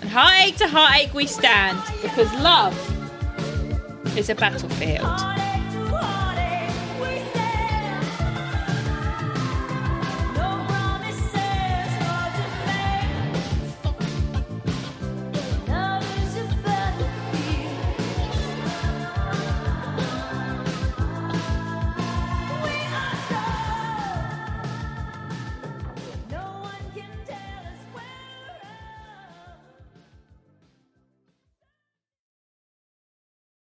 And 0.00 0.08
heartache 0.08 0.56
to 0.58 0.68
heartache 0.68 1.12
we 1.12 1.26
stand 1.26 1.82
because 2.02 2.32
love 2.34 2.76
is 4.16 4.30
a 4.30 4.34
battlefield. 4.34 5.37